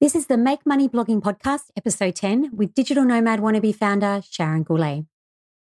This 0.00 0.14
is 0.14 0.28
the 0.28 0.36
Make 0.36 0.64
Money 0.64 0.88
Blogging 0.88 1.20
Podcast, 1.20 1.72
episode 1.76 2.14
10, 2.14 2.52
with 2.54 2.72
digital 2.72 3.04
nomad 3.04 3.40
wannabe 3.40 3.74
founder 3.74 4.22
Sharon 4.30 4.64
Gourlay. 4.64 5.06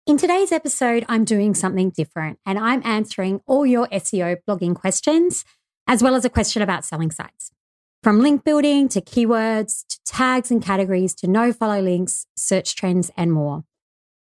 In 0.08 0.16
today's 0.16 0.54
episode, 0.54 1.04
I'm 1.10 1.26
doing 1.26 1.54
something 1.54 1.90
different 1.90 2.40
and 2.46 2.58
I'm 2.58 2.82
answering 2.86 3.42
all 3.46 3.66
your 3.66 3.86
SEO 3.88 4.38
blogging 4.48 4.76
questions, 4.76 5.44
as 5.88 6.02
well 6.02 6.16
as 6.16 6.24
a 6.24 6.30
question 6.30 6.62
about 6.62 6.86
selling 6.86 7.12
sites. 7.12 7.52
From 8.02 8.22
link 8.22 8.46
building 8.46 8.88
to 8.90 9.02
keywords 9.02 9.86
to 9.88 10.00
tags 10.06 10.52
and 10.52 10.64
categories 10.64 11.14
to 11.16 11.28
no 11.28 11.52
follow 11.52 11.82
links, 11.82 12.26
search 12.38 12.78
trends, 12.78 13.12
and 13.18 13.34
more. 13.34 13.66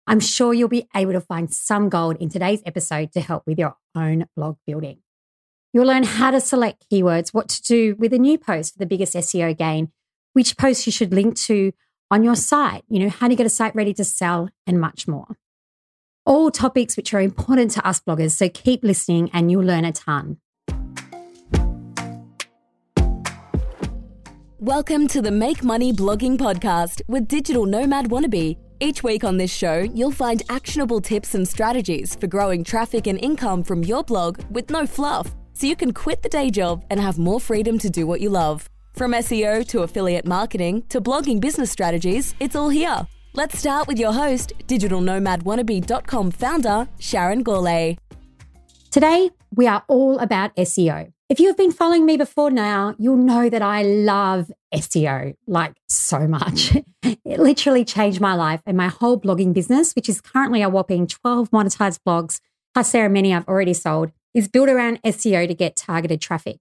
I'm 0.08 0.18
sure 0.18 0.52
you'll 0.52 0.66
be 0.66 0.88
able 0.96 1.12
to 1.12 1.20
find 1.20 1.54
some 1.54 1.88
gold 1.88 2.16
in 2.16 2.28
today's 2.28 2.60
episode 2.66 3.12
to 3.12 3.20
help 3.20 3.44
with 3.46 3.56
your 3.56 3.76
own 3.94 4.26
blog 4.34 4.56
building. 4.66 4.98
You'll 5.74 5.86
learn 5.86 6.02
how 6.02 6.30
to 6.30 6.38
select 6.38 6.84
keywords, 6.92 7.32
what 7.32 7.48
to 7.48 7.62
do 7.62 7.96
with 7.98 8.12
a 8.12 8.18
new 8.18 8.36
post 8.36 8.74
for 8.74 8.78
the 8.78 8.84
biggest 8.84 9.14
SEO 9.14 9.56
gain, 9.56 9.90
which 10.34 10.58
posts 10.58 10.84
you 10.84 10.92
should 10.92 11.14
link 11.14 11.34
to 11.36 11.72
on 12.10 12.22
your 12.22 12.36
site, 12.36 12.84
you 12.90 12.98
know, 12.98 13.08
how 13.08 13.26
to 13.26 13.34
get 13.34 13.46
a 13.46 13.48
site 13.48 13.74
ready 13.74 13.94
to 13.94 14.04
sell, 14.04 14.50
and 14.66 14.78
much 14.78 15.08
more. 15.08 15.28
All 16.26 16.50
topics 16.50 16.94
which 16.94 17.14
are 17.14 17.22
important 17.22 17.70
to 17.70 17.88
us 17.88 18.00
bloggers, 18.00 18.32
so 18.32 18.50
keep 18.50 18.84
listening 18.84 19.30
and 19.32 19.50
you'll 19.50 19.64
learn 19.64 19.86
a 19.86 19.92
ton. 19.92 20.36
Welcome 24.58 25.08
to 25.08 25.22
the 25.22 25.30
Make 25.30 25.64
Money 25.64 25.90
Blogging 25.90 26.36
Podcast 26.36 27.00
with 27.08 27.26
Digital 27.26 27.64
Nomad 27.64 28.10
Wannabe. 28.10 28.58
Each 28.78 29.02
week 29.02 29.24
on 29.24 29.38
this 29.38 29.50
show, 29.50 29.78
you'll 29.78 30.10
find 30.10 30.42
actionable 30.50 31.00
tips 31.00 31.34
and 31.34 31.48
strategies 31.48 32.14
for 32.14 32.26
growing 32.26 32.62
traffic 32.62 33.06
and 33.06 33.18
income 33.24 33.64
from 33.64 33.82
your 33.82 34.04
blog 34.04 34.38
with 34.50 34.68
no 34.68 34.86
fluff 34.86 35.34
so 35.62 35.68
you 35.68 35.76
can 35.76 35.92
quit 35.92 36.22
the 36.22 36.28
day 36.28 36.50
job 36.50 36.84
and 36.90 36.98
have 36.98 37.18
more 37.18 37.38
freedom 37.38 37.78
to 37.78 37.88
do 37.88 38.04
what 38.04 38.20
you 38.20 38.28
love. 38.28 38.68
From 38.94 39.12
SEO 39.12 39.64
to 39.68 39.82
affiliate 39.82 40.26
marketing 40.26 40.82
to 40.88 41.00
blogging 41.00 41.40
business 41.40 41.70
strategies, 41.70 42.34
it's 42.40 42.56
all 42.56 42.68
here. 42.68 43.06
Let's 43.34 43.56
start 43.56 43.86
with 43.86 43.96
your 43.96 44.12
host, 44.12 44.54
digitalnomadwannabe.com 44.66 46.32
founder, 46.32 46.88
Sharon 46.98 47.44
Gourlay. 47.44 47.96
Today, 48.90 49.30
we 49.54 49.68
are 49.68 49.84
all 49.86 50.18
about 50.18 50.54
SEO. 50.56 51.12
If 51.28 51.38
you've 51.38 51.56
been 51.56 51.70
following 51.70 52.06
me 52.06 52.16
before 52.16 52.50
now, 52.50 52.96
you'll 52.98 53.16
know 53.16 53.48
that 53.48 53.62
I 53.62 53.84
love 53.84 54.50
SEO 54.74 55.36
like 55.46 55.74
so 55.88 56.26
much. 56.26 56.74
it 57.04 57.38
literally 57.38 57.84
changed 57.84 58.20
my 58.20 58.34
life 58.34 58.62
and 58.66 58.76
my 58.76 58.88
whole 58.88 59.18
blogging 59.18 59.54
business, 59.54 59.92
which 59.92 60.08
is 60.08 60.20
currently 60.20 60.60
a 60.60 60.68
whopping 60.68 61.06
12 61.06 61.52
monetized 61.52 62.00
blogs, 62.04 62.40
plus 62.74 62.90
there 62.90 63.04
are 63.04 63.08
many 63.08 63.32
I've 63.32 63.46
already 63.46 63.74
sold 63.74 64.10
is 64.34 64.48
built 64.48 64.68
around 64.68 65.02
SEO 65.02 65.46
to 65.48 65.54
get 65.54 65.76
targeted 65.76 66.20
traffic. 66.20 66.58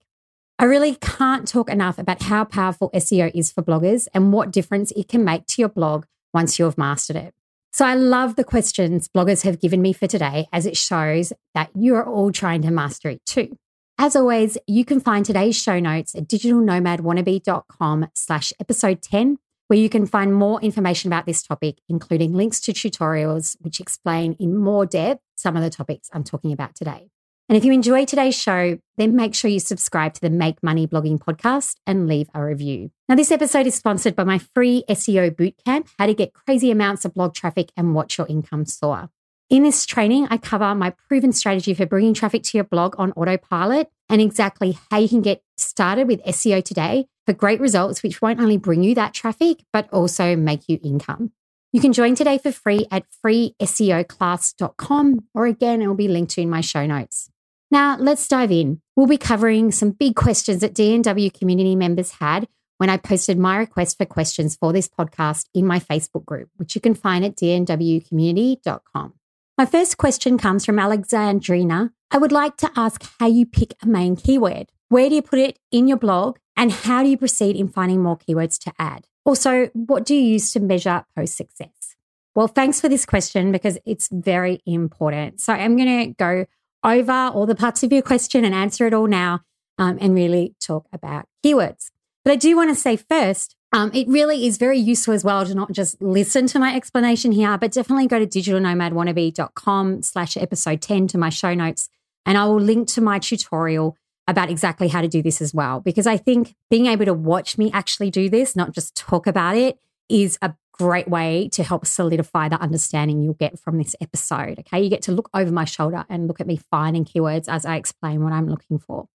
I 0.59 0.65
really 0.65 0.95
can't 0.95 1.47
talk 1.47 1.69
enough 1.69 1.97
about 1.97 2.23
how 2.23 2.43
powerful 2.43 2.91
SEO 2.93 3.31
is 3.33 3.51
for 3.51 3.63
bloggers 3.63 4.07
and 4.13 4.31
what 4.31 4.51
difference 4.51 4.91
it 4.91 5.07
can 5.07 5.23
make 5.23 5.47
to 5.47 5.61
your 5.61 5.69
blog 5.69 6.05
once 6.33 6.59
you've 6.59 6.77
mastered 6.77 7.15
it. 7.15 7.33
So 7.73 7.85
I 7.85 7.95
love 7.95 8.35
the 8.35 8.43
questions 8.43 9.07
bloggers 9.07 9.43
have 9.43 9.59
given 9.59 9.81
me 9.81 9.93
for 9.93 10.05
today 10.05 10.47
as 10.51 10.65
it 10.65 10.75
shows 10.75 11.31
that 11.55 11.69
you're 11.73 12.03
all 12.03 12.31
trying 12.31 12.61
to 12.63 12.71
master 12.71 13.09
it 13.09 13.25
too. 13.25 13.57
As 13.97 14.15
always, 14.15 14.57
you 14.67 14.83
can 14.83 14.99
find 14.99 15.25
today's 15.25 15.55
show 15.55 15.79
notes 15.79 16.13
at 16.15 16.27
digitalnomadwannabe.com 16.27 18.07
slash 18.13 18.51
episode 18.59 19.01
10, 19.01 19.37
where 19.67 19.79
you 19.79 19.89
can 19.89 20.05
find 20.05 20.35
more 20.35 20.59
information 20.61 21.07
about 21.09 21.25
this 21.25 21.43
topic, 21.43 21.77
including 21.87 22.33
links 22.33 22.59
to 22.61 22.73
tutorials 22.73 23.55
which 23.61 23.79
explain 23.79 24.33
in 24.39 24.57
more 24.57 24.85
depth 24.85 25.21
some 25.35 25.55
of 25.55 25.63
the 25.63 25.69
topics 25.69 26.09
I'm 26.13 26.23
talking 26.23 26.51
about 26.51 26.75
today. 26.75 27.09
And 27.49 27.57
if 27.57 27.65
you 27.65 27.73
enjoy 27.73 28.05
today's 28.05 28.39
show, 28.39 28.79
then 28.97 29.15
make 29.15 29.35
sure 29.35 29.51
you 29.51 29.59
subscribe 29.59 30.13
to 30.13 30.21
the 30.21 30.29
Make 30.29 30.63
Money 30.63 30.87
Blogging 30.87 31.19
podcast 31.19 31.75
and 31.85 32.07
leave 32.07 32.29
a 32.33 32.43
review. 32.43 32.91
Now, 33.09 33.15
this 33.15 33.31
episode 33.31 33.67
is 33.67 33.75
sponsored 33.75 34.15
by 34.15 34.23
my 34.23 34.37
free 34.37 34.85
SEO 34.87 35.31
bootcamp, 35.31 35.87
How 35.99 36.05
to 36.05 36.13
Get 36.13 36.33
Crazy 36.33 36.71
Amounts 36.71 37.03
of 37.03 37.13
Blog 37.13 37.33
Traffic 37.33 37.71
and 37.75 37.93
Watch 37.93 38.17
Your 38.17 38.27
Income 38.27 38.67
Soar. 38.67 39.09
In 39.49 39.63
this 39.63 39.85
training, 39.85 40.27
I 40.29 40.37
cover 40.37 40.73
my 40.73 40.91
proven 41.09 41.33
strategy 41.33 41.73
for 41.73 41.85
bringing 41.85 42.13
traffic 42.13 42.43
to 42.43 42.57
your 42.57 42.63
blog 42.63 42.95
on 42.97 43.11
autopilot 43.17 43.89
and 44.07 44.21
exactly 44.21 44.77
how 44.89 44.99
you 44.99 45.09
can 45.09 45.21
get 45.21 45.43
started 45.57 46.07
with 46.07 46.23
SEO 46.23 46.63
today 46.63 47.07
for 47.25 47.33
great 47.33 47.59
results, 47.59 48.01
which 48.01 48.21
won't 48.21 48.39
only 48.39 48.55
bring 48.55 48.81
you 48.81 48.95
that 48.95 49.13
traffic, 49.13 49.65
but 49.73 49.89
also 49.91 50.37
make 50.37 50.69
you 50.69 50.79
income. 50.81 51.33
You 51.73 51.79
can 51.79 51.93
join 51.93 52.15
today 52.15 52.37
for 52.37 52.51
free 52.51 52.85
at 52.91 53.05
freeseoclass.com, 53.25 55.19
or 55.33 55.45
again, 55.45 55.81
it 55.81 55.87
will 55.87 55.95
be 55.95 56.09
linked 56.09 56.33
to 56.33 56.41
in 56.41 56.49
my 56.49 56.59
show 56.59 56.85
notes. 56.85 57.29
Now, 57.69 57.95
let's 57.97 58.27
dive 58.27 58.51
in. 58.51 58.81
We'll 58.97 59.07
be 59.07 59.17
covering 59.17 59.71
some 59.71 59.91
big 59.91 60.15
questions 60.15 60.59
that 60.59 60.73
DNW 60.73 61.33
community 61.33 61.77
members 61.77 62.11
had 62.11 62.49
when 62.77 62.89
I 62.89 62.97
posted 62.97 63.37
my 63.37 63.55
request 63.57 63.97
for 63.97 64.05
questions 64.05 64.57
for 64.57 64.73
this 64.73 64.89
podcast 64.89 65.45
in 65.53 65.65
my 65.65 65.79
Facebook 65.79 66.25
group, 66.25 66.49
which 66.57 66.75
you 66.75 66.81
can 66.81 66.93
find 66.93 67.23
at 67.23 67.37
dnwcommunity.com. 67.37 69.13
My 69.57 69.65
first 69.65 69.97
question 69.97 70.37
comes 70.37 70.65
from 70.65 70.75
Alexandrina. 70.75 71.91
I 72.09 72.17
would 72.17 72.33
like 72.33 72.57
to 72.57 72.71
ask 72.75 73.01
how 73.19 73.27
you 73.27 73.45
pick 73.45 73.75
a 73.81 73.87
main 73.87 74.17
keyword. 74.17 74.71
Where 74.89 75.07
do 75.07 75.15
you 75.15 75.21
put 75.21 75.39
it 75.39 75.57
in 75.71 75.87
your 75.87 75.97
blog? 75.97 76.37
And 76.57 76.73
how 76.73 77.03
do 77.03 77.09
you 77.09 77.17
proceed 77.17 77.55
in 77.55 77.69
finding 77.69 78.03
more 78.03 78.17
keywords 78.17 78.59
to 78.63 78.73
add? 78.77 79.07
Also, 79.25 79.67
what 79.73 80.05
do 80.05 80.15
you 80.15 80.21
use 80.21 80.51
to 80.53 80.59
measure 80.59 81.05
post 81.15 81.35
success? 81.35 81.95
Well, 82.33 82.47
thanks 82.47 82.79
for 82.79 82.89
this 82.89 83.05
question 83.05 83.51
because 83.51 83.77
it's 83.85 84.09
very 84.11 84.61
important. 84.65 85.41
So 85.41 85.53
I'm 85.53 85.75
going 85.75 86.07
to 86.07 86.13
go 86.13 86.45
over 86.83 87.11
all 87.11 87.45
the 87.45 87.55
parts 87.55 87.83
of 87.83 87.91
your 87.91 88.01
question 88.01 88.45
and 88.45 88.55
answer 88.55 88.87
it 88.87 88.93
all 88.93 89.07
now 89.07 89.41
um, 89.77 89.97
and 90.01 90.15
really 90.15 90.55
talk 90.59 90.87
about 90.93 91.25
keywords. 91.45 91.91
But 92.23 92.31
I 92.31 92.35
do 92.35 92.55
want 92.55 92.69
to 92.69 92.75
say 92.75 92.95
first, 92.95 93.55
um, 93.73 93.91
it 93.93 94.07
really 94.07 94.45
is 94.45 94.57
very 94.57 94.77
useful 94.77 95.13
as 95.13 95.23
well 95.23 95.45
to 95.45 95.55
not 95.55 95.71
just 95.71 96.01
listen 96.01 96.45
to 96.47 96.59
my 96.59 96.75
explanation 96.75 97.31
here, 97.31 97.57
but 97.57 97.71
definitely 97.71 98.07
go 98.07 98.19
to 98.19 98.27
digitalnomadwannabe.com 98.27 100.01
slash 100.01 100.37
episode 100.37 100.81
10 100.81 101.07
to 101.07 101.17
my 101.17 101.29
show 101.29 101.53
notes. 101.53 101.89
And 102.25 102.37
I 102.37 102.45
will 102.45 102.59
link 102.59 102.87
to 102.89 103.01
my 103.01 103.17
tutorial 103.19 103.97
about 104.31 104.49
exactly 104.49 104.87
how 104.87 105.01
to 105.01 105.07
do 105.07 105.21
this 105.21 105.41
as 105.41 105.53
well. 105.53 105.79
Because 105.79 106.07
I 106.07 106.17
think 106.17 106.55
being 106.69 106.87
able 106.87 107.05
to 107.05 107.13
watch 107.13 107.57
me 107.57 107.71
actually 107.71 108.09
do 108.09 108.29
this, 108.29 108.55
not 108.55 108.71
just 108.71 108.95
talk 108.95 109.27
about 109.27 109.55
it, 109.55 109.77
is 110.09 110.39
a 110.41 110.53
great 110.73 111.07
way 111.07 111.47
to 111.49 111.63
help 111.63 111.85
solidify 111.85 112.49
the 112.49 112.59
understanding 112.59 113.21
you'll 113.21 113.33
get 113.35 113.59
from 113.59 113.77
this 113.77 113.95
episode. 114.01 114.59
Okay. 114.59 114.81
You 114.81 114.89
get 114.89 115.03
to 115.03 115.11
look 115.11 115.29
over 115.33 115.51
my 115.51 115.65
shoulder 115.65 116.05
and 116.09 116.27
look 116.27 116.41
at 116.41 116.47
me 116.47 116.59
finding 116.71 117.05
keywords 117.05 117.47
as 117.47 117.65
I 117.65 117.75
explain 117.75 118.23
what 118.23 118.33
I'm 118.33 118.47
looking 118.47 118.79
for. 118.79 119.07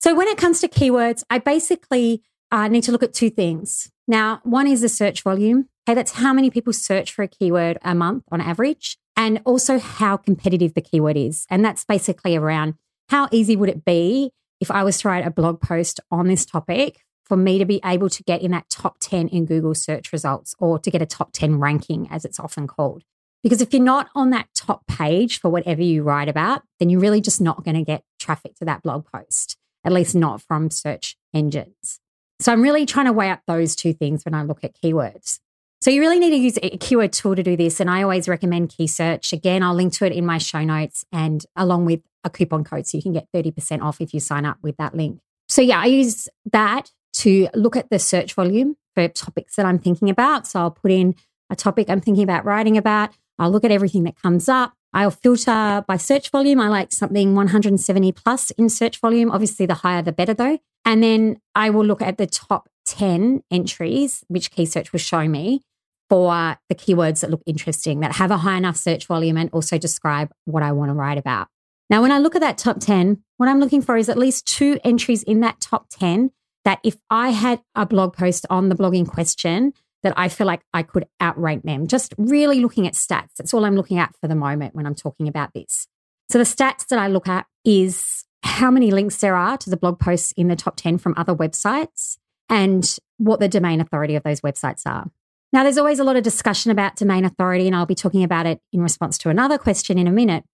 So, 0.00 0.14
when 0.14 0.28
it 0.28 0.38
comes 0.38 0.60
to 0.60 0.68
keywords, 0.68 1.22
I 1.28 1.38
basically 1.38 2.22
uh, 2.50 2.68
need 2.68 2.84
to 2.84 2.92
look 2.92 3.02
at 3.02 3.12
two 3.12 3.28
things. 3.28 3.90
Now, 4.08 4.40
one 4.44 4.66
is 4.66 4.80
the 4.80 4.88
search 4.88 5.22
volume. 5.22 5.68
Okay. 5.86 5.94
That's 5.94 6.12
how 6.12 6.32
many 6.32 6.50
people 6.50 6.72
search 6.72 7.12
for 7.12 7.22
a 7.22 7.28
keyword 7.28 7.78
a 7.82 7.94
month 7.94 8.24
on 8.32 8.40
average, 8.40 8.96
and 9.16 9.42
also 9.44 9.78
how 9.78 10.16
competitive 10.16 10.74
the 10.74 10.80
keyword 10.80 11.16
is. 11.16 11.44
And 11.50 11.64
that's 11.64 11.84
basically 11.84 12.36
around 12.36 12.74
how 13.10 13.28
easy 13.32 13.56
would 13.56 13.68
it 13.68 13.84
be 13.84 14.32
if 14.60 14.70
I 14.70 14.84
was 14.84 14.98
to 14.98 15.08
write 15.08 15.26
a 15.26 15.30
blog 15.30 15.60
post 15.60 16.00
on 16.10 16.28
this 16.28 16.44
topic 16.44 17.00
for 17.24 17.36
me 17.36 17.58
to 17.58 17.64
be 17.64 17.80
able 17.84 18.10
to 18.10 18.22
get 18.24 18.42
in 18.42 18.50
that 18.50 18.68
top 18.68 18.98
10 19.00 19.28
in 19.28 19.46
Google 19.46 19.74
search 19.74 20.12
results 20.12 20.54
or 20.58 20.78
to 20.78 20.90
get 20.90 21.00
a 21.00 21.06
top 21.06 21.30
10 21.32 21.58
ranking, 21.58 22.08
as 22.10 22.24
it's 22.24 22.40
often 22.40 22.66
called. 22.66 23.04
Because 23.42 23.62
if 23.62 23.72
you're 23.72 23.82
not 23.82 24.10
on 24.14 24.30
that 24.30 24.48
top 24.54 24.86
page 24.86 25.40
for 25.40 25.48
whatever 25.48 25.80
you 25.80 26.02
write 26.02 26.28
about, 26.28 26.62
then 26.78 26.90
you're 26.90 27.00
really 27.00 27.20
just 27.20 27.40
not 27.40 27.64
going 27.64 27.76
to 27.76 27.84
get 27.84 28.04
traffic 28.18 28.54
to 28.56 28.64
that 28.66 28.82
blog 28.82 29.06
post, 29.06 29.56
at 29.84 29.92
least 29.92 30.14
not 30.14 30.42
from 30.42 30.70
search 30.70 31.16
engines. 31.32 32.00
So 32.40 32.52
I'm 32.52 32.62
really 32.62 32.84
trying 32.84 33.06
to 33.06 33.12
weigh 33.12 33.30
up 33.30 33.42
those 33.46 33.74
two 33.74 33.92
things 33.92 34.24
when 34.24 34.34
I 34.34 34.42
look 34.42 34.64
at 34.64 34.74
keywords. 34.74 35.38
So 35.82 35.90
you 35.90 36.02
really 36.02 36.18
need 36.18 36.30
to 36.30 36.36
use 36.36 36.58
a 36.62 36.76
keyword 36.76 37.12
tool 37.12 37.34
to 37.34 37.42
do 37.42 37.56
this. 37.56 37.80
And 37.80 37.88
I 37.88 38.02
always 38.02 38.28
recommend 38.28 38.68
Keysearch. 38.68 39.32
Again, 39.32 39.62
I'll 39.62 39.74
link 39.74 39.94
to 39.94 40.04
it 40.04 40.12
in 40.12 40.26
my 40.26 40.36
show 40.36 40.62
notes 40.62 41.06
and 41.10 41.44
along 41.56 41.86
with 41.86 42.00
a 42.24 42.30
coupon 42.30 42.64
code. 42.64 42.86
So 42.86 42.98
you 42.98 43.02
can 43.02 43.12
get 43.12 43.28
30% 43.34 43.82
off 43.82 44.00
if 44.00 44.12
you 44.14 44.20
sign 44.20 44.44
up 44.44 44.58
with 44.62 44.76
that 44.76 44.94
link. 44.94 45.20
So 45.48 45.62
yeah, 45.62 45.80
I 45.80 45.86
use 45.86 46.28
that 46.52 46.90
to 47.14 47.48
look 47.54 47.76
at 47.76 47.90
the 47.90 47.98
search 47.98 48.34
volume 48.34 48.76
for 48.94 49.08
topics 49.08 49.56
that 49.56 49.66
I'm 49.66 49.78
thinking 49.78 50.10
about. 50.10 50.46
So 50.46 50.60
I'll 50.60 50.70
put 50.70 50.90
in 50.90 51.14
a 51.50 51.56
topic 51.56 51.90
I'm 51.90 52.00
thinking 52.00 52.24
about 52.24 52.44
writing 52.44 52.76
about. 52.76 53.10
I'll 53.38 53.50
look 53.50 53.64
at 53.64 53.72
everything 53.72 54.04
that 54.04 54.20
comes 54.20 54.48
up. 54.48 54.74
I'll 54.92 55.10
filter 55.10 55.84
by 55.86 55.96
search 55.96 56.30
volume. 56.30 56.60
I 56.60 56.68
like 56.68 56.92
something 56.92 57.34
170 57.34 58.12
plus 58.12 58.50
in 58.52 58.68
search 58.68 58.98
volume. 58.98 59.30
Obviously, 59.30 59.66
the 59.66 59.74
higher 59.74 60.02
the 60.02 60.12
better, 60.12 60.34
though. 60.34 60.58
And 60.84 61.02
then 61.02 61.40
I 61.54 61.70
will 61.70 61.84
look 61.84 62.02
at 62.02 62.18
the 62.18 62.26
top 62.26 62.68
10 62.86 63.42
entries, 63.50 64.24
which 64.28 64.50
Keysearch 64.50 64.92
will 64.92 64.98
show 64.98 65.28
me 65.28 65.62
for 66.08 66.56
the 66.68 66.74
keywords 66.74 67.20
that 67.20 67.30
look 67.30 67.42
interesting, 67.46 68.00
that 68.00 68.16
have 68.16 68.32
a 68.32 68.38
high 68.38 68.56
enough 68.56 68.76
search 68.76 69.06
volume 69.06 69.36
and 69.36 69.48
also 69.52 69.78
describe 69.78 70.32
what 70.44 70.62
I 70.62 70.72
want 70.72 70.90
to 70.90 70.94
write 70.94 71.18
about. 71.18 71.46
Now, 71.90 72.02
when 72.02 72.12
I 72.12 72.18
look 72.18 72.36
at 72.36 72.40
that 72.40 72.56
top 72.56 72.78
10, 72.80 73.22
what 73.36 73.48
I'm 73.48 73.60
looking 73.60 73.82
for 73.82 73.96
is 73.96 74.08
at 74.08 74.16
least 74.16 74.46
two 74.46 74.78
entries 74.84 75.22
in 75.24 75.40
that 75.40 75.60
top 75.60 75.88
10 75.90 76.30
that 76.64 76.78
if 76.84 76.96
I 77.10 77.30
had 77.30 77.60
a 77.74 77.84
blog 77.84 78.14
post 78.14 78.46
on 78.48 78.68
the 78.68 78.76
blogging 78.76 79.08
question, 79.08 79.72
that 80.02 80.14
I 80.16 80.28
feel 80.28 80.46
like 80.46 80.62
I 80.72 80.82
could 80.82 81.06
outrank 81.22 81.64
them. 81.64 81.86
Just 81.86 82.14
really 82.16 82.60
looking 82.60 82.86
at 82.86 82.94
stats. 82.94 83.34
That's 83.36 83.52
all 83.52 83.64
I'm 83.64 83.76
looking 83.76 83.98
at 83.98 84.14
for 84.20 84.28
the 84.28 84.34
moment 84.34 84.74
when 84.74 84.86
I'm 84.86 84.94
talking 84.94 85.28
about 85.28 85.52
this. 85.52 85.86
So 86.30 86.38
the 86.38 86.44
stats 86.44 86.86
that 86.88 86.98
I 86.98 87.08
look 87.08 87.28
at 87.28 87.46
is 87.64 88.24
how 88.42 88.70
many 88.70 88.90
links 88.90 89.16
there 89.16 89.34
are 89.34 89.58
to 89.58 89.68
the 89.68 89.76
blog 89.76 89.98
posts 89.98 90.32
in 90.32 90.48
the 90.48 90.56
top 90.56 90.76
10 90.76 90.98
from 90.98 91.14
other 91.16 91.34
websites, 91.34 92.16
and 92.48 92.96
what 93.18 93.40
the 93.40 93.48
domain 93.48 93.80
authority 93.80 94.16
of 94.16 94.22
those 94.22 94.40
websites 94.40 94.82
are. 94.86 95.10
Now, 95.52 95.64
there's 95.64 95.78
always 95.78 95.98
a 95.98 96.04
lot 96.04 96.16
of 96.16 96.22
discussion 96.22 96.70
about 96.70 96.96
domain 96.96 97.24
authority, 97.24 97.66
and 97.66 97.76
I'll 97.76 97.84
be 97.84 97.94
talking 97.94 98.24
about 98.24 98.46
it 98.46 98.60
in 98.72 98.80
response 98.80 99.18
to 99.18 99.28
another 99.28 99.58
question 99.58 99.98
in 99.98 100.06
a 100.06 100.12
minute. 100.12 100.44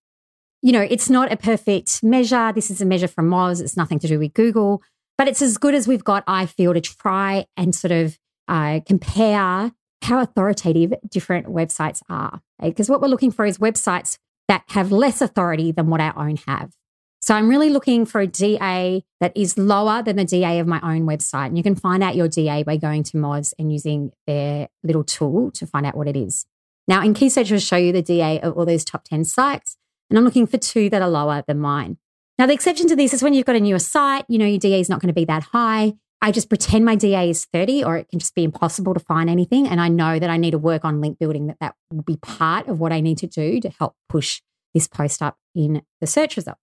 You 0.66 0.72
know, 0.72 0.80
it's 0.82 1.08
not 1.08 1.30
a 1.30 1.36
perfect 1.36 2.02
measure. 2.02 2.50
This 2.52 2.72
is 2.72 2.80
a 2.80 2.84
measure 2.84 3.06
from 3.06 3.30
Moz. 3.30 3.60
It's 3.60 3.76
nothing 3.76 4.00
to 4.00 4.08
do 4.08 4.18
with 4.18 4.34
Google, 4.34 4.82
but 5.16 5.28
it's 5.28 5.40
as 5.40 5.58
good 5.58 5.76
as 5.76 5.86
we've 5.86 6.02
got, 6.02 6.24
I 6.26 6.46
feel, 6.46 6.74
to 6.74 6.80
try 6.80 7.46
and 7.56 7.72
sort 7.72 7.92
of 7.92 8.18
uh, 8.48 8.80
compare 8.84 9.70
how 10.02 10.18
authoritative 10.18 10.94
different 11.08 11.46
websites 11.46 12.02
are. 12.08 12.40
Because 12.60 12.90
what 12.90 13.00
we're 13.00 13.06
looking 13.06 13.30
for 13.30 13.46
is 13.46 13.58
websites 13.58 14.18
that 14.48 14.64
have 14.70 14.90
less 14.90 15.20
authority 15.20 15.70
than 15.70 15.88
what 15.88 16.00
our 16.00 16.18
own 16.18 16.34
have. 16.48 16.72
So 17.20 17.36
I'm 17.36 17.48
really 17.48 17.70
looking 17.70 18.04
for 18.04 18.20
a 18.20 18.26
DA 18.26 19.04
that 19.20 19.36
is 19.36 19.56
lower 19.56 20.02
than 20.02 20.16
the 20.16 20.24
DA 20.24 20.58
of 20.58 20.66
my 20.66 20.80
own 20.82 21.06
website. 21.06 21.46
And 21.46 21.56
you 21.56 21.62
can 21.62 21.76
find 21.76 22.02
out 22.02 22.16
your 22.16 22.26
DA 22.26 22.64
by 22.64 22.76
going 22.76 23.04
to 23.04 23.16
Moz 23.18 23.54
and 23.56 23.70
using 23.70 24.10
their 24.26 24.66
little 24.82 25.04
tool 25.04 25.52
to 25.52 25.64
find 25.64 25.86
out 25.86 25.96
what 25.96 26.08
it 26.08 26.16
is. 26.16 26.44
Now, 26.88 27.04
in 27.04 27.14
Keysearch, 27.14 27.52
will 27.52 27.60
show 27.60 27.76
you 27.76 27.92
the 27.92 28.02
DA 28.02 28.40
of 28.40 28.58
all 28.58 28.66
those 28.66 28.84
top 28.84 29.04
10 29.04 29.22
sites. 29.26 29.76
And 30.10 30.18
I'm 30.18 30.24
looking 30.24 30.46
for 30.46 30.58
two 30.58 30.88
that 30.90 31.02
are 31.02 31.08
lower 31.08 31.42
than 31.46 31.58
mine. 31.58 31.98
Now, 32.38 32.46
the 32.46 32.52
exception 32.52 32.86
to 32.88 32.96
this 32.96 33.14
is 33.14 33.22
when 33.22 33.34
you've 33.34 33.46
got 33.46 33.56
a 33.56 33.60
newer 33.60 33.78
site, 33.78 34.24
you 34.28 34.38
know, 34.38 34.46
your 34.46 34.58
DA 34.58 34.80
is 34.80 34.88
not 34.88 35.00
going 35.00 35.08
to 35.08 35.14
be 35.14 35.24
that 35.24 35.44
high. 35.44 35.94
I 36.20 36.32
just 36.32 36.48
pretend 36.48 36.84
my 36.84 36.96
DA 36.96 37.30
is 37.30 37.44
30 37.46 37.84
or 37.84 37.96
it 37.96 38.08
can 38.08 38.18
just 38.18 38.34
be 38.34 38.44
impossible 38.44 38.94
to 38.94 39.00
find 39.00 39.28
anything. 39.28 39.66
And 39.66 39.80
I 39.80 39.88
know 39.88 40.18
that 40.18 40.30
I 40.30 40.36
need 40.36 40.52
to 40.52 40.58
work 40.58 40.84
on 40.84 41.00
link 41.00 41.18
building, 41.18 41.46
that 41.46 41.58
that 41.60 41.74
will 41.90 42.02
be 42.02 42.16
part 42.16 42.68
of 42.68 42.80
what 42.80 42.92
I 42.92 43.00
need 43.00 43.18
to 43.18 43.26
do 43.26 43.60
to 43.60 43.70
help 43.70 43.94
push 44.08 44.40
this 44.74 44.88
post 44.88 45.22
up 45.22 45.38
in 45.54 45.82
the 46.00 46.06
search 46.06 46.36
results. 46.36 46.60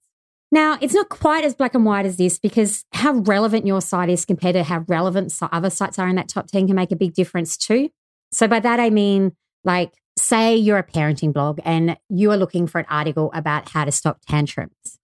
Now, 0.51 0.77
it's 0.81 0.93
not 0.93 1.09
quite 1.09 1.43
as 1.43 1.55
black 1.55 1.73
and 1.73 1.83
white 1.83 2.05
as 2.05 2.17
this 2.17 2.37
because 2.37 2.85
how 2.93 3.13
relevant 3.13 3.65
your 3.65 3.81
site 3.81 4.09
is 4.09 4.23
compared 4.23 4.53
to 4.53 4.63
how 4.63 4.85
relevant 4.87 5.33
other 5.51 5.71
sites 5.71 5.97
are 5.97 6.07
in 6.07 6.15
that 6.15 6.27
top 6.27 6.47
10 6.47 6.67
can 6.67 6.75
make 6.75 6.91
a 6.91 6.95
big 6.95 7.15
difference 7.15 7.57
too. 7.57 7.89
So, 8.31 8.47
by 8.47 8.59
that, 8.59 8.79
I 8.79 8.91
mean, 8.91 9.35
like, 9.63 9.93
say 10.17 10.55
you're 10.55 10.77
a 10.77 10.83
parenting 10.83 11.33
blog 11.33 11.59
and 11.63 11.97
you 12.09 12.31
are 12.31 12.37
looking 12.37 12.67
for 12.67 12.79
an 12.79 12.85
article 12.89 13.31
about 13.33 13.69
how 13.69 13.85
to 13.85 13.91
stop 13.91 14.19
tantrums. 14.27 14.99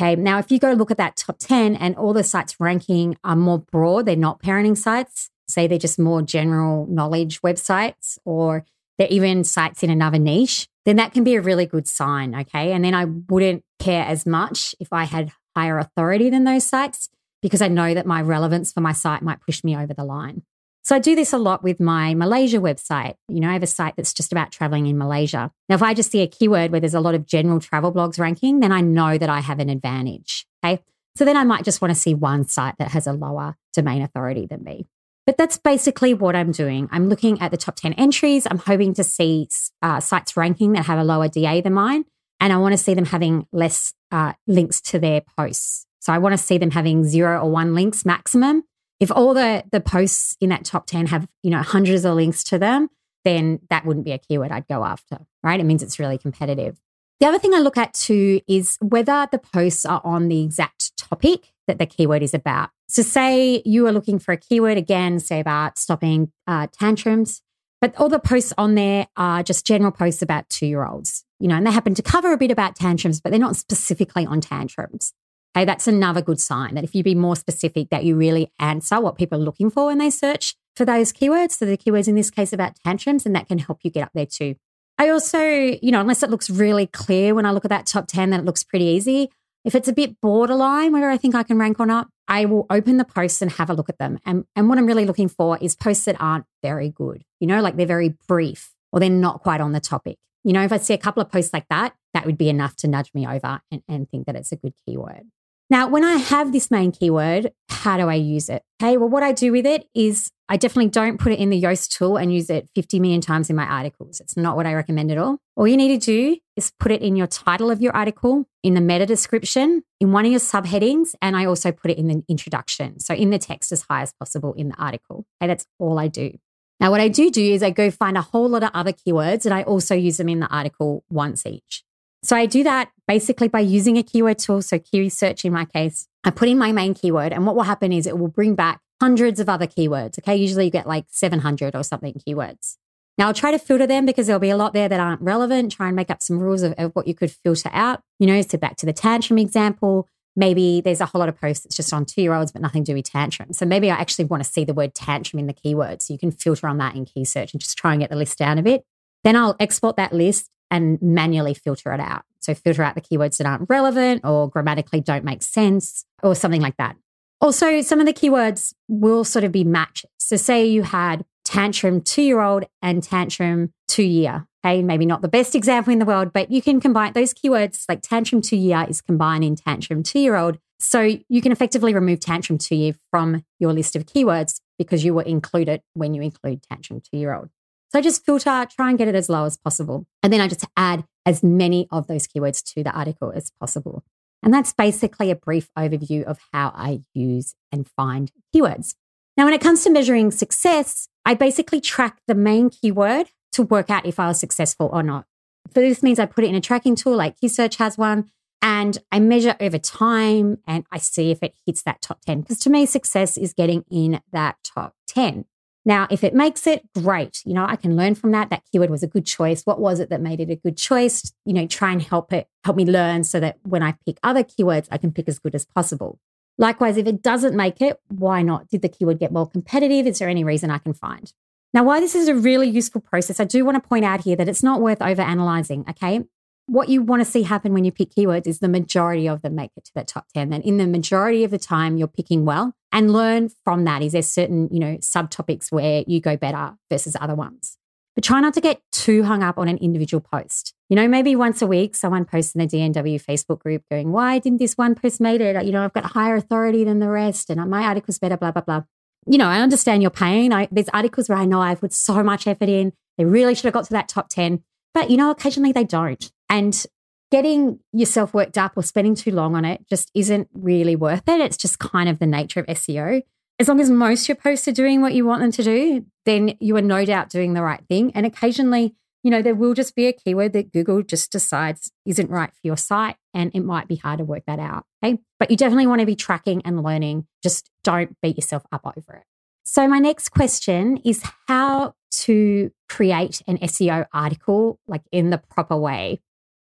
Okay. 0.00 0.16
Now, 0.16 0.38
if 0.38 0.50
you 0.50 0.58
go 0.58 0.72
look 0.72 0.90
at 0.90 0.96
that 0.96 1.16
top 1.16 1.38
10 1.38 1.76
and 1.76 1.94
all 1.96 2.12
the 2.12 2.24
sites 2.24 2.56
ranking 2.58 3.16
are 3.22 3.36
more 3.36 3.60
broad, 3.60 4.06
they're 4.06 4.16
not 4.16 4.42
parenting 4.42 4.76
sites, 4.76 5.30
say 5.48 5.66
they're 5.66 5.78
just 5.78 5.98
more 5.98 6.22
general 6.22 6.86
knowledge 6.86 7.40
websites 7.42 8.18
or 8.24 8.64
they're 8.98 9.08
even 9.08 9.44
sites 9.44 9.82
in 9.82 9.90
another 9.90 10.18
niche, 10.18 10.68
then 10.84 10.96
that 10.96 11.12
can 11.12 11.24
be 11.24 11.34
a 11.34 11.40
really 11.40 11.66
good 11.66 11.86
sign. 11.86 12.34
Okay. 12.34 12.72
And 12.72 12.84
then 12.84 12.94
I 12.94 13.04
wouldn't 13.04 13.62
care 13.78 14.04
as 14.04 14.26
much 14.26 14.74
if 14.80 14.92
I 14.92 15.04
had 15.04 15.30
higher 15.54 15.78
authority 15.78 16.30
than 16.30 16.44
those 16.44 16.66
sites 16.66 17.08
because 17.40 17.62
I 17.62 17.68
know 17.68 17.94
that 17.94 18.06
my 18.06 18.20
relevance 18.22 18.72
for 18.72 18.80
my 18.80 18.92
site 18.92 19.22
might 19.22 19.40
push 19.40 19.62
me 19.62 19.76
over 19.76 19.94
the 19.94 20.04
line. 20.04 20.42
So 20.84 20.94
I 20.94 20.98
do 20.98 21.14
this 21.14 21.32
a 21.32 21.38
lot 21.38 21.62
with 21.62 21.80
my 21.80 22.12
Malaysia 22.12 22.58
website. 22.58 23.14
You 23.28 23.40
know, 23.40 23.48
I 23.48 23.54
have 23.54 23.62
a 23.62 23.66
site 23.66 23.96
that's 23.96 24.12
just 24.12 24.32
about 24.32 24.52
traveling 24.52 24.86
in 24.86 24.98
Malaysia. 24.98 25.50
Now, 25.66 25.76
if 25.76 25.82
I 25.82 25.94
just 25.94 26.10
see 26.10 26.20
a 26.20 26.26
keyword 26.26 26.72
where 26.72 26.80
there's 26.80 26.94
a 26.94 27.00
lot 27.00 27.14
of 27.14 27.24
general 27.24 27.58
travel 27.58 27.90
blogs 27.90 28.18
ranking, 28.18 28.60
then 28.60 28.70
I 28.70 28.82
know 28.82 29.16
that 29.16 29.30
I 29.30 29.40
have 29.40 29.60
an 29.60 29.70
advantage. 29.70 30.46
Okay. 30.62 30.82
So 31.16 31.24
then 31.24 31.38
I 31.38 31.44
might 31.44 31.64
just 31.64 31.80
want 31.80 31.94
to 31.94 31.98
see 31.98 32.12
one 32.12 32.44
site 32.44 32.76
that 32.78 32.88
has 32.88 33.06
a 33.06 33.14
lower 33.14 33.56
domain 33.72 34.02
authority 34.02 34.46
than 34.46 34.62
me. 34.62 34.86
But 35.24 35.38
that's 35.38 35.56
basically 35.56 36.12
what 36.12 36.36
I'm 36.36 36.52
doing. 36.52 36.88
I'm 36.92 37.08
looking 37.08 37.40
at 37.40 37.50
the 37.50 37.56
top 37.56 37.76
10 37.76 37.94
entries. 37.94 38.46
I'm 38.50 38.58
hoping 38.58 38.92
to 38.94 39.04
see 39.04 39.48
uh, 39.80 40.00
sites 40.00 40.36
ranking 40.36 40.72
that 40.72 40.84
have 40.84 40.98
a 40.98 41.04
lower 41.04 41.28
DA 41.28 41.62
than 41.62 41.72
mine. 41.72 42.04
And 42.40 42.52
I 42.52 42.58
want 42.58 42.72
to 42.72 42.78
see 42.78 42.92
them 42.92 43.06
having 43.06 43.46
less 43.52 43.94
uh, 44.12 44.34
links 44.46 44.82
to 44.82 44.98
their 44.98 45.22
posts. 45.38 45.86
So 46.00 46.12
I 46.12 46.18
want 46.18 46.34
to 46.34 46.38
see 46.38 46.58
them 46.58 46.72
having 46.72 47.04
zero 47.04 47.40
or 47.40 47.50
one 47.50 47.74
links 47.74 48.04
maximum. 48.04 48.64
If 49.04 49.10
all 49.10 49.34
the, 49.34 49.62
the 49.70 49.82
posts 49.82 50.34
in 50.40 50.48
that 50.48 50.64
top 50.64 50.86
10 50.86 51.08
have, 51.08 51.28
you 51.42 51.50
know, 51.50 51.60
hundreds 51.60 52.06
of 52.06 52.14
links 52.14 52.42
to 52.44 52.58
them, 52.58 52.88
then 53.22 53.60
that 53.68 53.84
wouldn't 53.84 54.06
be 54.06 54.12
a 54.12 54.18
keyword 54.18 54.50
I'd 54.50 54.66
go 54.66 54.82
after, 54.82 55.18
right? 55.42 55.60
It 55.60 55.64
means 55.64 55.82
it's 55.82 55.98
really 55.98 56.16
competitive. 56.16 56.78
The 57.20 57.26
other 57.26 57.38
thing 57.38 57.52
I 57.52 57.58
look 57.58 57.76
at 57.76 57.92
too 57.92 58.40
is 58.48 58.78
whether 58.80 59.28
the 59.30 59.38
posts 59.38 59.84
are 59.84 60.00
on 60.04 60.28
the 60.28 60.42
exact 60.42 60.96
topic 60.96 61.52
that 61.66 61.78
the 61.78 61.84
keyword 61.84 62.22
is 62.22 62.32
about. 62.32 62.70
So, 62.88 63.02
say 63.02 63.60
you 63.66 63.86
are 63.86 63.92
looking 63.92 64.18
for 64.18 64.32
a 64.32 64.38
keyword 64.38 64.78
again, 64.78 65.20
say 65.20 65.38
about 65.38 65.76
stopping 65.76 66.32
uh, 66.46 66.68
tantrums, 66.72 67.42
but 67.82 67.94
all 67.98 68.08
the 68.08 68.18
posts 68.18 68.54
on 68.56 68.74
there 68.74 69.06
are 69.18 69.42
just 69.42 69.66
general 69.66 69.92
posts 69.92 70.22
about 70.22 70.48
two 70.48 70.64
year 70.64 70.86
olds, 70.86 71.26
you 71.38 71.48
know, 71.48 71.56
and 71.56 71.66
they 71.66 71.72
happen 71.72 71.94
to 71.94 72.02
cover 72.02 72.32
a 72.32 72.38
bit 72.38 72.50
about 72.50 72.74
tantrums, 72.74 73.20
but 73.20 73.28
they're 73.28 73.38
not 73.38 73.56
specifically 73.56 74.24
on 74.24 74.40
tantrums. 74.40 75.12
Okay, 75.56 75.64
that's 75.64 75.86
another 75.86 76.20
good 76.20 76.40
sign 76.40 76.74
that 76.74 76.82
if 76.82 76.94
you 76.94 77.04
be 77.04 77.14
more 77.14 77.36
specific, 77.36 77.90
that 77.90 78.04
you 78.04 78.16
really 78.16 78.50
answer 78.58 79.00
what 79.00 79.16
people 79.16 79.40
are 79.40 79.44
looking 79.44 79.70
for 79.70 79.86
when 79.86 79.98
they 79.98 80.10
search 80.10 80.56
for 80.74 80.84
those 80.84 81.12
keywords. 81.12 81.52
So, 81.52 81.66
the 81.66 81.76
keywords 81.76 82.08
in 82.08 82.16
this 82.16 82.30
case 82.30 82.52
about 82.52 82.74
tantrums, 82.84 83.24
and 83.24 83.36
that 83.36 83.46
can 83.46 83.58
help 83.58 83.80
you 83.84 83.90
get 83.90 84.02
up 84.02 84.10
there 84.14 84.26
too. 84.26 84.56
I 84.98 85.08
also, 85.10 85.40
you 85.40 85.90
know, 85.90 86.00
unless 86.00 86.22
it 86.22 86.30
looks 86.30 86.50
really 86.50 86.86
clear 86.86 87.34
when 87.34 87.46
I 87.46 87.50
look 87.52 87.64
at 87.64 87.68
that 87.70 87.86
top 87.86 88.06
10, 88.08 88.30
then 88.30 88.40
it 88.40 88.46
looks 88.46 88.64
pretty 88.64 88.84
easy. 88.84 89.30
If 89.64 89.74
it's 89.74 89.88
a 89.88 89.92
bit 89.92 90.20
borderline 90.20 90.92
whether 90.92 91.08
I 91.08 91.16
think 91.16 91.34
I 91.34 91.42
can 91.42 91.58
rank 91.58 91.80
or 91.80 91.86
not, 91.86 92.08
I 92.28 92.44
will 92.44 92.66
open 92.68 92.98
the 92.98 93.04
posts 93.04 93.40
and 93.40 93.50
have 93.52 93.70
a 93.70 93.74
look 93.74 93.88
at 93.88 93.98
them. 93.98 94.18
And, 94.26 94.44
and 94.54 94.68
what 94.68 94.78
I'm 94.78 94.86
really 94.86 95.06
looking 95.06 95.28
for 95.28 95.58
is 95.58 95.74
posts 95.74 96.04
that 96.04 96.16
aren't 96.20 96.44
very 96.62 96.90
good, 96.90 97.24
you 97.40 97.46
know, 97.46 97.60
like 97.60 97.76
they're 97.76 97.86
very 97.86 98.14
brief 98.28 98.72
or 98.92 99.00
they're 99.00 99.10
not 99.10 99.42
quite 99.42 99.60
on 99.60 99.72
the 99.72 99.80
topic. 99.80 100.18
You 100.44 100.52
know, 100.52 100.62
if 100.62 100.72
I 100.72 100.76
see 100.76 100.94
a 100.94 100.98
couple 100.98 101.22
of 101.22 101.30
posts 101.30 101.52
like 101.52 101.66
that, 101.70 101.94
that 102.12 102.26
would 102.26 102.36
be 102.36 102.50
enough 102.50 102.76
to 102.76 102.88
nudge 102.88 103.10
me 103.14 103.26
over 103.26 103.60
and, 103.70 103.82
and 103.88 104.08
think 104.08 104.26
that 104.26 104.36
it's 104.36 104.52
a 104.52 104.56
good 104.56 104.74
keyword. 104.86 105.24
Now, 105.70 105.88
when 105.88 106.04
I 106.04 106.16
have 106.16 106.52
this 106.52 106.70
main 106.70 106.92
keyword, 106.92 107.52
how 107.68 107.96
do 107.96 108.08
I 108.08 108.14
use 108.14 108.48
it? 108.48 108.62
Okay, 108.82 108.96
well, 108.96 109.08
what 109.08 109.22
I 109.22 109.32
do 109.32 109.50
with 109.50 109.64
it 109.64 109.88
is 109.94 110.30
I 110.46 110.58
definitely 110.58 110.90
don't 110.90 111.18
put 111.18 111.32
it 111.32 111.38
in 111.38 111.48
the 111.48 111.60
Yoast 111.60 111.96
tool 111.96 112.18
and 112.18 112.32
use 112.32 112.50
it 112.50 112.68
50 112.74 113.00
million 113.00 113.22
times 113.22 113.48
in 113.48 113.56
my 113.56 113.64
articles. 113.64 114.20
It's 114.20 114.36
not 114.36 114.56
what 114.56 114.66
I 114.66 114.74
recommend 114.74 115.10
at 115.10 115.16
all. 115.16 115.38
All 115.56 115.66
you 115.66 115.76
need 115.78 115.98
to 115.98 116.04
do 116.04 116.36
is 116.54 116.70
put 116.78 116.92
it 116.92 117.00
in 117.00 117.16
your 117.16 117.26
title 117.26 117.70
of 117.70 117.80
your 117.80 117.96
article, 117.96 118.44
in 118.62 118.74
the 118.74 118.82
meta 118.82 119.06
description, 119.06 119.82
in 120.00 120.12
one 120.12 120.26
of 120.26 120.30
your 120.30 120.40
subheadings, 120.40 121.14
and 121.22 121.34
I 121.34 121.46
also 121.46 121.72
put 121.72 121.90
it 121.90 121.96
in 121.96 122.08
the 122.08 122.22
introduction. 122.28 123.00
So 123.00 123.14
in 123.14 123.30
the 123.30 123.38
text 123.38 123.72
as 123.72 123.86
high 123.88 124.02
as 124.02 124.12
possible 124.12 124.52
in 124.52 124.68
the 124.68 124.76
article. 124.76 125.24
Okay, 125.40 125.48
that's 125.48 125.66
all 125.78 125.98
I 125.98 126.08
do. 126.08 126.36
Now, 126.78 126.90
what 126.90 127.00
I 127.00 127.08
do 127.08 127.30
do 127.30 127.42
is 127.42 127.62
I 127.62 127.70
go 127.70 127.90
find 127.90 128.18
a 128.18 128.22
whole 128.22 128.48
lot 128.48 128.62
of 128.62 128.70
other 128.74 128.92
keywords 128.92 129.46
and 129.46 129.54
I 129.54 129.62
also 129.62 129.94
use 129.94 130.18
them 130.18 130.28
in 130.28 130.40
the 130.40 130.48
article 130.48 131.04
once 131.08 131.46
each. 131.46 131.84
So 132.24 132.34
I 132.34 132.46
do 132.46 132.64
that 132.64 132.90
basically 133.06 133.48
by 133.48 133.60
using 133.60 133.98
a 133.98 134.02
keyword 134.02 134.38
tool. 134.38 134.62
So 134.62 134.78
Keysearch 134.78 135.44
in 135.44 135.52
my 135.52 135.66
case, 135.66 136.08
I 136.24 136.30
put 136.30 136.48
in 136.48 136.56
my 136.56 136.72
main 136.72 136.94
keyword 136.94 137.34
and 137.34 137.46
what 137.46 137.54
will 137.54 137.64
happen 137.64 137.92
is 137.92 138.06
it 138.06 138.18
will 138.18 138.28
bring 138.28 138.54
back 138.54 138.80
hundreds 138.98 139.40
of 139.40 139.50
other 139.50 139.66
keywords. 139.66 140.18
Okay. 140.18 140.34
Usually 140.34 140.64
you 140.64 140.70
get 140.70 140.86
like 140.86 141.04
700 141.10 141.76
or 141.76 141.84
something 141.84 142.14
keywords. 142.26 142.78
Now 143.18 143.26
I'll 143.26 143.34
try 143.34 143.50
to 143.50 143.58
filter 143.58 143.86
them 143.86 144.06
because 144.06 144.26
there'll 144.26 144.40
be 144.40 144.48
a 144.48 144.56
lot 144.56 144.72
there 144.72 144.88
that 144.88 145.00
aren't 145.00 145.20
relevant. 145.20 145.72
Try 145.72 145.88
and 145.88 145.96
make 145.96 146.10
up 146.10 146.22
some 146.22 146.38
rules 146.38 146.62
of, 146.62 146.72
of 146.78 146.92
what 146.94 147.06
you 147.06 147.14
could 147.14 147.30
filter 147.30 147.68
out. 147.74 148.00
You 148.18 148.26
know, 148.26 148.40
so 148.40 148.56
back 148.56 148.76
to 148.76 148.86
the 148.86 148.94
tantrum 148.94 149.38
example, 149.38 150.08
maybe 150.34 150.80
there's 150.80 151.02
a 151.02 151.06
whole 151.06 151.20
lot 151.20 151.28
of 151.28 151.38
posts 151.38 151.64
that's 151.64 151.76
just 151.76 151.92
on 151.92 152.06
two 152.06 152.22
year 152.22 152.32
olds, 152.32 152.52
but 152.52 152.62
nothing 152.62 152.84
to 152.84 152.92
do 152.92 152.96
with 152.96 153.04
tantrum. 153.04 153.52
So 153.52 153.66
maybe 153.66 153.90
I 153.90 153.96
actually 153.96 154.24
want 154.24 154.42
to 154.42 154.50
see 154.50 154.64
the 154.64 154.72
word 154.72 154.94
tantrum 154.94 155.40
in 155.40 155.46
the 155.46 155.52
keyword. 155.52 156.00
So 156.00 156.14
you 156.14 156.18
can 156.18 156.30
filter 156.30 156.68
on 156.68 156.78
that 156.78 156.94
in 156.94 157.04
Keysearch 157.04 157.52
and 157.52 157.60
just 157.60 157.76
try 157.76 157.92
and 157.92 158.00
get 158.00 158.08
the 158.08 158.16
list 158.16 158.38
down 158.38 158.56
a 158.56 158.62
bit. 158.62 158.82
Then 159.24 159.36
I'll 159.36 159.56
export 159.60 159.96
that 159.96 160.14
list 160.14 160.50
and 160.70 161.00
manually 161.00 161.54
filter 161.54 161.92
it 161.92 162.00
out. 162.00 162.24
So 162.40 162.54
filter 162.54 162.82
out 162.82 162.94
the 162.94 163.00
keywords 163.00 163.38
that 163.38 163.46
aren't 163.46 163.68
relevant 163.68 164.22
or 164.24 164.48
grammatically 164.48 165.00
don't 165.00 165.24
make 165.24 165.42
sense 165.42 166.04
or 166.22 166.34
something 166.34 166.60
like 166.60 166.76
that. 166.76 166.96
Also, 167.40 167.80
some 167.82 168.00
of 168.00 168.06
the 168.06 168.12
keywords 168.12 168.74
will 168.88 169.24
sort 169.24 169.44
of 169.44 169.52
be 169.52 169.64
matched. 169.64 170.06
So 170.18 170.36
say 170.36 170.64
you 170.66 170.82
had 170.82 171.24
tantrum 171.44 172.00
two 172.00 172.22
year 172.22 172.40
old 172.40 172.64
and 172.82 173.02
tantrum 173.02 173.72
two 173.88 174.02
year. 174.02 174.46
Okay, 174.64 174.82
maybe 174.82 175.04
not 175.04 175.20
the 175.20 175.28
best 175.28 175.54
example 175.54 175.92
in 175.92 175.98
the 175.98 176.06
world, 176.06 176.32
but 176.32 176.50
you 176.50 176.62
can 176.62 176.80
combine 176.80 177.12
those 177.12 177.34
keywords 177.34 177.84
like 177.86 178.00
tantrum 178.00 178.40
two 178.40 178.56
year 178.56 178.86
is 178.88 179.02
combined 179.02 179.44
in 179.44 179.56
tantrum 179.56 180.02
two 180.02 180.20
year 180.20 180.36
old. 180.36 180.58
So 180.78 181.18
you 181.28 181.42
can 181.42 181.52
effectively 181.52 181.94
remove 181.94 182.20
tantrum 182.20 182.58
two 182.58 182.76
year 182.76 182.94
from 183.10 183.44
your 183.58 183.72
list 183.72 183.94
of 183.94 184.06
keywords 184.06 184.60
because 184.78 185.04
you 185.04 185.14
will 185.14 185.24
include 185.24 185.68
it 185.68 185.82
when 185.92 186.14
you 186.14 186.22
include 186.22 186.62
tantrum 186.62 187.00
two 187.00 187.18
year 187.18 187.34
old. 187.34 187.50
So 187.94 188.00
I 188.00 188.02
just 188.02 188.26
filter, 188.26 188.66
try 188.74 188.88
and 188.88 188.98
get 188.98 189.06
it 189.06 189.14
as 189.14 189.28
low 189.28 189.44
as 189.44 189.56
possible. 189.56 190.04
And 190.20 190.32
then 190.32 190.40
I 190.40 190.48
just 190.48 190.66
add 190.76 191.04
as 191.24 191.44
many 191.44 191.86
of 191.92 192.08
those 192.08 192.26
keywords 192.26 192.60
to 192.74 192.82
the 192.82 192.90
article 192.90 193.30
as 193.32 193.52
possible. 193.60 194.02
And 194.42 194.52
that's 194.52 194.72
basically 194.72 195.30
a 195.30 195.36
brief 195.36 195.68
overview 195.78 196.24
of 196.24 196.40
how 196.52 196.72
I 196.74 197.02
use 197.14 197.54
and 197.70 197.86
find 197.86 198.32
keywords. 198.52 198.96
Now, 199.36 199.44
when 199.44 199.54
it 199.54 199.60
comes 199.60 199.84
to 199.84 199.90
measuring 199.90 200.32
success, 200.32 201.08
I 201.24 201.34
basically 201.34 201.80
track 201.80 202.18
the 202.26 202.34
main 202.34 202.68
keyword 202.68 203.28
to 203.52 203.62
work 203.62 203.90
out 203.90 204.06
if 204.06 204.18
I 204.18 204.26
was 204.26 204.40
successful 204.40 204.90
or 204.92 205.04
not. 205.04 205.26
So 205.72 205.80
this 205.80 206.02
means 206.02 206.18
I 206.18 206.26
put 206.26 206.42
it 206.42 206.48
in 206.48 206.56
a 206.56 206.60
tracking 206.60 206.96
tool 206.96 207.14
like 207.14 207.38
Keysearch 207.38 207.76
has 207.76 207.96
one, 207.96 208.28
and 208.60 208.98
I 209.12 209.20
measure 209.20 209.54
over 209.60 209.78
time 209.78 210.58
and 210.66 210.84
I 210.90 210.98
see 210.98 211.30
if 211.30 211.44
it 211.44 211.54
hits 211.64 211.84
that 211.84 212.02
top 212.02 212.22
10. 212.26 212.40
Because 212.40 212.58
to 212.60 212.70
me, 212.70 212.86
success 212.86 213.36
is 213.36 213.52
getting 213.52 213.84
in 213.88 214.20
that 214.32 214.56
top 214.64 214.96
10. 215.06 215.44
Now, 215.84 216.06
if 216.10 216.24
it 216.24 216.34
makes 216.34 216.66
it, 216.66 216.88
great. 216.94 217.42
You 217.44 217.52
know, 217.52 217.66
I 217.66 217.76
can 217.76 217.94
learn 217.96 218.14
from 218.14 218.32
that. 218.32 218.48
That 218.50 218.62
keyword 218.72 218.90
was 218.90 219.02
a 219.02 219.06
good 219.06 219.26
choice. 219.26 219.62
What 219.64 219.80
was 219.80 220.00
it 220.00 220.08
that 220.10 220.20
made 220.20 220.40
it 220.40 220.50
a 220.50 220.56
good 220.56 220.78
choice? 220.78 221.32
You 221.44 221.52
know, 221.52 221.66
try 221.66 221.92
and 221.92 222.00
help 222.00 222.32
it, 222.32 222.48
help 222.64 222.76
me 222.76 222.86
learn 222.86 223.24
so 223.24 223.38
that 223.40 223.58
when 223.64 223.82
I 223.82 223.94
pick 224.06 224.18
other 224.22 224.42
keywords, 224.42 224.88
I 224.90 224.96
can 224.96 225.12
pick 225.12 225.28
as 225.28 225.38
good 225.38 225.54
as 225.54 225.66
possible. 225.66 226.18
Likewise, 226.56 226.96
if 226.96 227.06
it 227.06 227.20
doesn't 227.20 227.54
make 227.54 227.82
it, 227.82 228.00
why 228.08 228.42
not? 228.42 228.68
Did 228.68 228.82
the 228.82 228.88
keyword 228.88 229.18
get 229.18 229.32
more 229.32 229.48
competitive? 229.48 230.06
Is 230.06 230.20
there 230.20 230.28
any 230.28 230.44
reason 230.44 230.70
I 230.70 230.78
can 230.78 230.94
find? 230.94 231.32
Now, 231.74 231.82
why 231.82 231.98
this 231.98 232.14
is 232.14 232.28
a 232.28 232.34
really 232.34 232.68
useful 232.68 233.00
process, 233.00 233.40
I 233.40 233.44
do 233.44 233.64
want 233.64 233.82
to 233.82 233.86
point 233.86 234.04
out 234.04 234.20
here 234.22 234.36
that 234.36 234.48
it's 234.48 234.62
not 234.62 234.80
worth 234.80 235.02
over 235.02 235.20
analyzing, 235.20 235.84
okay? 235.90 236.24
What 236.66 236.88
you 236.88 237.02
want 237.02 237.20
to 237.20 237.30
see 237.30 237.42
happen 237.42 237.74
when 237.74 237.84
you 237.84 237.92
pick 237.92 238.10
keywords 238.10 238.46
is 238.46 238.60
the 238.60 238.68
majority 238.68 239.28
of 239.28 239.42
them 239.42 239.54
make 239.54 239.70
it 239.76 239.84
to 239.84 239.92
that 239.94 240.08
top 240.08 240.26
10. 240.34 240.48
Then 240.50 240.62
in 240.62 240.78
the 240.78 240.86
majority 240.86 241.44
of 241.44 241.50
the 241.50 241.58
time 241.58 241.96
you're 241.96 242.08
picking 242.08 242.44
well 242.44 242.74
and 242.90 243.12
learn 243.12 243.50
from 243.64 243.84
that. 243.84 244.02
Is 244.02 244.12
there 244.12 244.22
certain, 244.22 244.68
you 244.72 244.80
know, 244.80 244.96
subtopics 244.96 245.70
where 245.70 246.04
you 246.06 246.20
go 246.20 246.36
better 246.36 246.76
versus 246.90 247.16
other 247.20 247.34
ones? 247.34 247.76
But 248.14 248.24
try 248.24 248.40
not 248.40 248.54
to 248.54 248.60
get 248.60 248.80
too 248.92 249.24
hung 249.24 249.42
up 249.42 249.58
on 249.58 249.68
an 249.68 249.76
individual 249.78 250.20
post. 250.20 250.72
You 250.88 250.96
know, 250.96 251.08
maybe 251.08 251.34
once 251.34 251.60
a 251.60 251.66
week 251.66 251.96
someone 251.96 252.24
posts 252.24 252.54
in 252.54 252.60
the 252.60 252.66
DNW 252.66 253.22
Facebook 253.22 253.58
group 253.58 253.82
going, 253.90 254.12
why 254.12 254.38
didn't 254.38 254.58
this 254.58 254.74
one 254.74 254.94
post 254.94 255.20
made 255.20 255.40
it? 255.40 255.62
You 255.66 255.72
know, 255.72 255.84
I've 255.84 255.92
got 255.92 256.04
higher 256.04 256.36
authority 256.36 256.84
than 256.84 257.00
the 257.00 257.08
rest 257.08 257.50
and 257.50 257.68
my 257.68 257.82
article's 257.82 258.18
better, 258.18 258.36
blah, 258.36 258.52
blah, 258.52 258.62
blah 258.62 258.82
you 259.26 259.38
know, 259.38 259.48
I 259.48 259.60
understand 259.60 260.02
your 260.02 260.10
pain. 260.10 260.52
I, 260.52 260.68
there's 260.70 260.88
articles 260.90 261.28
where 261.28 261.38
I 261.38 261.44
know 261.44 261.60
I've 261.60 261.80
put 261.80 261.92
so 261.92 262.22
much 262.22 262.46
effort 262.46 262.68
in. 262.68 262.92
They 263.16 263.24
really 263.24 263.54
should 263.54 263.64
have 263.64 263.74
got 263.74 263.84
to 263.86 263.92
that 263.92 264.08
top 264.08 264.28
10. 264.28 264.62
But, 264.94 265.10
you 265.10 265.16
know, 265.16 265.30
occasionally 265.30 265.72
they 265.72 265.84
don't. 265.84 266.32
And 266.48 266.86
getting 267.30 267.80
yourself 267.92 268.32
worked 268.32 268.56
up 268.56 268.72
or 268.76 268.82
spending 268.82 269.16
too 269.16 269.32
long 269.32 269.56
on 269.56 269.64
it 269.64 269.84
just 269.88 270.10
isn't 270.14 270.48
really 270.54 270.94
worth 270.94 271.28
it. 271.28 271.40
It's 271.40 271.56
just 271.56 271.80
kind 271.80 272.08
of 272.08 272.20
the 272.20 272.26
nature 272.26 272.60
of 272.60 272.66
SEO. 272.66 273.22
As 273.58 273.68
long 273.68 273.80
as 273.80 273.90
most 273.90 274.22
of 274.22 274.28
your 274.28 274.36
posts 274.36 274.68
are 274.68 274.72
doing 274.72 275.00
what 275.00 275.14
you 275.14 275.26
want 275.26 275.40
them 275.40 275.52
to 275.52 275.62
do, 275.62 276.06
then 276.26 276.56
you 276.60 276.76
are 276.76 276.82
no 276.82 277.04
doubt 277.04 277.30
doing 277.30 277.54
the 277.54 277.62
right 277.62 277.82
thing. 277.88 278.12
And 278.14 278.24
occasionally, 278.24 278.94
you 279.24 279.30
know, 279.30 279.42
there 279.42 279.54
will 279.54 279.74
just 279.74 279.96
be 279.96 280.06
a 280.06 280.12
keyword 280.12 280.52
that 280.52 280.72
Google 280.72 281.02
just 281.02 281.32
decides 281.32 281.90
isn't 282.04 282.30
right 282.30 282.50
for 282.50 282.60
your 282.62 282.76
site. 282.76 283.16
And 283.32 283.50
it 283.54 283.64
might 283.64 283.88
be 283.88 283.96
hard 283.96 284.18
to 284.18 284.24
work 284.24 284.44
that 284.46 284.58
out. 284.58 284.84
Okay. 285.04 285.18
But 285.40 285.50
you 285.50 285.56
definitely 285.56 285.86
want 285.86 286.00
to 286.00 286.06
be 286.06 286.14
tracking 286.14 286.62
and 286.64 286.82
learning. 286.82 287.26
Just 287.42 287.70
don't 287.82 288.16
beat 288.22 288.36
yourself 288.36 288.64
up 288.70 288.86
over 288.86 289.16
it. 289.16 289.24
So, 289.64 289.88
my 289.88 289.98
next 289.98 290.30
question 290.30 290.98
is 291.04 291.22
how 291.48 291.94
to 292.10 292.70
create 292.88 293.42
an 293.46 293.58
SEO 293.58 294.06
article 294.12 294.78
like 294.86 295.02
in 295.10 295.30
the 295.30 295.38
proper 295.38 295.76
way. 295.76 296.20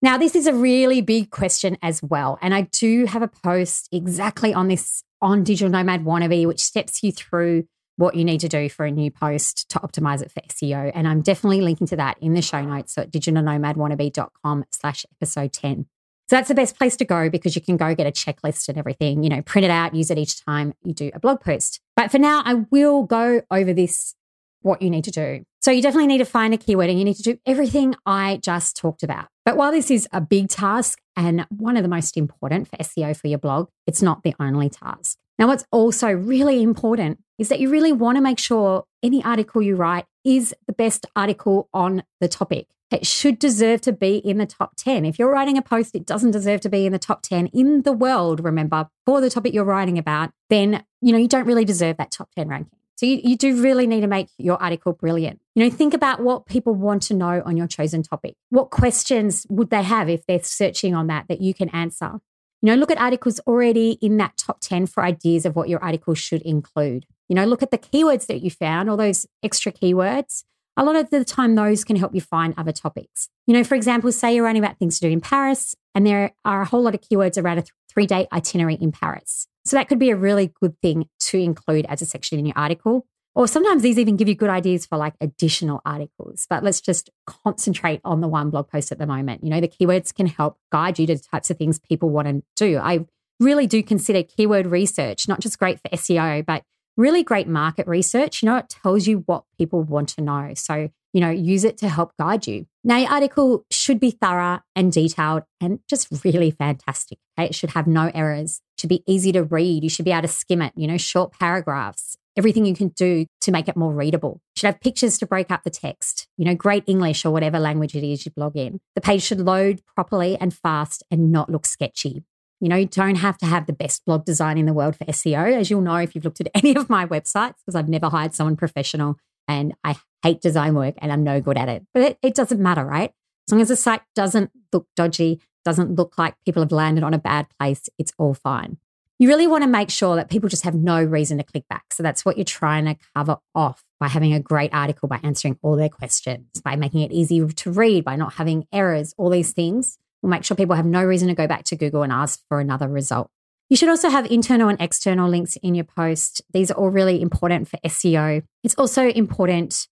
Now, 0.02 0.18
this 0.18 0.36
is 0.36 0.48
a 0.48 0.54
really 0.54 1.02
big 1.02 1.32
question 1.32 1.78
as 1.82 2.04
well. 2.04 2.38
And 2.42 2.54
I 2.54 2.62
do 2.62 3.06
have 3.06 3.22
a 3.22 3.28
post 3.28 3.90
exactly 3.92 4.54
on 4.54 4.68
this 4.68 5.04
on 5.22 5.44
Digital 5.44 5.72
Nomad 5.72 6.04
Wannabe, 6.04 6.46
which 6.46 6.62
steps 6.62 7.02
you 7.02 7.12
through 7.12 7.66
what 7.96 8.16
you 8.16 8.26
need 8.26 8.40
to 8.42 8.50
do 8.50 8.70
for 8.70 8.86
a 8.86 8.92
new 8.92 9.10
post 9.10 9.70
to 9.70 9.80
optimize 9.80 10.22
it 10.22 10.32
for 10.32 10.42
SEO. 10.42 10.92
And 10.94 11.08
I'm 11.08 11.22
definitely 11.22 11.62
linking 11.62 11.88
to 11.88 11.96
that 11.96 12.18
in 12.20 12.34
the 12.34 12.42
show 12.42 12.62
notes 12.62 12.98
at 12.98 13.12
digitalnomadwannabe.com 13.12 14.66
slash 14.72 15.06
episode 15.16 15.54
10. 15.54 15.86
So 16.34 16.38
that's 16.38 16.48
the 16.48 16.56
best 16.56 16.80
place 16.80 16.96
to 16.96 17.06
go 17.06 17.30
because 17.30 17.56
you 17.56 17.62
can 17.62 17.78
go 17.78 17.94
get 17.94 18.08
a 18.08 18.12
checklist 18.12 18.68
and 18.68 18.76
everything, 18.76 19.22
you 19.22 19.30
know, 19.30 19.44
print 19.44 19.66
it 19.66 19.70
out, 19.70 19.94
use 19.94 20.10
it 20.10 20.18
each 20.18 20.44
time 20.44 20.74
you 20.82 20.92
do 20.92 21.12
a 21.14 21.20
blog 21.20 21.42
post. 21.42 21.80
But 21.96 22.10
for 22.10 22.18
now, 22.18 22.42
I 22.44 22.66
will 22.72 23.04
go 23.04 23.44
over 23.52 23.72
this, 23.72 24.16
what 24.64 24.82
you 24.82 24.90
need 24.90 25.04
to 25.04 25.12
do. 25.12 25.44
So 25.62 25.70
you 25.70 25.84
definitely 25.84 26.08
need 26.08 26.18
to 26.18 26.26
find 26.26 26.52
a 26.52 26.58
keyword 26.58 26.90
and 26.90 26.98
you 26.98 27.06
need 27.06 27.18
to 27.18 27.22
do 27.22 27.38
everything 27.46 27.94
I 28.08 28.40
just 28.42 28.76
talked 28.76 29.04
about. 29.04 29.28
But 29.46 29.58
while 29.58 29.72
this 29.72 29.92
is 29.92 30.08
a 30.12 30.22
big 30.22 30.50
task 30.50 31.00
and 31.16 31.46
one 31.52 31.78
of 31.78 31.84
the 31.84 31.88
most 31.88 32.18
important 32.18 32.68
for 32.68 32.78
SEO 32.78 33.16
for 33.16 33.28
your 33.28 33.38
blog, 33.38 33.70
it's 33.86 34.02
not 34.02 34.24
the 34.24 34.34
only 34.40 34.72
task. 34.72 35.20
Now, 35.38 35.46
what's 35.46 35.66
also 35.72 36.10
really 36.10 36.64
important 36.64 37.20
is 37.38 37.50
that 37.50 37.60
you 37.60 37.70
really 37.70 37.92
want 37.92 38.18
to 38.18 38.22
make 38.22 38.40
sure 38.40 38.86
any 39.02 39.24
article 39.24 39.62
you 39.62 39.76
write 39.76 40.06
is 40.24 40.54
the 40.68 40.74
best 40.74 41.06
article 41.16 41.70
on 41.74 42.04
the 42.20 42.28
topic. 42.28 42.68
It 42.92 43.08
should 43.08 43.40
deserve 43.40 43.82
to 43.82 43.92
be 43.92 44.18
in 44.18 44.38
the 44.38 44.46
top 44.46 44.76
10. 44.78 45.04
If 45.04 45.18
you're 45.18 45.32
writing 45.32 45.58
a 45.58 45.64
post, 45.64 45.96
it 45.96 46.06
doesn't 46.06 46.32
deserve 46.32 46.62
to 46.62 46.70
be 46.70 46.86
in 46.86 46.92
the 46.92 47.00
top 47.00 47.24
10 47.24 47.48
in 47.48 47.82
the 47.82 47.92
world, 47.92 48.44
remember, 48.44 48.88
for 49.06 49.20
the 49.20 49.32
topic 49.32 49.54
you're 49.54 49.64
writing 49.64 49.98
about, 49.98 50.32
then, 50.50 50.84
you 51.02 51.12
know, 51.12 51.18
you 51.18 51.28
don't 51.28 51.48
really 51.48 51.66
deserve 51.66 51.98
that 51.98 52.12
top 52.12 52.30
10 52.36 52.48
ranking. 52.48 52.78
So 52.96 53.08
you, 53.08 53.20
you 53.24 53.36
do 53.36 53.62
really 53.64 53.88
need 53.88 54.02
to 54.02 54.08
make 54.08 54.30
your 54.38 54.62
article 54.62 54.94
brilliant. 54.94 55.42
You 55.56 55.64
know, 55.64 55.72
think 55.72 55.96
about 55.96 56.20
what 56.20 56.46
people 56.46 56.76
want 56.76 57.02
to 57.04 57.16
know 57.16 57.42
on 57.44 57.58
your 57.58 57.66
chosen 57.66 58.04
topic. 58.04 58.36
What 58.50 58.70
questions 58.70 59.48
would 59.50 59.72
they 59.72 59.82
have 59.82 60.08
if 60.08 60.26
they're 60.28 60.44
searching 60.44 60.94
on 60.94 61.08
that 61.08 61.28
that 61.30 61.42
you 61.42 61.56
can 61.56 61.70
answer? 61.70 62.20
You 62.62 62.68
know, 62.68 62.76
look 62.76 62.92
at 62.92 63.00
articles 63.00 63.40
already 63.42 63.98
in 64.02 64.18
that 64.18 64.38
top 64.38 64.60
10 64.62 64.86
for 64.86 65.04
ideas 65.04 65.46
of 65.46 65.56
what 65.56 65.68
your 65.68 65.84
article 65.84 66.14
should 66.14 66.44
include. 66.44 67.08
You 67.30 67.36
know, 67.36 67.46
look 67.46 67.64
at 67.64 67.72
the 67.72 67.78
keywords 67.78 68.28
that 68.28 68.42
you 68.42 68.50
found, 68.50 68.90
all 68.90 68.98
those 68.98 69.26
extra 69.44 69.72
keywords. 69.72 70.44
A 70.76 70.84
lot 70.84 70.96
of 70.96 71.10
the 71.12 71.24
time, 71.24 71.56
those 71.56 71.84
can 71.84 71.96
help 71.96 72.16
you 72.16 72.22
find 72.22 72.54
other 72.58 72.72
topics. 72.72 73.30
You 73.46 73.54
know, 73.54 73.64
for 73.64 73.76
example, 73.76 74.12
say 74.12 74.36
you're 74.36 74.44
writing 74.44 74.64
about 74.64 74.80
things 74.80 75.00
to 75.00 75.08
do 75.08 75.12
in 75.12 75.22
Paris, 75.22 75.76
and 75.94 76.06
there 76.06 76.32
are 76.44 76.62
a 76.62 76.66
whole 76.66 76.82
lot 76.82 76.96
of 76.96 77.02
keywords 77.02 77.42
around 77.42 77.60
a 77.60 77.62
th- 77.62 77.72
three 77.90 78.08
day 78.08 78.28
itinerary 78.34 78.76
in 78.76 78.92
Paris. 78.92 79.48
So 79.66 79.78
that 79.78 79.88
could 79.88 80.00
be 80.00 80.10
a 80.10 80.16
really 80.16 80.52
good 80.62 80.80
thing 80.82 81.08
to 81.22 81.38
include 81.38 81.86
as 81.86 82.02
a 82.02 82.06
section 82.06 82.40
in 82.40 82.46
your 82.46 82.58
article. 82.58 83.06
Or 83.36 83.48
sometimes 83.48 83.82
these 83.82 83.98
even 83.98 84.16
give 84.16 84.28
you 84.28 84.36
good 84.36 84.50
ideas 84.50 84.86
for 84.86 84.98
like 84.98 85.16
additional 85.20 85.82
articles. 85.86 86.46
But 86.50 86.64
let's 86.64 86.82
just 86.82 87.10
concentrate 87.26 88.00
on 88.04 88.22
the 88.22 88.28
one 88.28 88.50
blog 88.50 88.70
post 88.70 88.92
at 88.92 89.00
the 89.00 89.08
moment. 89.08 89.44
You 89.44 89.50
know, 89.50 89.62
the 89.62 89.68
keywords 89.68 90.14
can 90.14 90.28
help 90.28 90.58
guide 90.72 91.00
you 91.00 91.08
to 91.08 91.16
the 91.16 91.24
types 91.24 91.50
of 91.50 91.58
things 91.58 91.80
people 91.80 92.10
want 92.10 92.28
to 92.28 92.44
do. 92.56 92.78
I 92.78 93.06
really 93.40 93.66
do 93.66 93.82
consider 93.82 94.22
keyword 94.22 94.68
research 94.68 95.28
not 95.28 95.40
just 95.40 95.58
great 95.58 95.80
for 95.80 95.90
SEO, 95.90 96.46
but 96.46 96.64
really 96.98 97.24
great 97.24 97.48
market 97.48 97.88
research. 97.88 98.42
You 98.42 98.50
know, 98.50 98.58
it 98.58 98.70
tells 98.70 99.08
you 99.08 99.24
what 99.26 99.44
people 99.58 99.84
want 99.84 100.10
to 100.10 100.22
know. 100.22 100.54
So, 100.56 100.90
you 101.14 101.22
know, 101.22 101.30
use 101.30 101.64
it 101.64 101.78
to 101.80 101.90
help 101.90 102.12
guide 102.20 102.48
you. 102.48 102.66
Now, 102.84 102.98
your 102.98 103.12
article 103.12 103.66
should 103.72 104.00
be 104.00 104.12
thorough 104.12 104.60
and 104.76 104.92
detailed 104.92 105.44
and 105.62 105.80
just 105.90 106.08
really 106.24 106.52
fantastic. 106.52 107.20
Okay? 107.38 107.48
It 107.48 107.56
should 107.56 107.72
have 107.72 107.88
no 107.88 108.12
errors, 108.14 108.62
it 108.78 108.82
should 108.82 108.90
be 108.90 109.04
easy 109.08 109.32
to 109.32 109.44
read. 109.44 109.84
You 109.84 109.90
should 109.90 110.06
be 110.06 110.12
able 110.12 110.24
to 110.24 110.28
skim 110.28 110.62
it, 110.62 110.74
you 110.76 110.88
know, 110.88 110.98
short 110.98 111.34
paragraphs 111.34 112.18
everything 112.36 112.66
you 112.66 112.76
can 112.76 112.90
do 112.90 113.26
to 113.42 113.52
make 113.52 113.68
it 113.68 113.76
more 113.76 113.94
readable. 113.94 114.42
You 114.56 114.60
should 114.60 114.68
have 114.68 114.82
pictures 114.82 115.18
to 115.20 115.26
break 115.26 115.52
up 115.52 115.64
the 115.64 115.70
text, 115.70 116.28
you 116.38 116.46
know, 116.46 116.56
great 116.56 116.84
English 116.88 117.26
or 117.26 117.32
whatever 117.32 117.60
language 117.60 117.96
it 117.96 118.04
is 118.04 118.26
you 118.26 118.32
blog 118.32 118.56
in. 118.56 118.80
The 118.96 119.02
page 119.02 119.22
should 119.22 119.40
load 119.40 119.82
properly 119.96 120.38
and 120.40 120.54
fast 120.54 121.04
and 121.12 121.32
not 121.32 121.50
look 121.50 121.66
sketchy. 121.66 122.24
You 122.64 122.70
know, 122.70 122.78
you 122.78 122.86
don't 122.86 123.16
have 123.16 123.38
to 123.40 123.46
have 123.46 123.66
the 123.66 123.74
best 123.74 124.06
blog 124.06 124.24
design 124.24 124.58
in 124.58 124.66
the 124.66 124.74
world 124.74 124.96
for 124.96 125.04
SEO, 125.06 125.60
as 125.60 125.70
you'll 125.70 125.82
know 125.82 125.98
if 125.98 126.16
you've 126.16 126.24
looked 126.24 126.40
at 126.40 126.48
any 126.56 126.76
of 126.76 126.90
my 126.90 127.06
websites, 127.06 127.56
because 127.66 127.76
I've 127.76 127.90
never 127.90 128.10
hired 128.10 128.34
someone 128.34 128.56
professional 128.56 129.18
and 129.48 129.74
I 129.84 129.98
hate 130.24 130.40
design 130.42 130.74
work 130.74 130.96
and 131.00 131.12
I'm 131.12 131.24
no 131.24 131.42
good 131.42 131.58
at 131.58 131.68
it. 131.68 131.86
But 131.94 132.04
it, 132.04 132.18
it 132.24 132.36
doesn't 132.36 132.62
matter, 132.62 132.86
right? 132.86 133.12
As 133.48 133.52
long 133.52 133.62
as 133.62 133.68
the 133.68 133.76
site 133.76 134.02
doesn't 134.16 134.52
look 134.72 134.88
dodgy, 134.96 135.42
doesn't 135.66 135.96
look 135.96 136.18
like 136.18 136.36
people 136.46 136.62
have 136.62 136.72
landed 136.72 137.04
on 137.04 137.14
a 137.14 137.18
bad 137.18 137.48
place, 137.60 137.90
it's 137.98 138.14
all 138.18 138.34
fine 138.34 138.78
you 139.20 139.30
really 139.30 139.48
want 139.48 139.64
to 139.64 139.70
make 139.70 139.90
sure 139.90 140.18
that 140.18 140.30
people 140.30 140.50
just 140.50 140.64
have 140.64 140.76
no 140.76 141.02
reason 141.02 141.38
to 141.38 141.46
click 141.46 141.66
back. 141.70 141.94
So 141.94 142.04
that's 142.04 142.26
what 142.26 142.38
you're 142.38 142.44
trying 142.44 142.86
to 142.86 142.98
cover 143.16 143.38
off 143.56 143.86
by 143.98 144.10
having 144.10 144.34
a 144.34 144.40
great 144.40 144.74
article, 144.74 145.08
by 145.08 145.22
answering 145.24 145.58
all 145.62 145.78
their 145.78 145.88
questions, 145.88 146.60
by 146.62 146.76
making 146.76 147.02
it 147.02 147.12
easy 147.14 147.46
to 147.46 147.72
read, 147.72 148.04
by 148.04 148.18
not 148.18 148.34
having 148.34 148.68
errors, 148.74 149.14
all 149.18 149.30
these 149.30 149.54
things 149.54 149.98
will 150.24 150.30
make 150.30 150.44
sure 150.44 150.58
people 150.58 150.76
have 150.76 150.86
no 150.86 151.04
reason 151.04 151.28
to 151.28 151.36
go 151.36 151.46
back 151.46 151.66
to 151.66 151.76
Google 151.76 152.02
and 152.02 152.12
ask 152.12 152.42
for 152.50 152.60
another 152.60 152.88
result. 152.88 153.30
You 153.70 153.78
should 153.78 153.90
also 153.90 154.10
have 154.10 154.26
internal 154.28 154.70
and 154.70 154.82
external 154.82 155.30
links 155.30 155.58
in 155.58 155.76
your 155.76 155.86
post. 155.86 156.42
These 156.54 156.72
are 156.72 156.76
all 156.76 156.90
really 156.90 157.22
important 157.22 157.68
for 157.68 157.78
SEO. 157.86 158.44
It's 158.64 158.76
also 158.76 159.10
important 159.10 159.88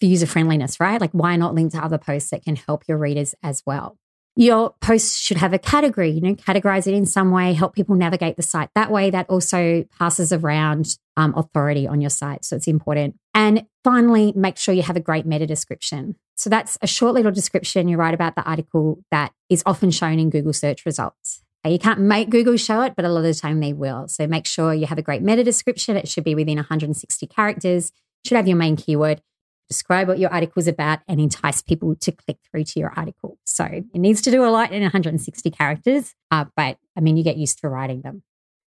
for 0.00 0.06
user 0.06 0.26
friendliness, 0.26 0.78
right? 0.78 1.00
Like, 1.00 1.12
why 1.12 1.36
not 1.36 1.54
link 1.54 1.72
to 1.72 1.78
other 1.78 1.98
posts 1.98 2.30
that 2.30 2.44
can 2.44 2.56
help 2.56 2.84
your 2.86 2.98
readers 2.98 3.34
as 3.42 3.62
well? 3.66 3.96
Your 4.34 4.74
post 4.80 5.20
should 5.20 5.36
have 5.36 5.52
a 5.52 5.58
category, 5.58 6.10
you 6.10 6.20
know, 6.20 6.34
categorize 6.34 6.86
it 6.86 6.94
in 6.94 7.04
some 7.04 7.30
way, 7.30 7.52
help 7.52 7.74
people 7.74 7.94
navigate 7.94 8.36
the 8.36 8.42
site 8.42 8.70
that 8.74 8.90
way. 8.90 9.10
That 9.10 9.28
also 9.28 9.84
passes 9.98 10.32
around 10.32 10.96
um, 11.16 11.34
authority 11.36 11.86
on 11.86 12.00
your 12.00 12.10
site. 12.10 12.44
So 12.44 12.56
it's 12.56 12.66
important. 12.66 13.16
And 13.34 13.66
finally, 13.84 14.32
make 14.34 14.56
sure 14.56 14.74
you 14.74 14.82
have 14.82 14.96
a 14.96 15.00
great 15.00 15.26
meta 15.26 15.46
description. 15.46 16.16
So 16.34 16.48
that's 16.48 16.78
a 16.80 16.86
short 16.86 17.14
little 17.14 17.30
description 17.30 17.88
you 17.88 17.98
write 17.98 18.14
about 18.14 18.34
the 18.34 18.42
article 18.42 19.04
that 19.10 19.32
is 19.50 19.62
often 19.66 19.90
shown 19.90 20.18
in 20.18 20.30
Google 20.30 20.54
search 20.54 20.86
results. 20.86 21.42
You 21.64 21.78
can't 21.78 22.00
make 22.00 22.28
Google 22.28 22.56
show 22.56 22.80
it, 22.82 22.94
but 22.96 23.04
a 23.04 23.08
lot 23.08 23.18
of 23.18 23.24
the 23.24 23.34
time 23.34 23.60
they 23.60 23.72
will. 23.72 24.08
So 24.08 24.26
make 24.26 24.46
sure 24.46 24.74
you 24.74 24.86
have 24.86 24.98
a 24.98 25.02
great 25.02 25.22
meta 25.22 25.44
description. 25.44 25.96
It 25.96 26.08
should 26.08 26.24
be 26.24 26.34
within 26.34 26.56
160 26.56 27.26
characters. 27.28 27.92
should 28.26 28.36
have 28.36 28.48
your 28.48 28.56
main 28.56 28.76
keyword 28.76 29.22
describe 29.68 30.08
what 30.08 30.18
your 30.18 30.32
article 30.32 30.60
is 30.60 30.68
about 30.68 31.00
and 31.08 31.20
entice 31.20 31.62
people 31.62 31.94
to 31.96 32.12
click 32.12 32.38
through 32.50 32.64
to 32.64 32.80
your 32.80 32.92
article. 32.96 33.38
So 33.44 33.64
it 33.64 33.86
needs 33.94 34.20
to 34.22 34.30
do 34.30 34.44
a 34.44 34.50
lot 34.50 34.72
in 34.72 34.82
160 34.82 35.50
characters, 35.50 36.14
uh, 36.30 36.46
but 36.56 36.78
I 36.96 37.00
mean, 37.00 37.16
you 37.16 37.24
get 37.24 37.36
used 37.36 37.60
to 37.60 37.68
writing 37.68 38.02
them. 38.02 38.22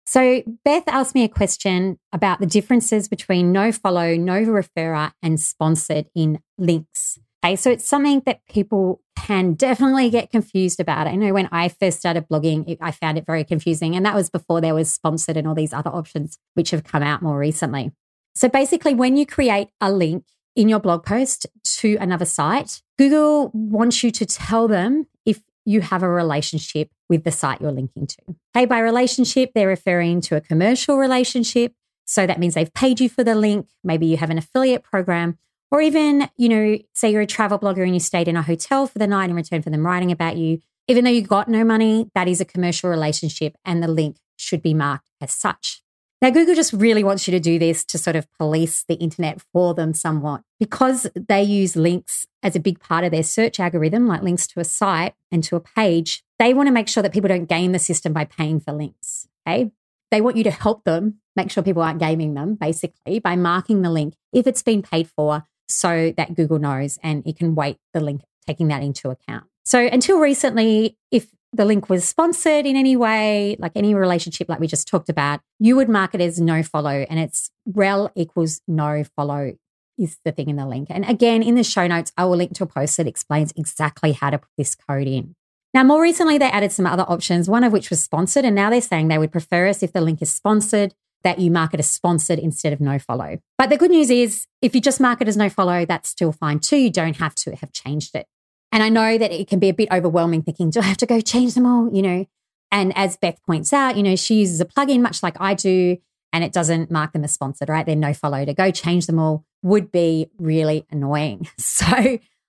So 0.08 0.44
Beth 0.64 0.84
asked 0.88 1.16
me 1.16 1.24
a 1.24 1.30
question 1.30 1.98
about 2.14 2.40
the 2.40 2.46
differences 2.46 3.08
between 3.08 3.52
no 3.52 3.72
follow, 3.72 4.16
no 4.16 4.44
referrer, 4.44 5.12
and 5.24 5.40
sponsored 5.40 6.08
in 6.14 6.40
links. 6.58 7.18
Okay, 7.44 7.56
so 7.56 7.72
it's 7.72 7.88
something 7.88 8.22
that 8.26 8.42
people 8.48 9.02
can 9.16 9.54
definitely 9.54 10.10
get 10.10 10.32
confused 10.32 10.80
about. 10.80 11.08
I 11.08 11.16
know 11.16 11.34
when 11.34 11.50
I 11.52 11.70
first 11.70 12.00
started 12.00 12.28
blogging, 12.28 12.68
it, 12.68 12.78
I 12.82 12.92
found 12.92 13.18
it 13.18 13.26
very 13.26 13.44
confusing, 13.44 13.96
and 13.96 14.06
that 14.06 14.16
was 14.16 14.30
before 14.30 14.62
there 14.62 14.76
was 14.76 14.92
sponsored 14.92 15.38
and 15.38 15.48
all 15.48 15.56
these 15.56 15.74
other 15.74 15.90
options 15.90 16.38
which 16.54 16.72
have 16.72 16.84
come 16.84 17.04
out 17.04 17.22
more 17.22 17.38
recently. 17.38 17.92
So 18.36 18.50
basically, 18.50 18.94
when 18.94 19.18
you 19.18 19.26
create 19.26 19.70
a 19.80 19.92
link, 19.92 20.26
in 20.56 20.70
your 20.70 20.80
blog 20.80 21.06
post 21.06 21.46
to 21.64 21.98
another 22.00 22.26
site, 22.26 22.82
Google 22.98 23.52
wants 23.54 24.04
you 24.04 24.12
to 24.12 24.26
tell 24.26 24.68
them 24.68 25.08
if 25.26 25.42
you 25.66 25.82
have 25.82 26.04
a 26.04 26.10
relationship 26.10 26.90
with 27.10 27.24
the 27.24 27.32
site 27.32 27.62
you're 27.62 27.72
linking 27.72 28.08
to. 28.08 28.18
Okay, 28.56 28.66
by 28.66 28.80
relationship, 28.80 29.52
they're 29.54 29.68
referring 29.68 30.22
to 30.22 30.36
a 30.36 30.42
commercial 30.42 30.98
relationship. 30.98 31.74
So 32.06 32.26
that 32.26 32.40
means 32.40 32.54
they've 32.54 32.74
paid 32.74 33.00
you 33.00 33.10
for 33.10 33.24
the 33.24 33.36
link. 33.36 33.68
Maybe 33.84 34.06
you 34.06 34.18
have 34.18 34.30
an 34.30 34.38
affiliate 34.38 34.84
program, 34.84 35.38
or 35.72 35.82
even, 35.82 36.30
you 36.38 36.50
know, 36.50 36.78
say 36.94 37.12
you're 37.12 37.22
a 37.22 37.28
travel 37.28 37.60
blogger 37.60 37.84
and 37.84 37.94
you 37.94 38.00
stayed 38.00 38.28
in 38.28 38.38
a 38.38 38.44
hotel 38.44 38.88
for 38.88 39.00
the 39.00 39.08
night 39.08 39.30
in 39.30 39.36
return 39.36 39.62
for 39.62 39.72
them 39.72 39.86
writing 39.86 40.12
about 40.12 40.38
you. 40.38 40.60
Even 40.88 41.04
though 41.04 41.12
you 41.12 41.24
got 41.24 41.50
no 41.50 41.64
money, 41.64 42.10
that 42.14 42.28
is 42.28 42.40
a 42.40 42.46
commercial 42.46 42.90
relationship 42.90 43.58
and 43.66 43.82
the 43.82 43.88
link 43.88 44.18
should 44.38 44.62
be 44.62 44.74
marked 44.74 45.10
as 45.20 45.32
such. 45.32 45.82
Now, 46.22 46.30
Google 46.30 46.56
just 46.56 46.74
really 46.74 47.04
wants 47.04 47.28
you 47.28 47.32
to 47.32 47.40
do 47.40 47.60
this 47.60 47.84
to 47.86 47.98
sort 47.98 48.16
of 48.16 48.32
police 48.40 48.84
the 48.88 48.96
internet 48.96 49.42
for 49.54 49.74
them 49.74 49.94
somewhat 49.94 50.42
because 50.60 51.08
they 51.16 51.44
use 51.44 51.76
links 51.76 52.26
as 52.42 52.56
a 52.56 52.60
big 52.60 52.80
part 52.80 53.04
of 53.04 53.12
their 53.12 53.24
search 53.24 53.60
algorithm, 53.60 54.08
like 54.08 54.22
links 54.22 54.48
to 54.48 54.60
a 54.60 54.64
site 54.64 55.14
and 55.32 55.44
to 55.44 55.56
a 55.56 55.60
page. 55.60 56.24
They 56.40 56.54
want 56.54 56.68
to 56.68 56.72
make 56.72 56.88
sure 56.88 57.04
that 57.04 57.14
people 57.14 57.28
don't 57.28 57.46
game 57.46 57.74
the 57.74 57.80
system 57.80 58.14
by 58.14 58.26
paying 58.26 58.60
for 58.60 58.72
links. 58.72 59.28
Okay. 59.48 59.72
They 60.12 60.22
want 60.22 60.38
you 60.38 60.44
to 60.46 60.52
help 60.52 60.84
them 60.84 61.16
make 61.36 61.52
sure 61.52 61.64
people 61.64 61.82
aren't 61.82 62.00
gaming 62.00 62.34
them, 62.34 62.56
basically, 62.56 63.20
by 63.20 63.36
marking 63.36 63.82
the 63.82 63.90
link 63.90 64.16
if 64.32 64.48
it's 64.48 64.62
been 64.62 64.82
paid 64.82 65.10
for 65.10 65.44
so 65.68 66.14
that 66.16 66.36
Google 66.36 66.60
knows 66.60 66.98
and 67.04 67.26
it 67.28 67.38
can 67.38 67.56
weight 67.56 67.78
the 67.94 68.00
link, 68.00 68.22
taking 68.48 68.68
that 68.70 68.84
into 68.84 69.10
account. 69.10 69.46
So 69.66 69.86
until 69.86 70.20
recently, 70.20 70.98
if 71.12 71.28
the 71.56 71.66
link 71.66 71.90
was 71.90 72.06
sponsored 72.06 72.66
in 72.66 72.76
any 72.76 72.96
way, 72.96 73.56
like 73.60 73.72
any 73.76 73.94
relationship 73.94 74.50
like 74.50 74.60
we 74.60 74.68
just 74.68 74.88
talked 74.88 75.10
about, 75.10 75.42
you 75.60 75.76
would 75.76 75.90
mark 75.90 76.14
it 76.14 76.22
as 76.22 76.40
no 76.40 76.64
follow 76.64 77.06
and 77.10 77.20
it's 77.20 77.50
rel 77.66 78.12
equals 78.16 78.62
no 78.68 79.04
follow 79.16 79.54
is 79.98 80.18
the 80.26 80.32
thing 80.32 80.50
in 80.50 80.58
the 80.58 80.68
link. 80.68 80.88
And 80.90 81.06
again, 81.06 81.42
in 81.42 81.56
the 81.56 81.64
show 81.64 81.88
notes, 81.88 82.12
I 82.18 82.26
will 82.26 82.38
link 82.38 82.54
to 82.56 82.64
a 82.64 82.68
post 82.68 82.98
that 82.98 83.08
explains 83.08 83.54
exactly 83.56 84.12
how 84.12 84.30
to 84.30 84.40
put 84.40 84.50
this 84.58 84.76
code 84.76 85.08
in. 85.08 85.36
Now, 85.74 85.84
more 85.84 86.02
recently, 86.02 86.38
they 86.38 86.50
added 86.50 86.72
some 86.72 86.86
other 86.86 87.06
options, 87.08 87.50
one 87.50 87.64
of 87.64 87.72
which 87.72 87.90
was 87.90 88.02
sponsored. 88.02 88.46
And 88.46 88.56
now 88.56 88.70
they're 88.70 88.82
saying 88.82 89.08
they 89.08 89.18
would 89.18 89.32
prefer 89.32 89.68
us 89.68 89.84
if 89.84 89.94
the 89.94 90.02
link 90.02 90.22
is 90.22 90.34
sponsored, 90.34 90.94
that 91.24 91.40
you 91.40 91.52
mark 91.52 91.74
it 91.74 91.80
as 91.80 91.90
sponsored 91.90 92.40
instead 92.40 92.72
of 92.72 92.80
no 92.80 93.00
follow. 93.00 93.40
But 93.58 93.70
the 93.70 93.78
good 93.78 93.92
news 93.92 94.10
is, 94.10 94.48
if 94.62 94.76
you 94.76 94.82
just 94.82 95.02
mark 95.02 95.22
it 95.22 95.28
as 95.28 95.36
no 95.36 95.50
follow, 95.50 95.86
that's 95.86 96.08
still 96.08 96.32
fine 96.32 96.60
too. 96.60 96.78
You 96.78 96.92
don't 96.92 97.18
have 97.18 97.36
to 97.36 97.56
have 97.56 97.72
changed 97.74 98.16
it. 98.16 98.28
And 98.76 98.84
I 98.84 98.90
know 98.90 99.18
that 99.18 99.32
it 99.32 99.48
can 99.48 99.60
be 99.60 99.70
a 99.70 99.74
bit 99.74 99.88
overwhelming 99.90 100.42
thinking, 100.42 100.70
do 100.70 100.82
I 100.82 100.84
have 100.84 100.98
to 100.98 101.06
go 101.06 101.22
change 101.22 101.54
them 101.54 101.66
all? 101.66 101.90
You 101.94 102.02
know, 102.02 102.26
and 102.74 102.92
as 102.98 103.16
Beth 103.16 103.42
points 103.46 103.72
out, 103.72 103.96
you 103.96 104.04
know, 104.04 104.18
she 104.18 104.36
uses 104.36 104.60
a 104.60 104.66
plugin 104.66 105.00
much 105.00 105.24
like 105.24 105.40
I 105.40 105.54
do, 105.54 105.96
and 106.34 106.44
it 106.44 106.52
doesn't 106.52 106.92
mark 106.92 107.14
them 107.14 107.24
as 107.24 107.32
sponsored, 107.32 107.70
right? 107.70 107.86
They're 107.86 107.96
no 107.96 108.14
follow. 108.14 108.44
To 108.44 108.54
go 108.54 108.72
change 108.72 109.08
them 109.08 109.18
all 109.18 109.46
would 109.64 109.94
be 109.94 110.30
really 110.38 110.86
annoying. 110.92 111.48
So 111.58 111.86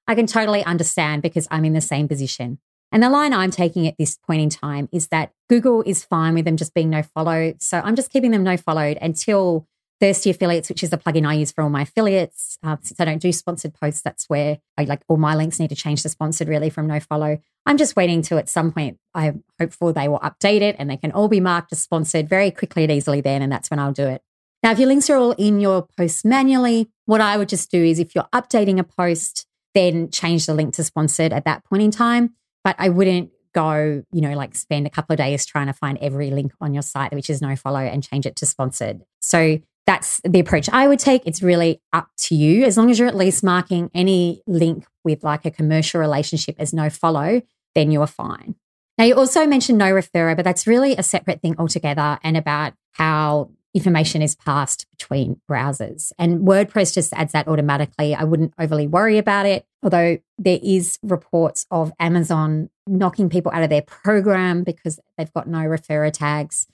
I 0.09 0.15
can 0.17 0.27
totally 0.27 0.65
understand 0.65 1.23
because 1.23 1.47
I'm 1.49 1.65
in 1.65 1.75
the 1.75 1.81
same 1.81 2.09
position. 2.09 2.59
And 2.91 3.05
the 3.05 3.11
line 3.11 3.33
I'm 3.33 3.53
taking 3.53 3.87
at 3.87 3.95
this 3.97 4.17
point 4.17 4.43
in 4.43 4.51
time 4.51 4.89
is 4.91 5.07
that 5.09 5.31
Google 5.49 5.83
is 5.83 6.05
fine 6.05 6.35
with 6.35 6.45
them 6.45 6.57
just 6.57 6.75
being 6.75 6.91
no 6.91 7.03
follow. 7.03 7.55
So 7.61 7.81
I'm 7.85 7.95
just 7.95 8.11
keeping 8.11 8.33
them 8.33 8.43
no 8.43 8.57
followed 8.57 8.99
until 9.01 9.69
Thirsty 10.01 10.31
Affiliates, 10.31 10.69
which 10.69 10.83
is 10.83 10.91
the 10.91 10.99
plugin 10.99 11.27
I 11.27 11.35
use 11.35 11.53
for 11.53 11.63
all 11.63 11.71
my 11.71 11.83
affiliates. 11.83 12.59
Uh, 12.63 12.77
since 12.83 13.01
I 13.01 13.05
don't 13.05 13.23
do 13.23 13.33
sponsored 13.33 13.75
posts, 13.75 14.03
that's 14.03 14.29
where 14.29 14.59
I 14.77 14.85
like 14.85 15.03
all 15.09 15.17
my 15.17 15.35
links 15.35 15.59
need 15.59 15.71
to 15.71 15.77
change 15.77 16.03
to 16.03 16.09
sponsored 16.09 16.49
really 16.49 16.71
from 16.71 16.87
no 16.87 17.01
follow. 17.01 17.39
I'm 17.65 17.79
just 17.79 17.97
waiting 17.97 18.23
to 18.23 18.37
at 18.37 18.49
some 18.49 18.73
point, 18.73 18.99
I'm 19.15 19.43
hopeful 19.59 19.93
they 19.93 20.09
will 20.09 20.21
update 20.21 20.61
it 20.61 20.77
and 20.79 20.91
they 20.91 20.97
can 20.97 21.13
all 21.13 21.29
be 21.29 21.41
marked 21.41 21.73
as 21.73 21.81
sponsored 21.81 22.29
very 22.29 22.51
quickly 22.51 22.85
and 22.85 22.93
easily 22.93 23.21
then. 23.21 23.43
And 23.43 23.51
that's 23.51 23.71
when 23.71 23.79
I'll 23.79 23.93
do 23.93 24.07
it. 24.07 24.23
Now, 24.63 24.73
if 24.73 24.79
your 24.79 24.89
links 24.89 25.09
are 25.11 25.17
all 25.17 25.33
in 25.33 25.61
your 25.61 25.87
posts 25.97 26.25
manually, 26.25 26.91
what 27.07 27.21
I 27.21 27.37
would 27.37 27.49
just 27.49 27.71
do 27.71 27.83
is 27.83 27.99
if 27.99 28.15
you're 28.15 28.29
updating 28.35 28.79
a 28.79 28.85
post, 28.85 29.47
then 29.75 30.11
change 30.11 30.47
the 30.47 30.55
link 30.55 30.75
to 30.75 30.85
sponsored 30.85 31.33
at 31.33 31.45
that 31.45 31.65
point 31.65 31.83
in 31.83 31.91
time. 31.91 32.35
But 32.65 32.77
I 32.79 32.89
wouldn't 32.89 33.31
go, 33.55 34.03
you 34.13 34.21
know, 34.21 34.35
like 34.35 34.55
spend 34.55 34.87
a 34.87 34.91
couple 34.91 35.15
of 35.15 35.19
days 35.19 35.47
trying 35.47 35.67
to 35.67 35.73
find 35.73 35.97
every 35.99 36.31
link 36.31 36.53
on 36.61 36.75
your 36.75 36.83
site, 36.83 37.13
which 37.15 37.31
is 37.31 37.41
no 37.41 37.57
follow, 37.57 37.81
and 37.81 38.03
change 38.03 38.27
it 38.27 38.37
to 38.37 38.47
sponsored. 38.47 39.03
So 39.21 39.61
that's 39.87 40.21
the 40.25 40.41
approach 40.41 40.69
I 40.73 40.89
would 40.89 40.99
take. 40.99 41.23
It's 41.27 41.43
really 41.43 41.81
up 41.93 42.09
to 42.19 42.35
you. 42.35 42.65
As 42.65 42.77
long 42.77 42.91
as 42.91 42.99
you're 42.99 43.09
at 43.09 43.17
least 43.17 43.45
marking 43.45 43.91
any 43.95 44.43
link 44.47 44.85
with 45.05 45.23
like 45.23 45.45
a 45.45 45.51
commercial 45.51 46.01
relationship 46.01 46.57
as 46.59 46.73
no 46.73 46.91
follow, 46.91 47.41
then 47.75 47.91
you're 47.91 48.09
fine. 48.09 48.57
Now, 48.99 49.05
you 49.05 49.15
also 49.15 49.47
mentioned 49.47 49.79
no 49.79 49.93
referrer, 49.93 50.35
but 50.35 50.45
that's 50.45 50.67
really 50.67 50.97
a 50.97 51.03
separate 51.03 51.41
thing 51.41 51.55
altogether 51.59 52.19
and 52.23 52.37
about 52.37 52.73
how 52.93 53.51
information 53.75 54.23
is 54.23 54.35
passed 54.35 54.87
between 54.91 55.39
browsers. 55.49 56.11
And 56.19 56.41
WordPress 56.41 56.95
just 56.95 57.13
adds 57.13 57.33
that 57.33 57.47
automatically. 57.47 58.15
I 58.15 58.25
wouldn't 58.25 58.55
overly 58.59 58.87
worry 58.87 59.19
about 59.19 59.45
it, 59.45 59.67
although 59.83 60.17
there 60.39 60.59
is 60.63 60.99
reports 61.03 61.67
of 61.71 61.93
Amazon 62.01 62.71
knocking 62.87 63.29
people 63.29 63.53
out 63.53 63.63
of 63.63 63.69
their 63.69 63.83
program 63.83 64.65
because 64.65 64.99
they've 65.19 65.33
got 65.35 65.47
no 65.47 65.59
referrer 65.59 66.11
tags 66.11 66.67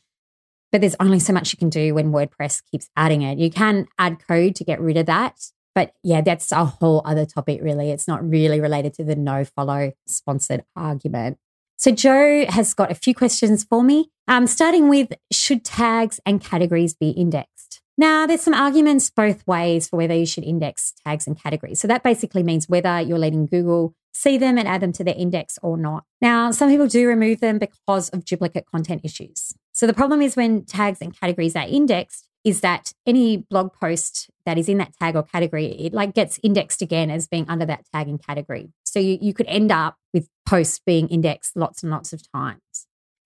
but 0.73 0.81
there's 0.81 0.97
only 0.99 1.21
so 1.21 1.33
much 1.33 1.53
you 1.53 1.59
can 1.59 1.69
do 1.69 1.95
when 1.95 2.11
WordPress 2.11 2.63
keeps 2.71 2.89
adding 2.97 3.23
it. 3.23 3.39
You 3.39 3.51
can 3.51 3.87
add 3.99 4.27
code 4.27 4.57
to 4.57 4.65
get 4.65 4.81
rid 4.81 4.97
of 4.97 5.07
that. 5.07 5.39
But 5.75 5.95
yeah, 6.03 6.23
that's 6.23 6.51
a 6.51 6.65
whole 6.65 7.03
other 7.05 7.25
topic, 7.27 7.61
really. 7.63 7.91
It's 7.91 8.09
not 8.09 8.29
really 8.29 8.61
related 8.61 8.95
to 8.95 9.05
the 9.05 9.15
no 9.15 9.45
follow 9.45 9.93
sponsored 10.07 10.65
argument. 10.75 11.39
So, 11.77 11.91
Joe 11.91 12.47
has 12.49 12.75
got 12.75 12.91
a 12.91 12.95
few 12.95 13.15
questions 13.15 13.65
for 13.65 13.83
me, 13.83 14.11
um, 14.29 14.47
starting 14.47 14.89
with 14.89 15.13
should 15.33 15.65
tags 15.65 16.21
and 16.25 16.41
categories 16.41 16.95
be 16.95 17.11
indexed? 17.11 17.81
Now, 17.99 18.27
there's 18.27 18.41
some 18.41 18.55
arguments 18.55 19.11
both 19.11 19.47
ways 19.47 19.89
for 19.89 19.97
whether 19.97 20.15
you 20.15 20.27
should 20.27 20.45
index 20.45 20.93
tags 21.05 21.27
and 21.27 21.41
categories. 21.41 21.81
So, 21.81 21.89
that 21.89 22.03
basically 22.03 22.43
means 22.43 22.69
whether 22.69 23.01
you're 23.01 23.19
letting 23.19 23.47
Google 23.47 23.95
see 24.15 24.37
them 24.39 24.59
and 24.59 24.69
add 24.69 24.83
them 24.83 24.93
to 24.93 25.05
their 25.05 25.15
index 25.17 25.59
or 25.63 25.77
not. 25.77 26.05
Now, 26.21 26.51
some 26.51 26.69
people 26.69 26.87
do 26.87 27.09
remove 27.09 27.41
them 27.41 27.59
because 27.59 28.11
of 28.11 28.25
duplicate 28.25 28.67
content 28.67 29.01
issues. 29.05 29.55
So 29.83 29.89
the 29.89 29.95
problem 29.95 30.23
is 30.23 30.37
when 30.37 30.65
tags 30.65 31.01
and 31.01 31.13
categories 31.13 31.57
are 31.57 31.67
indexed 31.67 32.29
is 32.45 32.61
that 32.61 32.93
any 33.05 33.39
blog 33.39 33.73
post 33.73 34.31
that 34.47 34.57
is 34.57 34.69
in 34.69 34.79
that 34.79 34.93
tag 35.01 35.17
or 35.17 35.25
category, 35.25 35.73
it 35.73 35.93
like 35.93 36.15
gets 36.15 36.39
indexed 36.45 36.83
again 36.83 37.11
as 37.11 37.27
being 37.27 37.47
under 37.49 37.67
that 37.67 37.85
tag 37.93 38.07
and 38.07 38.25
category. 38.25 38.71
So 38.85 39.01
you, 39.01 39.19
you 39.21 39.35
could 39.35 39.49
end 39.49 39.73
up 39.73 39.97
with 40.15 40.29
posts 40.47 40.81
being 40.87 41.09
indexed 41.09 41.57
lots 41.57 41.83
and 41.83 41.91
lots 41.91 42.13
of 42.13 42.23
times. 42.31 42.61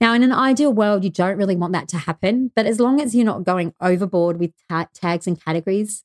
Now, 0.00 0.14
in 0.14 0.22
an 0.22 0.32
ideal 0.32 0.72
world, 0.72 1.04
you 1.04 1.10
don't 1.10 1.36
really 1.36 1.56
want 1.56 1.74
that 1.74 1.88
to 1.88 1.98
happen. 1.98 2.52
But 2.56 2.64
as 2.64 2.80
long 2.80 3.02
as 3.02 3.14
you're 3.14 3.26
not 3.26 3.44
going 3.44 3.74
overboard 3.78 4.40
with 4.40 4.52
ta- 4.70 4.88
tags 4.94 5.26
and 5.26 5.38
categories, 5.38 6.04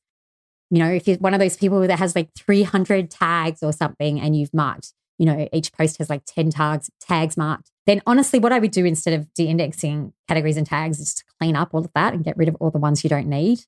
you 0.68 0.80
know, 0.80 0.90
if 0.90 1.08
you're 1.08 1.16
one 1.16 1.32
of 1.32 1.40
those 1.40 1.56
people 1.56 1.80
that 1.80 1.98
has 1.98 2.14
like 2.14 2.28
300 2.36 3.10
tags 3.10 3.62
or 3.62 3.72
something 3.72 4.20
and 4.20 4.36
you've 4.36 4.52
marked, 4.52 4.92
you 5.16 5.24
know, 5.24 5.48
each 5.50 5.72
post 5.72 5.96
has 5.96 6.10
like 6.10 6.26
10 6.26 6.50
tags, 6.50 6.90
tags 7.00 7.38
marked, 7.38 7.70
then 7.86 8.00
honestly, 8.06 8.38
what 8.38 8.52
I 8.52 8.58
would 8.58 8.70
do 8.70 8.84
instead 8.84 9.14
of 9.14 9.32
de 9.34 9.48
indexing 9.48 10.12
categories 10.28 10.56
and 10.56 10.66
tags 10.66 11.00
is 11.00 11.14
to 11.14 11.24
clean 11.38 11.56
up 11.56 11.70
all 11.72 11.84
of 11.84 11.92
that 11.94 12.14
and 12.14 12.24
get 12.24 12.36
rid 12.36 12.48
of 12.48 12.56
all 12.56 12.70
the 12.70 12.78
ones 12.78 13.02
you 13.02 13.10
don't 13.10 13.26
need. 13.26 13.64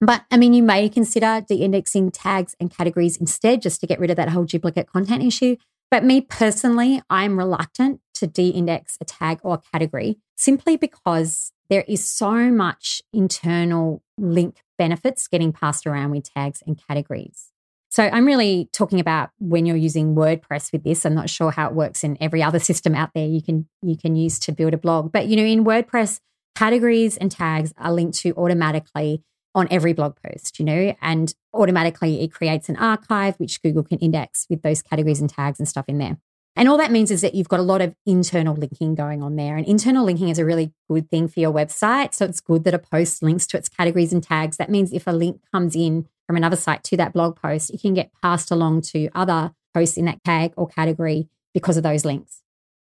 But 0.00 0.24
I 0.30 0.36
mean, 0.36 0.52
you 0.52 0.62
may 0.62 0.88
consider 0.88 1.44
de 1.46 1.56
indexing 1.56 2.10
tags 2.10 2.56
and 2.58 2.74
categories 2.74 3.16
instead 3.16 3.62
just 3.62 3.80
to 3.80 3.86
get 3.86 4.00
rid 4.00 4.10
of 4.10 4.16
that 4.16 4.30
whole 4.30 4.44
duplicate 4.44 4.88
content 4.88 5.22
issue. 5.22 5.56
But 5.90 6.04
me 6.04 6.22
personally, 6.22 7.02
I'm 7.10 7.38
reluctant 7.38 8.00
to 8.14 8.26
de 8.26 8.48
index 8.48 8.96
a 9.00 9.04
tag 9.04 9.40
or 9.42 9.54
a 9.54 9.58
category 9.72 10.18
simply 10.34 10.76
because 10.76 11.52
there 11.68 11.84
is 11.86 12.08
so 12.08 12.50
much 12.50 13.02
internal 13.12 14.02
link 14.18 14.62
benefits 14.76 15.28
getting 15.28 15.52
passed 15.52 15.86
around 15.86 16.10
with 16.10 16.32
tags 16.32 16.62
and 16.66 16.80
categories. 16.88 17.51
So 17.92 18.08
I'm 18.10 18.24
really 18.24 18.70
talking 18.72 19.00
about 19.00 19.28
when 19.38 19.66
you're 19.66 19.76
using 19.76 20.14
WordPress 20.14 20.72
with 20.72 20.82
this. 20.82 21.04
I'm 21.04 21.14
not 21.14 21.28
sure 21.28 21.50
how 21.50 21.68
it 21.68 21.74
works 21.74 22.02
in 22.02 22.16
every 22.22 22.42
other 22.42 22.58
system 22.58 22.94
out 22.94 23.10
there 23.14 23.26
you 23.26 23.42
can 23.42 23.68
you 23.82 23.98
can 23.98 24.16
use 24.16 24.38
to 24.40 24.52
build 24.52 24.72
a 24.72 24.78
blog. 24.78 25.12
But 25.12 25.26
you 25.26 25.36
know, 25.36 25.44
in 25.44 25.62
WordPress, 25.62 26.18
categories 26.54 27.18
and 27.18 27.30
tags 27.30 27.74
are 27.76 27.92
linked 27.92 28.16
to 28.20 28.32
automatically 28.32 29.22
on 29.54 29.68
every 29.70 29.92
blog 29.92 30.16
post, 30.24 30.58
you 30.58 30.64
know, 30.64 30.96
and 31.02 31.34
automatically 31.52 32.22
it 32.22 32.32
creates 32.32 32.70
an 32.70 32.76
archive 32.76 33.36
which 33.36 33.60
Google 33.60 33.82
can 33.82 33.98
index 33.98 34.46
with 34.48 34.62
those 34.62 34.80
categories 34.80 35.20
and 35.20 35.28
tags 35.28 35.58
and 35.58 35.68
stuff 35.68 35.84
in 35.86 35.98
there. 35.98 36.16
And 36.56 36.70
all 36.70 36.78
that 36.78 36.92
means 36.92 37.10
is 37.10 37.20
that 37.20 37.34
you've 37.34 37.48
got 37.48 37.60
a 37.60 37.62
lot 37.62 37.82
of 37.82 37.94
internal 38.06 38.54
linking 38.54 38.94
going 38.94 39.22
on 39.22 39.36
there. 39.36 39.58
And 39.58 39.66
internal 39.66 40.06
linking 40.06 40.30
is 40.30 40.38
a 40.38 40.46
really 40.46 40.72
good 40.88 41.10
thing 41.10 41.28
for 41.28 41.40
your 41.40 41.52
website. 41.52 42.14
So 42.14 42.24
it's 42.24 42.40
good 42.40 42.64
that 42.64 42.72
a 42.72 42.78
post 42.78 43.22
links 43.22 43.46
to 43.48 43.58
its 43.58 43.68
categories 43.68 44.14
and 44.14 44.22
tags. 44.22 44.56
That 44.56 44.70
means 44.70 44.94
if 44.94 45.06
a 45.06 45.12
link 45.12 45.42
comes 45.52 45.76
in 45.76 46.06
from 46.32 46.38
another 46.38 46.56
site 46.56 46.82
to 46.82 46.96
that 46.96 47.12
blog 47.12 47.36
post, 47.36 47.68
it 47.68 47.82
can 47.82 47.92
get 47.92 48.10
passed 48.22 48.50
along 48.50 48.80
to 48.80 49.10
other 49.14 49.52
posts 49.74 49.98
in 49.98 50.06
that 50.06 50.24
tag 50.24 50.54
or 50.56 50.66
category 50.66 51.28
because 51.52 51.76
of 51.76 51.82
those 51.82 52.06
links. 52.06 52.40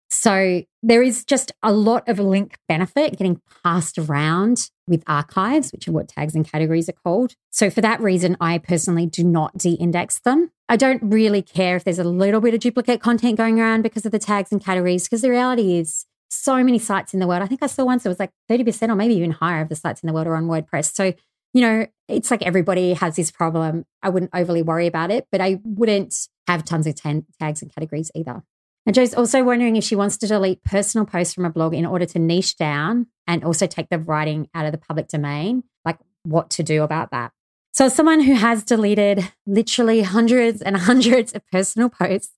So 0.09 0.63
there 0.81 1.03
is 1.03 1.25
just 1.25 1.51
a 1.61 1.73
lot 1.73 2.07
of 2.07 2.17
link 2.17 2.57
benefit 2.69 3.17
getting 3.17 3.41
passed 3.61 3.97
around 3.97 4.69
with 4.87 5.03
archives, 5.05 5.71
which 5.71 5.85
are 5.89 5.91
what 5.91 6.07
tags 6.07 6.33
and 6.33 6.49
categories 6.49 6.87
are 6.87 6.93
called. 6.93 7.35
So 7.49 7.69
for 7.69 7.81
that 7.81 7.99
reason, 7.99 8.37
I 8.39 8.57
personally 8.57 9.05
do 9.05 9.25
not 9.25 9.57
de 9.57 9.73
index 9.73 10.19
them. 10.19 10.51
I 10.69 10.77
don't 10.77 11.01
really 11.03 11.41
care 11.41 11.75
if 11.75 11.83
there's 11.83 11.99
a 11.99 12.05
little 12.05 12.39
bit 12.39 12.53
of 12.53 12.61
duplicate 12.61 13.01
content 13.01 13.37
going 13.37 13.59
around 13.59 13.81
because 13.81 14.05
of 14.05 14.13
the 14.13 14.19
tags 14.19 14.53
and 14.53 14.63
categories, 14.63 15.03
because 15.03 15.23
the 15.23 15.29
reality 15.29 15.77
is 15.77 16.05
so 16.29 16.63
many 16.63 16.79
sites 16.79 17.13
in 17.13 17.19
the 17.19 17.27
world. 17.27 17.43
I 17.43 17.47
think 17.47 17.61
I 17.61 17.67
saw 17.67 17.83
once 17.83 18.05
it 18.05 18.09
was 18.09 18.19
like 18.19 18.31
30% 18.49 18.89
or 18.89 18.95
maybe 18.95 19.15
even 19.15 19.31
higher 19.31 19.61
of 19.61 19.67
the 19.67 19.75
sites 19.75 20.01
in 20.01 20.07
the 20.07 20.13
world 20.13 20.27
are 20.27 20.35
on 20.35 20.45
WordPress. 20.45 20.93
So, 20.93 21.13
you 21.53 21.61
know, 21.61 21.87
it's 22.07 22.31
like 22.31 22.41
everybody 22.43 22.93
has 22.93 23.15
this 23.15 23.31
problem. 23.31 23.85
I 24.01 24.09
wouldn't 24.09 24.31
overly 24.33 24.61
worry 24.61 24.87
about 24.87 25.11
it, 25.11 25.27
but 25.31 25.41
I 25.41 25.59
wouldn't 25.63 26.15
have 26.47 26.65
tons 26.65 26.87
of 26.87 26.95
t- 26.95 27.23
tags 27.39 27.61
and 27.61 27.73
categories 27.73 28.11
either. 28.15 28.43
And 28.85 28.95
Joe's 28.95 29.13
also 29.13 29.43
wondering 29.43 29.75
if 29.75 29.83
she 29.83 29.95
wants 29.95 30.17
to 30.17 30.27
delete 30.27 30.63
personal 30.63 31.05
posts 31.05 31.33
from 31.33 31.45
a 31.45 31.49
blog 31.49 31.73
in 31.73 31.85
order 31.85 32.05
to 32.07 32.19
niche 32.19 32.55
down 32.55 33.07
and 33.27 33.43
also 33.43 33.67
take 33.67 33.89
the 33.89 33.99
writing 33.99 34.49
out 34.55 34.65
of 34.65 34.71
the 34.71 34.77
public 34.77 35.07
domain, 35.07 35.63
like 35.85 35.99
what 36.23 36.49
to 36.51 36.63
do 36.63 36.83
about 36.83 37.11
that. 37.11 37.31
So, 37.73 37.85
as 37.85 37.95
someone 37.95 38.21
who 38.21 38.33
has 38.33 38.63
deleted 38.63 39.31
literally 39.45 40.01
hundreds 40.01 40.61
and 40.61 40.75
hundreds 40.77 41.33
of 41.33 41.45
personal 41.51 41.89
posts, 41.89 42.33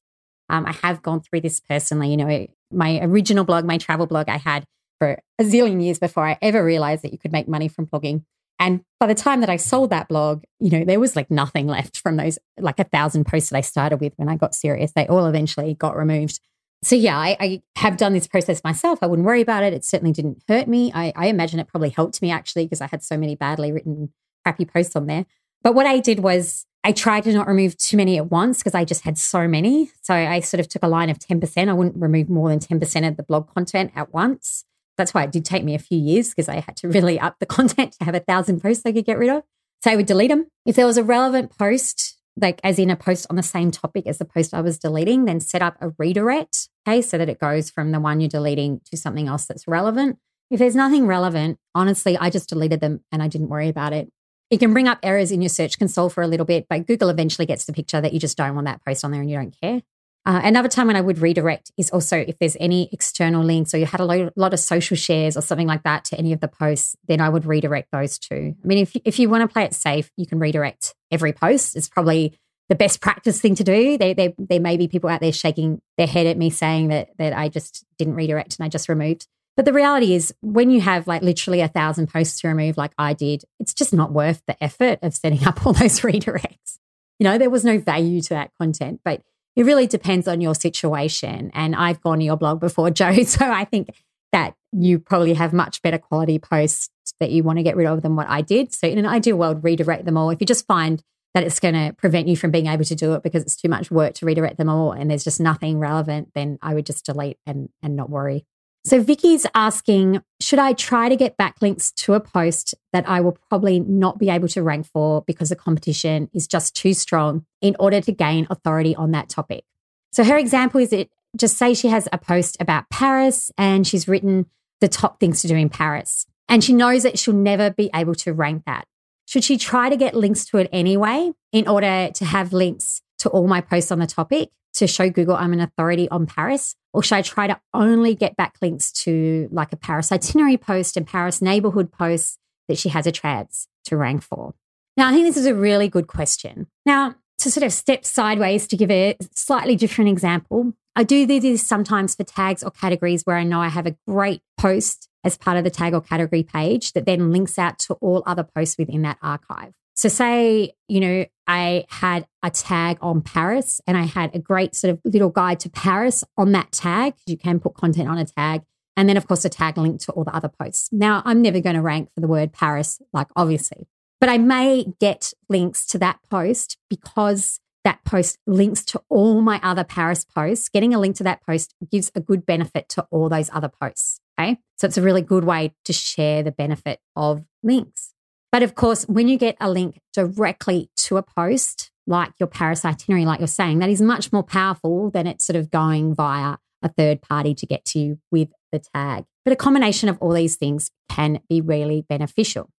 um, 0.50 0.66
I 0.66 0.74
have 0.74 1.02
gone 1.02 1.22
through 1.22 1.42
this 1.42 1.60
personally. 1.60 2.12
You 2.12 2.18
know, 2.18 2.48
my 2.72 3.00
original 3.02 3.46
blog, 3.46 3.66
my 3.66 3.78
travel 3.78 4.06
blog, 4.06 4.28
I 4.30 4.38
had 4.38 4.66
for 5.00 5.20
a 5.40 5.44
zillion 5.44 5.84
years 5.84 5.98
before 5.98 6.28
I 6.28 6.38
ever 6.42 6.64
realized 6.64 7.04
that 7.04 7.14
you 7.14 7.18
could 7.18 7.32
make 7.32 7.48
money 7.48 7.68
from 7.68 7.88
blogging. 7.88 8.24
And 8.64 8.80
by 8.98 9.08
the 9.08 9.14
time 9.14 9.42
that 9.42 9.50
I 9.50 9.58
sold 9.58 9.90
that 9.90 10.08
blog, 10.08 10.46
you 10.62 10.70
know, 10.70 10.86
there 10.86 11.00
was 11.00 11.18
like 11.18 11.30
nothing 11.30 11.68
left 11.68 11.98
from 11.98 12.16
those 12.16 12.40
like 12.58 12.80
a 12.80 12.86
thousand 12.86 13.26
posts 13.26 13.50
that 13.50 13.58
I 13.58 13.62
started 13.62 14.00
with 14.00 14.14
when 14.16 14.30
I 14.30 14.38
got 14.38 14.56
serious. 14.56 14.94
They 14.94 15.06
all 15.06 15.26
eventually 15.26 15.74
got 15.74 15.98
removed. 15.98 16.40
So 16.82 16.96
yeah, 16.96 17.18
I, 17.18 17.36
I 17.42 17.62
have 17.76 17.98
done 17.98 18.14
this 18.14 18.26
process 18.26 18.64
myself. 18.64 19.00
I 19.02 19.08
wouldn't 19.08 19.26
worry 19.26 19.42
about 19.42 19.64
it. 19.64 19.74
It 19.74 19.84
certainly 19.84 20.14
didn't 20.14 20.44
hurt 20.48 20.70
me. 20.70 20.94
I, 20.96 21.12
I 21.14 21.28
imagine 21.28 21.60
it 21.60 21.68
probably 21.68 21.90
helped 21.90 22.22
me 22.22 22.32
actually 22.32 22.64
because 22.64 22.80
I 22.80 22.88
had 22.88 23.04
so 23.04 23.18
many 23.18 23.36
badly 23.36 23.74
written, 23.74 24.14
crappy 24.46 24.64
posts 24.64 24.96
on 24.96 25.08
there. 25.08 25.26
But 25.62 25.76
what 25.76 25.86
I 25.86 26.00
did 26.00 26.20
was 26.20 26.66
I 26.86 26.94
tried 26.94 27.26
to 27.26 27.34
not 27.34 27.50
remove 27.50 27.78
too 27.78 27.98
many 27.98 28.16
at 28.18 28.32
once 28.32 28.60
because 28.60 28.76
I 28.76 28.86
just 28.86 29.04
had 29.04 29.18
so 29.18 29.46
many. 29.46 29.92
So 30.04 30.14
I 30.14 30.40
sort 30.40 30.62
of 30.62 30.70
took 30.70 30.84
a 30.84 30.88
line 30.88 31.10
of 31.10 31.20
10%. 31.20 31.68
I 31.68 31.74
wouldn't 31.74 32.02
remove 32.02 32.30
more 32.30 32.48
than 32.48 32.60
10% 32.60 33.08
of 33.10 33.18
the 33.18 33.24
blog 33.24 33.54
content 33.54 33.92
at 33.94 34.14
once. 34.14 34.64
That's 34.98 35.14
why 35.14 35.24
it 35.24 35.32
did 35.32 35.46
take 35.46 35.64
me 35.64 35.76
a 35.76 35.80
few 35.80 35.98
years 35.98 36.30
because 36.30 36.50
I 36.50 36.60
had 36.60 36.76
to 36.78 36.88
really 36.88 37.20
up 37.20 37.38
the 37.40 37.46
content 37.58 37.94
to 37.94 38.06
have 38.06 38.16
a 38.16 38.20
thousand 38.20 38.62
posts 38.62 38.86
I 38.86 38.92
could 38.92 39.06
get 39.06 39.18
rid 39.18 39.30
of. 39.30 39.44
So 39.84 39.92
I 39.92 39.96
would 39.96 40.06
delete 40.06 40.30
them. 40.30 40.48
If 40.66 40.76
there 40.76 40.86
was 40.86 40.98
a 40.98 41.04
relevant 41.04 41.58
post, 41.58 42.18
like 42.40 42.60
as 42.64 42.80
in 42.80 42.90
a 42.90 42.96
post 42.96 43.28
on 43.30 43.36
the 43.36 43.44
same 43.44 43.70
topic 43.70 44.08
as 44.08 44.18
the 44.18 44.26
post 44.26 44.54
I 44.54 44.62
was 44.62 44.80
deleting, 44.80 45.26
then 45.26 45.40
set 45.40 45.62
up 45.62 45.78
a 45.82 45.92
redirect, 45.98 46.70
okay, 46.88 47.02
so 47.02 47.18
that 47.18 47.30
it 47.30 47.40
goes 47.40 47.70
from 47.70 47.92
the 47.92 48.00
one 48.00 48.22
you're 48.22 48.30
deleting 48.30 48.82
to 48.92 48.98
something 48.98 49.28
else 49.28 49.46
that's 49.46 49.68
relevant. 49.68 50.18
If 50.50 50.60
there's 50.60 50.76
nothing 50.76 51.08
relevant, 51.08 51.58
honestly, 51.76 52.18
I 52.18 52.30
just 52.30 52.50
deleted 52.50 52.80
them 52.80 53.04
and 53.12 53.22
I 53.22 53.28
didn't 53.28 53.50
worry 53.50 53.70
about 53.70 53.94
it. 53.94 54.10
It 54.50 54.60
can 54.60 54.72
bring 54.72 54.88
up 54.88 55.00
errors 55.02 55.32
in 55.32 55.42
your 55.42 55.50
search 55.50 55.80
console 55.80 56.10
for 56.10 56.22
a 56.22 56.28
little 56.28 56.46
bit, 56.46 56.68
but 56.70 56.86
Google 56.86 57.10
eventually 57.10 57.46
gets 57.46 57.66
the 57.66 57.74
picture 57.74 58.00
that 58.00 58.14
you 58.14 58.20
just 58.20 58.38
don't 58.38 58.54
want 58.54 58.66
that 58.66 58.86
post 58.86 59.04
on 59.04 59.12
there 59.12 59.22
and 59.22 59.30
you 59.30 59.36
don't 59.36 59.56
care. 59.60 59.82
Uh, 60.26 60.40
another 60.44 60.70
time 60.70 60.88
when 60.88 60.96
I 60.96 61.02
would 61.02 61.20
redirect 61.20 61.72
is 61.78 61.90
also 61.90 62.18
if 62.18 62.40
there's 62.40 62.56
any 62.60 62.88
external 62.94 63.44
links 63.44 63.74
or 63.74 63.78
you 63.78 63.86
had 63.86 64.00
a 64.00 64.06
lo- 64.06 64.32
lot 64.38 64.54
of 64.54 64.60
social 64.60 64.96
shares 64.96 65.36
or 65.36 65.42
something 65.42 65.68
like 65.68 65.84
that 65.84 66.06
to 66.06 66.18
any 66.18 66.32
of 66.32 66.40
the 66.40 66.48
posts, 66.48 66.96
then 67.08 67.20
I 67.20 67.28
would 67.28 67.46
redirect 67.46 67.92
those 67.92 68.18
too. 68.18 68.56
I 68.64 68.68
mean, 68.68 68.78
if, 68.78 68.96
if 69.04 69.20
you 69.20 69.30
want 69.30 69.42
to 69.42 69.52
play 69.52 69.64
it 69.64 69.74
safe, 69.74 70.10
you 70.16 70.26
can 70.26 70.40
redirect 70.40 70.96
every 71.12 71.34
post. 71.34 71.76
It's 71.76 71.90
probably 71.90 72.40
the 72.70 72.76
best 72.76 73.02
practice 73.02 73.42
thing 73.42 73.56
to 73.56 73.66
do. 73.66 73.98
There, 73.98 74.14
there, 74.14 74.34
there 74.38 74.62
may 74.62 74.78
be 74.78 74.88
people 74.88 75.10
out 75.10 75.20
there 75.20 75.34
shaking 75.34 75.82
their 75.98 76.08
head 76.08 76.26
at 76.26 76.38
me 76.38 76.50
saying 76.50 76.88
that, 76.88 77.10
that 77.18 77.34
I 77.34 77.50
just 77.50 77.84
didn't 77.98 78.16
redirect 78.16 78.58
and 78.58 78.66
I 78.66 78.70
just 78.70 78.88
removed. 78.88 79.28
But 79.58 79.66
the 79.66 79.74
reality 79.74 80.16
is, 80.16 80.34
when 80.42 80.72
you 80.72 80.82
have 80.82 81.06
like 81.06 81.22
literally 81.22 81.62
a 81.62 81.68
thousand 81.68 82.08
posts 82.08 82.42
to 82.42 82.48
remove, 82.48 82.78
like 82.78 82.94
I 82.98 83.14
did, 83.14 83.44
it's 83.60 83.74
just 83.74 83.94
not 83.94 84.12
worth 84.12 84.42
the 84.48 84.62
effort 84.64 85.00
of 85.04 85.14
setting 85.14 85.46
up 85.46 85.66
all 85.66 85.74
those 85.74 86.00
redirects. 86.02 86.80
You 87.20 87.26
know, 87.26 87.38
there 87.38 87.52
was 87.52 87.64
no 87.64 87.78
value 87.78 88.22
to 88.22 88.30
that 88.30 88.52
content, 88.60 89.02
but 89.06 89.22
it 89.56 89.66
really 89.66 89.88
depends 89.88 90.28
on 90.28 90.42
your 90.42 90.56
situation. 90.56 91.52
And 91.54 91.76
I've 91.76 92.02
gone 92.02 92.20
to 92.20 92.26
your 92.26 92.38
blog 92.38 92.60
before, 92.60 92.90
Joe. 92.92 93.24
So 93.24 93.46
I 93.46 93.66
think 93.66 93.90
that 94.32 94.56
you 94.72 95.00
probably 95.00 95.36
have 95.36 95.54
much 95.54 95.82
better 95.82 96.00
quality 96.00 96.40
posts 96.40 96.90
that 97.20 97.32
you 97.32 97.44
want 97.44 97.60
to 97.60 97.64
get 97.64 97.76
rid 97.76 97.88
of 97.88 98.02
than 98.02 98.16
what 98.16 98.28
I 98.28 98.42
did. 98.42 98.74
So 98.74 98.88
in 98.88 98.98
an 98.98 99.06
ideal 99.06 99.38
world, 99.38 99.64
redirect 99.64 100.06
them 100.06 100.18
all. 100.18 100.32
If 100.32 100.42
you 100.42 100.48
just 100.48 100.66
find 100.66 101.02
that 101.34 101.44
it's 101.44 101.60
going 101.60 101.74
to 101.74 101.94
prevent 101.94 102.28
you 102.28 102.38
from 102.38 102.52
being 102.52 102.68
able 102.68 102.84
to 102.86 102.96
do 102.96 103.14
it 103.14 103.24
because 103.24 103.44
it's 103.44 103.56
too 103.56 103.70
much 103.70 103.90
work 103.92 104.14
to 104.16 104.26
redirect 104.26 104.58
them 104.58 104.70
all 104.70 104.92
and 104.92 105.10
there's 105.10 105.24
just 105.24 105.40
nothing 105.40 105.80
relevant, 105.80 106.30
then 106.36 106.58
I 106.62 106.74
would 106.74 106.86
just 106.86 107.06
delete 107.06 107.38
and, 107.46 107.70
and 107.82 107.96
not 107.96 108.10
worry. 108.10 108.46
So 108.86 109.02
Vicky's 109.02 109.46
asking, 109.56 110.22
should 110.42 110.60
I 110.60 110.74
try 110.74 111.08
to 111.08 111.16
get 111.16 111.38
backlinks 111.38 111.94
to 111.96 112.14
a 112.14 112.20
post 112.20 112.76
that 112.92 113.08
I 113.08 113.22
will 113.22 113.38
probably 113.50 113.80
not 113.80 114.20
be 114.20 114.30
able 114.30 114.50
to 114.50 114.62
rank 114.62 114.86
for 114.86 115.24
because 115.26 115.50
the 115.50 115.56
competition 115.56 116.30
is 116.34 116.48
just 116.48 116.76
too 116.76 116.94
strong 116.94 117.46
in 117.62 117.78
order 117.80 118.02
to 118.02 118.12
gain 118.12 118.46
authority 118.50 118.94
on 118.94 119.12
that 119.12 119.30
topic? 119.30 119.64
So 120.12 120.26
her 120.26 120.38
example 120.38 120.82
is 120.82 120.92
it 120.92 121.10
just 121.38 121.58
say 121.58 121.74
she 121.74 121.88
has 121.88 122.10
a 122.12 122.18
post 122.18 122.58
about 122.60 122.90
Paris 122.90 123.52
and 123.58 123.88
she's 123.88 124.08
written 124.08 124.48
the 124.82 124.90
top 124.90 125.18
things 125.20 125.42
to 125.42 125.48
do 125.48 125.56
in 125.56 125.70
Paris 125.70 126.26
and 126.50 126.62
she 126.62 126.74
knows 126.74 127.04
that 127.04 127.18
she'll 127.18 127.34
never 127.34 127.72
be 127.72 127.90
able 127.96 128.16
to 128.16 128.34
rank 128.34 128.64
that. 128.66 128.86
Should 129.26 129.46
she 129.46 129.58
try 129.58 129.90
to 129.90 129.96
get 129.96 130.14
links 130.14 130.44
to 130.48 130.58
it 130.58 130.70
anyway 130.74 131.32
in 131.54 131.70
order 131.70 132.10
to 132.14 132.26
have 132.26 132.52
links 132.52 133.02
to 133.20 133.30
all 133.30 133.48
my 133.48 133.62
posts 133.62 133.92
on 133.92 134.00
the 134.00 134.08
topic 134.08 134.50
to 134.74 134.88
show 134.88 135.10
Google 135.10 135.36
I'm 135.36 135.54
an 135.54 135.60
authority 135.60 136.10
on 136.10 136.26
Paris? 136.26 136.76
Or 136.94 137.04
should 137.04 137.16
I 137.16 137.22
try 137.22 137.48
to 137.48 137.60
only 137.74 138.16
get 138.16 138.38
backlinks 138.38 138.92
to 139.04 139.50
like 139.52 139.74
a 139.74 139.78
Paris 139.78 140.12
itinerary 140.12 140.58
post 140.58 140.98
and 140.98 141.08
Paris 141.08 141.42
neighborhood 141.42 141.92
posts 141.92 142.38
that 142.68 142.78
she 142.78 142.90
has 142.90 143.08
a 143.08 143.12
chance 143.12 143.68
to 143.86 143.98
rank 143.98 144.24
for? 144.24 144.54
Now, 144.96 145.10
I 145.10 145.12
think 145.12 145.26
this 145.26 145.38
is 145.38 145.46
a 145.46 145.56
really 145.56 145.88
good 145.88 146.08
question. 146.08 146.68
Now, 146.86 147.16
to 147.40 147.52
sort 147.52 147.66
of 147.66 147.74
step 147.74 148.06
sideways 148.06 148.68
to 148.68 148.78
give 148.78 148.92
a 148.92 149.18
slightly 149.34 149.76
different 149.76 150.10
example, 150.10 150.74
I 150.96 151.04
do 151.04 151.26
this 151.26 151.66
sometimes 151.66 152.16
for 152.16 152.24
tags 152.24 152.64
or 152.64 152.70
categories 152.70 153.24
where 153.24 153.38
I 153.38 153.44
know 153.44 153.60
I 153.60 153.70
have 153.70 153.88
a 153.88 153.96
great 154.08 154.42
post 154.58 155.10
as 155.24 155.38
part 155.38 155.58
of 155.58 155.64
the 155.64 155.72
tag 155.72 155.94
or 155.94 156.02
category 156.02 156.44
page 156.44 156.94
that 156.94 157.06
then 157.06 157.32
links 157.32 157.58
out 157.58 157.80
to 157.80 157.96
all 157.96 158.22
other 158.26 158.44
posts 158.44 158.78
within 158.78 159.02
that 159.02 159.18
archive. 159.22 159.74
So, 159.96 160.10
say, 160.10 160.74
you 160.88 161.00
know, 161.00 161.26
I 161.48 161.86
had 161.90 162.26
a 162.42 162.50
tag 162.50 162.98
on 163.02 163.22
Paris 163.22 163.82
and 163.86 163.98
I 163.98 164.04
had 164.04 164.34
a 164.36 164.40
great 164.40 164.76
sort 164.76 164.92
of 164.92 165.02
little 165.06 165.30
guide 165.30 165.60
to 165.62 165.70
Paris 165.70 166.24
on 166.38 166.52
that 166.54 166.72
tag. 166.72 167.14
You 167.28 167.38
can 167.38 167.60
put 167.60 167.76
content 167.76 168.10
on 168.10 168.18
a 168.18 168.26
tag. 168.26 168.64
And 168.96 169.10
then, 169.10 169.18
of 169.18 169.28
course, 169.28 169.44
a 169.44 169.50
tag 169.50 169.78
link 169.78 170.02
to 170.02 170.12
all 170.12 170.24
the 170.24 170.36
other 170.36 170.50
posts. 170.50 170.90
Now, 170.92 171.22
I'm 171.26 171.42
never 171.42 171.60
going 171.60 171.76
to 171.76 171.82
rank 171.82 172.10
for 172.14 172.22
the 172.22 172.28
word 172.28 172.54
Paris, 172.54 173.02
like 173.12 173.28
obviously, 173.36 173.88
but 174.20 174.30
I 174.30 174.38
may 174.38 174.86
get 175.00 175.34
links 175.50 175.86
to 175.88 175.98
that 176.00 176.20
post 176.30 176.78
because 176.90 177.60
that 177.84 178.04
post 178.06 178.38
links 178.48 178.84
to 178.86 179.02
all 179.10 179.42
my 179.42 179.60
other 179.62 179.84
Paris 179.84 180.26
posts. 180.26 180.70
Getting 180.70 180.94
a 180.94 181.00
link 181.00 181.16
to 181.18 181.24
that 181.24 181.46
post 181.46 181.74
gives 181.92 182.12
a 182.16 182.20
good 182.20 182.46
benefit 182.46 182.88
to 182.90 183.06
all 183.12 183.30
those 183.30 183.50
other 183.52 183.70
posts. 183.70 184.20
Okay. 184.40 184.58
So 184.78 184.88
it's 184.88 184.98
a 184.98 185.02
really 185.02 185.22
good 185.22 185.44
way 185.44 185.74
to 185.86 185.94
share 185.94 186.44
the 186.44 186.52
benefit 186.52 187.00
of 187.16 187.44
links. 187.62 188.13
But 188.54 188.62
of 188.62 188.76
course, 188.76 189.04
when 189.06 189.28
you 189.28 189.40
get 189.40 189.58
a 189.60 189.68
link 189.68 190.00
directly 190.14 190.92
to 190.98 191.18
a 191.18 191.24
post, 191.24 191.90
like 192.06 192.34
your 192.40 192.46
Paris 192.46 192.86
itinerary, 192.86 193.26
like 193.26 193.40
you're 193.40 193.48
saying, 193.48 193.80
that 193.80 193.90
is 193.90 194.00
much 194.00 194.32
more 194.32 194.44
powerful 194.44 195.10
than 195.10 195.26
it 195.26 195.42
sort 195.42 195.56
of 195.56 195.72
going 195.72 196.14
via 196.14 196.58
a 196.84 196.90
third 196.90 197.24
party 197.24 197.56
to 197.56 197.66
get 197.66 197.84
to 197.86 198.00
you 198.00 198.20
with 198.30 198.50
the 198.72 198.78
tag. 198.94 199.26
But 199.44 199.54
a 199.54 199.56
combination 199.56 200.08
of 200.08 200.20
all 200.20 200.34
these 200.34 200.56
things 200.56 200.92
can 201.10 201.40
be 201.50 201.62
really 201.62 202.06
beneficial. 202.08 202.70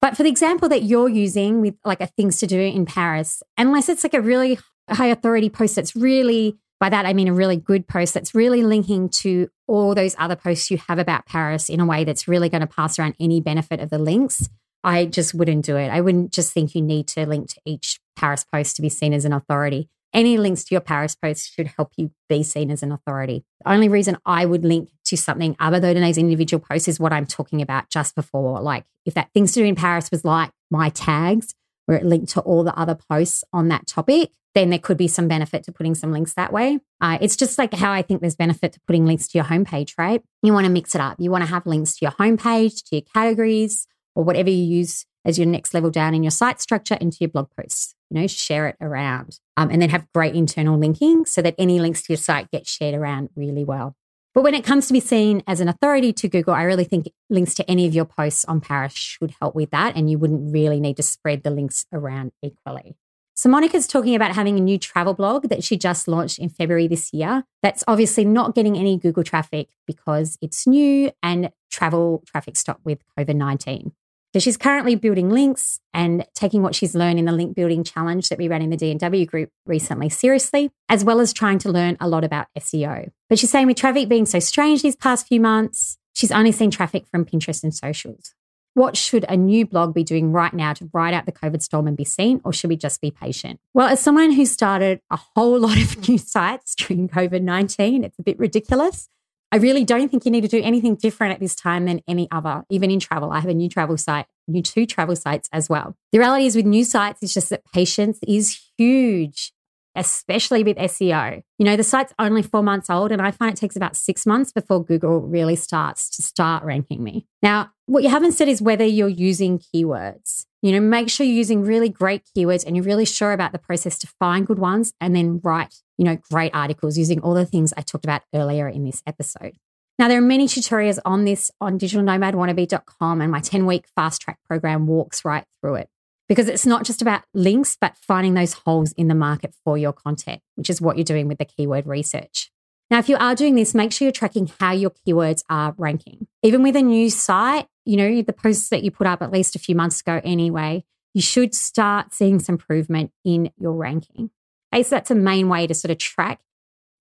But 0.00 0.16
for 0.16 0.22
the 0.22 0.28
example 0.28 0.68
that 0.68 0.84
you're 0.84 1.08
using 1.08 1.60
with 1.60 1.74
like 1.84 2.00
a 2.00 2.06
things 2.06 2.38
to 2.38 2.46
do 2.46 2.60
in 2.60 2.86
Paris, 2.86 3.42
unless 3.58 3.88
it's 3.88 4.04
like 4.04 4.14
a 4.14 4.20
really 4.20 4.60
high 4.88 5.08
authority 5.08 5.50
post 5.50 5.74
that's 5.74 5.96
really, 5.96 6.58
by 6.78 6.90
that 6.90 7.06
I 7.06 7.12
mean 7.12 7.26
a 7.26 7.34
really 7.34 7.56
good 7.56 7.88
post 7.88 8.14
that's 8.14 8.36
really 8.36 8.62
linking 8.62 9.08
to 9.08 9.48
all 9.66 9.96
those 9.96 10.14
other 10.16 10.36
posts 10.36 10.70
you 10.70 10.78
have 10.86 11.00
about 11.00 11.26
Paris 11.26 11.68
in 11.68 11.80
a 11.80 11.86
way 11.86 12.04
that's 12.04 12.28
really 12.28 12.48
going 12.48 12.60
to 12.60 12.68
pass 12.68 13.00
around 13.00 13.16
any 13.18 13.40
benefit 13.40 13.80
of 13.80 13.90
the 13.90 13.98
links, 13.98 14.48
I 14.84 15.06
just 15.06 15.34
wouldn't 15.34 15.64
do 15.64 15.76
it. 15.76 15.88
I 15.88 16.00
wouldn't 16.00 16.32
just 16.32 16.52
think 16.52 16.74
you 16.74 16.82
need 16.82 17.08
to 17.08 17.26
link 17.26 17.48
to 17.48 17.60
each 17.64 18.00
Paris 18.16 18.44
post 18.44 18.76
to 18.76 18.82
be 18.82 18.88
seen 18.88 19.12
as 19.12 19.24
an 19.24 19.32
authority. 19.32 19.88
Any 20.12 20.38
links 20.38 20.62
to 20.64 20.74
your 20.74 20.80
Paris 20.80 21.16
post 21.16 21.52
should 21.52 21.66
help 21.66 21.92
you 21.96 22.12
be 22.28 22.44
seen 22.44 22.70
as 22.70 22.84
an 22.84 22.92
authority. 22.92 23.44
The 23.64 23.72
only 23.72 23.88
reason 23.88 24.16
I 24.24 24.46
would 24.46 24.64
link 24.64 24.90
to 25.06 25.16
something 25.16 25.56
other 25.58 25.80
than 25.80 26.00
those 26.00 26.18
individual 26.18 26.64
posts 26.64 26.86
is 26.86 27.00
what 27.00 27.12
I'm 27.12 27.26
talking 27.26 27.60
about 27.62 27.90
just 27.90 28.14
before. 28.14 28.60
Like 28.60 28.84
if 29.04 29.14
that 29.14 29.32
things 29.34 29.52
to 29.52 29.60
do 29.60 29.66
in 29.66 29.74
Paris 29.74 30.10
was 30.12 30.24
like 30.24 30.50
my 30.70 30.90
tags, 30.90 31.54
where 31.86 31.98
it 31.98 32.04
linked 32.04 32.30
to 32.32 32.40
all 32.42 32.62
the 32.62 32.78
other 32.78 32.94
posts 32.94 33.42
on 33.52 33.68
that 33.68 33.86
topic, 33.86 34.30
then 34.54 34.70
there 34.70 34.78
could 34.78 34.96
be 34.96 35.08
some 35.08 35.26
benefit 35.26 35.64
to 35.64 35.72
putting 35.72 35.94
some 35.94 36.12
links 36.12 36.34
that 36.34 36.52
way. 36.52 36.78
Uh, 37.00 37.18
it's 37.20 37.36
just 37.36 37.58
like 37.58 37.74
how 37.74 37.90
I 37.90 38.02
think 38.02 38.20
there's 38.20 38.36
benefit 38.36 38.72
to 38.74 38.80
putting 38.86 39.04
links 39.04 39.26
to 39.28 39.38
your 39.38 39.44
homepage, 39.46 39.94
right? 39.98 40.22
You 40.42 40.52
want 40.52 40.66
to 40.66 40.72
mix 40.72 40.94
it 40.94 41.00
up. 41.00 41.16
You 41.18 41.30
want 41.30 41.42
to 41.42 41.50
have 41.50 41.66
links 41.66 41.96
to 41.96 42.04
your 42.04 42.12
homepage, 42.12 42.84
to 42.84 42.96
your 42.96 43.02
categories, 43.12 43.88
or 44.14 44.24
whatever 44.24 44.50
you 44.50 44.64
use 44.64 45.06
as 45.24 45.38
your 45.38 45.46
next 45.46 45.72
level 45.74 45.90
down 45.90 46.14
in 46.14 46.22
your 46.22 46.30
site 46.30 46.60
structure 46.60 46.96
into 47.00 47.18
your 47.20 47.30
blog 47.30 47.48
posts. 47.58 47.94
You 48.10 48.20
know, 48.20 48.26
share 48.26 48.68
it 48.68 48.76
around 48.80 49.40
um, 49.56 49.70
and 49.70 49.80
then 49.80 49.88
have 49.90 50.06
great 50.12 50.34
internal 50.34 50.78
linking 50.78 51.24
so 51.24 51.42
that 51.42 51.54
any 51.58 51.80
links 51.80 52.02
to 52.02 52.12
your 52.12 52.18
site 52.18 52.50
get 52.50 52.66
shared 52.66 52.94
around 52.94 53.30
really 53.34 53.64
well. 53.64 53.96
But 54.34 54.42
when 54.42 54.54
it 54.54 54.64
comes 54.64 54.88
to 54.88 54.92
be 54.92 55.00
seen 55.00 55.42
as 55.46 55.60
an 55.60 55.68
authority 55.68 56.12
to 56.12 56.28
Google, 56.28 56.54
I 56.54 56.64
really 56.64 56.84
think 56.84 57.08
links 57.30 57.54
to 57.54 57.70
any 57.70 57.86
of 57.86 57.94
your 57.94 58.04
posts 58.04 58.44
on 58.44 58.60
Paris 58.60 58.92
should 58.92 59.32
help 59.40 59.54
with 59.54 59.70
that. 59.70 59.96
And 59.96 60.10
you 60.10 60.18
wouldn't 60.18 60.52
really 60.52 60.80
need 60.80 60.96
to 60.96 61.04
spread 61.04 61.44
the 61.44 61.50
links 61.50 61.86
around 61.92 62.32
equally. 62.42 62.96
So, 63.36 63.48
Monica's 63.48 63.88
talking 63.88 64.14
about 64.14 64.34
having 64.34 64.56
a 64.58 64.60
new 64.60 64.78
travel 64.78 65.12
blog 65.12 65.48
that 65.48 65.64
she 65.64 65.76
just 65.76 66.06
launched 66.06 66.38
in 66.38 66.48
February 66.48 66.86
this 66.86 67.12
year. 67.12 67.44
That's 67.62 67.82
obviously 67.88 68.24
not 68.24 68.54
getting 68.54 68.76
any 68.76 68.96
Google 68.96 69.24
traffic 69.24 69.68
because 69.86 70.38
it's 70.40 70.68
new 70.68 71.10
and 71.20 71.50
travel 71.70 72.22
traffic 72.26 72.56
stopped 72.56 72.84
with 72.84 73.00
COVID 73.18 73.34
19. 73.34 73.92
So 74.34 74.40
she's 74.40 74.56
currently 74.56 74.96
building 74.96 75.30
links 75.30 75.78
and 75.92 76.26
taking 76.34 76.60
what 76.60 76.74
she's 76.74 76.96
learned 76.96 77.20
in 77.20 77.24
the 77.24 77.30
link 77.30 77.54
building 77.54 77.84
challenge 77.84 78.30
that 78.30 78.38
we 78.38 78.48
ran 78.48 78.62
in 78.62 78.70
the 78.70 78.76
DNW 78.76 79.28
group 79.28 79.50
recently 79.64 80.08
seriously, 80.08 80.72
as 80.88 81.04
well 81.04 81.20
as 81.20 81.32
trying 81.32 81.60
to 81.60 81.70
learn 81.70 81.96
a 82.00 82.08
lot 82.08 82.24
about 82.24 82.48
SEO. 82.58 83.12
But 83.28 83.38
she's 83.38 83.52
saying 83.52 83.68
with 83.68 83.76
traffic 83.76 84.08
being 84.08 84.26
so 84.26 84.40
strange 84.40 84.82
these 84.82 84.96
past 84.96 85.28
few 85.28 85.40
months, 85.40 85.98
she's 86.14 86.32
only 86.32 86.50
seen 86.50 86.72
traffic 86.72 87.06
from 87.06 87.24
Pinterest 87.24 87.62
and 87.62 87.72
socials. 87.72 88.34
What 88.72 88.96
should 88.96 89.24
a 89.28 89.36
new 89.36 89.66
blog 89.66 89.94
be 89.94 90.02
doing 90.02 90.32
right 90.32 90.52
now 90.52 90.72
to 90.72 90.90
ride 90.92 91.14
out 91.14 91.26
the 91.26 91.32
COVID 91.32 91.62
storm 91.62 91.86
and 91.86 91.96
be 91.96 92.04
seen, 92.04 92.40
or 92.42 92.52
should 92.52 92.70
we 92.70 92.76
just 92.76 93.00
be 93.00 93.12
patient? 93.12 93.60
Well, 93.72 93.86
as 93.86 94.00
someone 94.00 94.32
who 94.32 94.46
started 94.46 95.00
a 95.12 95.16
whole 95.16 95.60
lot 95.60 95.78
of 95.80 96.08
new 96.08 96.18
sites 96.18 96.74
during 96.74 97.08
COVID 97.08 97.42
19, 97.42 98.02
it's 98.02 98.18
a 98.18 98.24
bit 98.24 98.40
ridiculous. 98.40 99.08
I 99.54 99.58
really 99.58 99.84
don't 99.84 100.10
think 100.10 100.24
you 100.24 100.32
need 100.32 100.40
to 100.40 100.48
do 100.48 100.60
anything 100.64 100.96
different 100.96 101.32
at 101.32 101.38
this 101.38 101.54
time 101.54 101.84
than 101.84 102.00
any 102.08 102.26
other, 102.32 102.64
even 102.70 102.90
in 102.90 102.98
travel. 102.98 103.30
I 103.30 103.38
have 103.38 103.48
a 103.48 103.54
new 103.54 103.68
travel 103.68 103.96
site, 103.96 104.26
new 104.48 104.62
two 104.62 104.84
travel 104.84 105.14
sites 105.14 105.48
as 105.52 105.68
well. 105.68 105.94
The 106.10 106.18
reality 106.18 106.46
is 106.46 106.56
with 106.56 106.66
new 106.66 106.82
sites, 106.82 107.22
it's 107.22 107.32
just 107.32 107.50
that 107.50 107.62
patience 107.72 108.18
is 108.26 108.60
huge, 108.76 109.52
especially 109.94 110.64
with 110.64 110.76
SEO. 110.76 111.44
You 111.60 111.64
know, 111.66 111.76
the 111.76 111.84
site's 111.84 112.12
only 112.18 112.42
four 112.42 112.64
months 112.64 112.90
old, 112.90 113.12
and 113.12 113.22
I 113.22 113.30
find 113.30 113.52
it 113.52 113.56
takes 113.56 113.76
about 113.76 113.94
six 113.94 114.26
months 114.26 114.50
before 114.50 114.84
Google 114.84 115.20
really 115.20 115.54
starts 115.54 116.10
to 116.16 116.22
start 116.22 116.64
ranking 116.64 117.04
me. 117.04 117.28
Now, 117.40 117.70
what 117.86 118.02
you 118.02 118.08
haven't 118.08 118.32
said 118.32 118.48
is 118.48 118.60
whether 118.60 118.84
you're 118.84 119.06
using 119.06 119.60
keywords. 119.60 120.46
You 120.62 120.72
know, 120.72 120.80
make 120.80 121.08
sure 121.10 121.24
you're 121.24 121.36
using 121.36 121.62
really 121.62 121.90
great 121.90 122.22
keywords 122.36 122.66
and 122.66 122.74
you're 122.74 122.84
really 122.84 123.04
sure 123.04 123.32
about 123.32 123.52
the 123.52 123.60
process 123.60 124.00
to 124.00 124.08
find 124.18 124.48
good 124.48 124.58
ones 124.58 124.94
and 125.00 125.14
then 125.14 125.40
write, 125.44 125.76
you 125.98 126.04
know, 126.04 126.18
great 126.30 126.54
articles 126.54 126.98
using 126.98 127.20
all 127.20 127.34
the 127.34 127.46
things 127.46 127.72
I 127.76 127.82
talked 127.82 128.04
about 128.04 128.22
earlier 128.34 128.68
in 128.68 128.84
this 128.84 129.02
episode. 129.06 129.56
Now, 129.98 130.08
there 130.08 130.18
are 130.18 130.22
many 130.22 130.46
tutorials 130.46 130.98
on 131.04 131.24
this 131.24 131.50
on 131.60 131.78
digitalnomadwannabe.com, 131.78 133.20
and 133.20 133.30
my 133.30 133.40
10 133.40 133.66
week 133.66 133.86
fast 133.94 134.22
track 134.22 134.38
program 134.48 134.86
walks 134.86 135.24
right 135.24 135.44
through 135.60 135.76
it 135.76 135.88
because 136.28 136.48
it's 136.48 136.66
not 136.66 136.84
just 136.84 137.02
about 137.02 137.22
links, 137.32 137.76
but 137.80 137.96
finding 137.96 138.34
those 138.34 138.54
holes 138.54 138.92
in 138.92 139.08
the 139.08 139.14
market 139.14 139.54
for 139.64 139.78
your 139.78 139.92
content, 139.92 140.40
which 140.56 140.70
is 140.70 140.80
what 140.80 140.96
you're 140.96 141.04
doing 141.04 141.28
with 141.28 141.38
the 141.38 141.44
keyword 141.44 141.86
research. 141.86 142.50
Now, 142.90 142.98
if 142.98 143.08
you 143.08 143.16
are 143.16 143.34
doing 143.34 143.54
this, 143.54 143.74
make 143.74 143.92
sure 143.92 144.06
you're 144.06 144.12
tracking 144.12 144.50
how 144.60 144.72
your 144.72 144.90
keywords 144.90 145.42
are 145.48 145.74
ranking. 145.78 146.26
Even 146.42 146.62
with 146.62 146.76
a 146.76 146.82
new 146.82 147.08
site, 147.08 147.66
you 147.84 147.96
know, 147.96 148.22
the 148.22 148.32
posts 148.32 148.68
that 148.68 148.82
you 148.82 148.90
put 148.90 149.06
up 149.06 149.22
at 149.22 149.32
least 149.32 149.56
a 149.56 149.58
few 149.58 149.74
months 149.74 150.00
ago 150.00 150.20
anyway, 150.24 150.84
you 151.12 151.22
should 151.22 151.54
start 151.54 152.12
seeing 152.12 152.40
some 152.40 152.54
improvement 152.54 153.12
in 153.24 153.50
your 153.56 153.72
ranking. 153.72 154.30
Okay, 154.74 154.82
so 154.82 154.96
that's 154.96 155.12
a 155.12 155.14
main 155.14 155.48
way 155.48 155.68
to 155.68 155.74
sort 155.74 155.92
of 155.92 155.98
track 155.98 156.40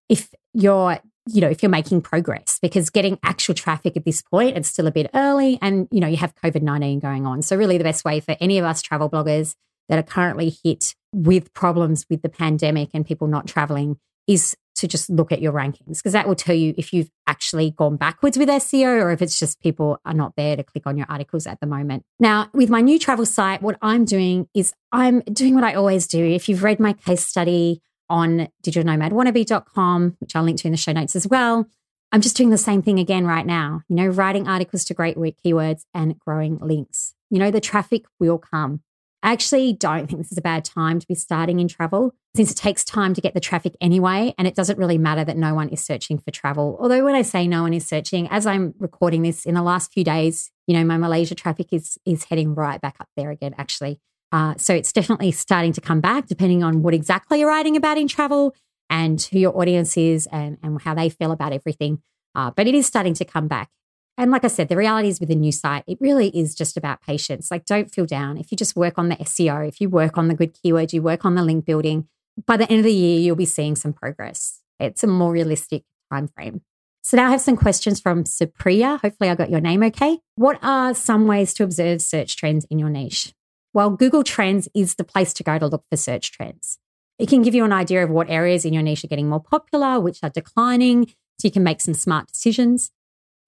if 0.07 0.29
you're, 0.53 0.99
you 1.27 1.41
know, 1.41 1.49
if 1.49 1.63
you're 1.63 1.71
making 1.71 2.01
progress 2.01 2.59
because 2.62 2.91
getting 2.91 3.17
actual 3.23 3.55
traffic 3.55 3.97
at 3.97 4.05
this 4.05 4.21
point, 4.21 4.55
it's 4.55 4.69
still 4.69 4.86
a 4.86 4.91
bit 4.91 5.09
early 5.15 5.57
and, 5.59 5.88
you 5.89 5.99
know, 5.99 6.07
you 6.07 6.17
have 6.17 6.36
COVID 6.36 6.62
19 6.62 6.99
going 6.99 7.25
on. 7.25 7.41
So, 7.41 7.55
really, 7.55 7.79
the 7.79 7.83
best 7.83 8.05
way 8.05 8.19
for 8.19 8.36
any 8.39 8.59
of 8.59 8.65
us 8.65 8.83
travel 8.83 9.09
bloggers 9.09 9.55
that 9.89 9.97
are 9.97 10.03
currently 10.03 10.55
hit 10.63 10.93
with 11.13 11.51
problems 11.53 12.05
with 12.12 12.21
the 12.21 12.29
pandemic 12.29 12.89
and 12.93 13.07
people 13.07 13.27
not 13.27 13.47
traveling 13.47 13.97
is 14.27 14.55
to 14.75 14.88
just 14.88 15.09
look 15.09 15.31
at 15.31 15.41
your 15.41 15.53
rankings 15.53 15.97
because 15.97 16.13
that 16.13 16.27
will 16.27 16.36
tell 16.36 16.55
you 16.55 16.73
if 16.77 16.93
you've 16.93 17.09
actually 17.27 17.71
gone 17.71 17.95
backwards 17.95 18.38
with 18.38 18.49
SEO 18.49 19.01
or 19.01 19.12
if 19.12 19.21
it's 19.21 19.39
just 19.39 19.62
people 19.62 19.99
are 20.05 20.13
not 20.13 20.36
there 20.36 20.55
to 20.55 20.63
click 20.63 20.88
on 20.88 20.97
your 20.97 21.07
articles 21.09 21.45
at 21.47 21.59
the 21.59 21.67
moment. 21.67 22.03
Now, 22.19 22.49
with 22.53 22.69
my 22.69 22.81
new 22.81 22.97
travel 22.97 23.25
site, 23.25 23.62
what 23.62 23.77
I'm 23.81 24.05
doing 24.05 24.47
is 24.53 24.73
I'm 24.91 25.19
doing 25.21 25.55
what 25.55 25.63
I 25.63 25.73
always 25.73 26.07
do. 26.07 26.23
If 26.23 26.49
you've 26.49 26.63
read 26.63 26.79
my 26.79 26.93
case 26.93 27.25
study 27.25 27.81
on 28.09 28.47
digitalnomadwannabe.com, 28.63 30.17
which 30.19 30.36
I'll 30.36 30.43
link 30.43 30.59
to 30.59 30.67
in 30.67 30.71
the 30.71 30.77
show 30.77 30.91
notes 30.91 31.15
as 31.15 31.27
well, 31.27 31.67
I'm 32.12 32.21
just 32.21 32.38
doing 32.38 32.51
the 32.51 32.57
same 32.57 32.83
thing 32.83 32.99
again 32.99 33.25
right 33.25 33.45
now. 33.45 33.81
You 33.89 33.95
know, 33.95 34.07
writing 34.07 34.47
articles 34.47 34.86
to 34.86 34.93
great 34.93 35.17
keywords 35.17 35.81
and 35.93 36.17
growing 36.19 36.59
links. 36.59 37.15
You 37.31 37.39
know, 37.39 37.49
the 37.49 37.62
traffic 37.62 38.05
will 38.19 38.38
come. 38.38 38.81
I 39.23 39.31
actually 39.31 39.71
don't 39.71 40.07
think 40.07 40.19
this 40.19 40.33
is 40.33 40.38
a 40.38 40.41
bad 40.41 40.65
time 40.65 40.99
to 40.99 41.07
be 41.07 41.15
starting 41.15 41.62
in 41.62 41.69
travel 41.69 42.13
since 42.36 42.51
it 42.51 42.57
takes 42.57 42.83
time 42.83 43.13
to 43.13 43.21
get 43.21 43.33
the 43.33 43.39
traffic 43.39 43.73
anyway. 43.79 44.36
And 44.38 44.45
it 44.45 44.53
doesn't 44.53 44.77
really 44.77 44.97
matter 44.97 45.23
that 45.23 45.38
no 45.38 45.55
one 45.55 45.69
is 45.69 45.81
searching 45.81 46.17
for 46.17 46.29
travel. 46.29 46.77
Although, 46.79 47.05
when 47.05 47.15
I 47.15 47.21
say 47.21 47.47
no 47.47 47.62
one 47.62 47.73
is 47.73 47.88
searching, 47.88 48.27
as 48.29 48.45
I'm 48.45 48.73
recording 48.79 49.21
this 49.21 49.45
in 49.45 49.55
the 49.55 49.62
last 49.62 49.93
few 49.93 50.03
days, 50.03 50.51
you 50.67 50.75
know, 50.75 50.83
my 50.83 50.97
Malaysia 50.97 51.36
traffic 51.36 51.67
is, 51.71 51.97
is 52.05 52.25
heading 52.25 52.53
right 52.53 52.81
back 52.81 52.97
up 52.99 53.07
there 53.15 53.31
again, 53.31 53.55
actually. 53.57 54.01
Uh, 54.33 54.55
so 54.57 54.73
it's 54.73 54.91
definitely 54.91 55.31
starting 55.31 55.71
to 55.71 55.79
come 55.79 56.01
back 56.01 56.27
depending 56.27 56.62
on 56.62 56.81
what 56.81 56.93
exactly 56.93 57.39
you're 57.39 57.47
writing 57.47 57.77
about 57.77 57.97
in 57.97 58.09
travel 58.09 58.53
and 58.89 59.21
who 59.31 59.39
your 59.39 59.57
audience 59.57 59.95
is 59.95 60.27
and, 60.33 60.57
and 60.62 60.81
how 60.81 60.93
they 60.93 61.07
feel 61.07 61.31
about 61.31 61.53
everything. 61.53 62.01
Uh, 62.36 62.51
but 62.51 62.67
it 62.67 62.75
is 62.75 62.86
starting 62.86 63.13
to 63.13 63.23
come 63.23 63.47
back. 63.47 63.69
And 64.17 64.30
like 64.30 64.45
I 64.45 64.47
said, 64.47 64.69
the 64.69 64.78
reality 64.78 65.08
is 65.08 65.19
with 65.19 65.32
a 65.32 65.36
new 65.36 65.52
site, 65.52 65.84
it 65.88 65.97
really 65.99 66.28
is 66.30 66.54
just 66.54 66.78
about 66.78 67.02
patience. 67.02 67.49
Like, 67.49 67.65
don't 67.65 67.91
feel 67.91 68.06
down. 68.06 68.38
If 68.38 68.52
you 68.52 68.58
just 68.58 68.76
work 68.76 68.99
on 68.99 69.10
the 69.10 69.15
SEO, 69.15 69.67
if 69.67 69.82
you 69.82 69.89
work 69.89 70.17
on 70.17 70.28
the 70.28 70.36
good 70.36 70.54
keywords, 70.54 70.93
you 70.93 71.02
work 71.02 71.26
on 71.26 71.36
the 71.36 71.43
link 71.43 71.65
building, 71.65 72.08
by 72.45 72.58
the 72.58 72.69
end 72.69 72.80
of 72.80 72.86
the 72.86 72.93
year, 72.93 73.19
you'll 73.19 73.36
be 73.36 73.45
seeing 73.45 73.76
some 73.76 73.93
progress. 73.93 74.62
It's 74.80 75.04
a 75.04 75.08
more 75.08 75.32
realistic 75.32 75.84
time 76.12 76.28
frame. 76.28 76.62
So 77.04 77.17
now 77.17 77.28
I 77.28 77.32
have 77.32 77.41
some 77.41 77.58
questions 77.58 77.99
from 77.99 78.23
Supriya. 78.23 78.99
Hopefully, 79.02 79.30
I 79.30 79.36
got 79.36 79.49
your 79.49 79.60
name 79.60 79.84
okay. 79.84 80.19
What 80.36 80.58
are 80.62 80.93
some 80.93 81.28
ways 81.28 81.54
to 81.56 81.63
observe 81.63 82.02
search 82.02 82.38
trends 82.38 82.65
in 82.69 82.80
your 82.80 82.89
niche? 82.89 83.34
Well, 83.73 83.89
Google 83.89 84.23
Trends 84.23 84.69
is 84.73 84.95
the 84.95 85.04
place 85.04 85.34
to 85.34 85.43
go 85.43 85.58
to 85.60 85.67
look 85.67 85.84
for 85.89 85.97
search 85.97 86.32
trends. 86.32 86.78
It 87.19 87.28
can 87.28 87.41
give 87.41 87.56
you 87.56 87.65
an 87.65 87.73
idea 87.73 88.04
of 88.04 88.10
what 88.10 88.30
areas 88.30 88.65
in 88.65 88.73
your 88.73 88.84
niche 88.84 89.04
are 89.04 89.08
getting 89.08 89.30
more 89.30 89.41
popular, 89.41 89.99
which 89.99 90.19
are 90.23 90.30
declining, 90.30 91.08
so 91.39 91.47
you 91.47 91.52
can 91.52 91.63
make 91.63 91.82
some 91.82 91.93
smart 91.93 92.28
decisions. 92.28 92.91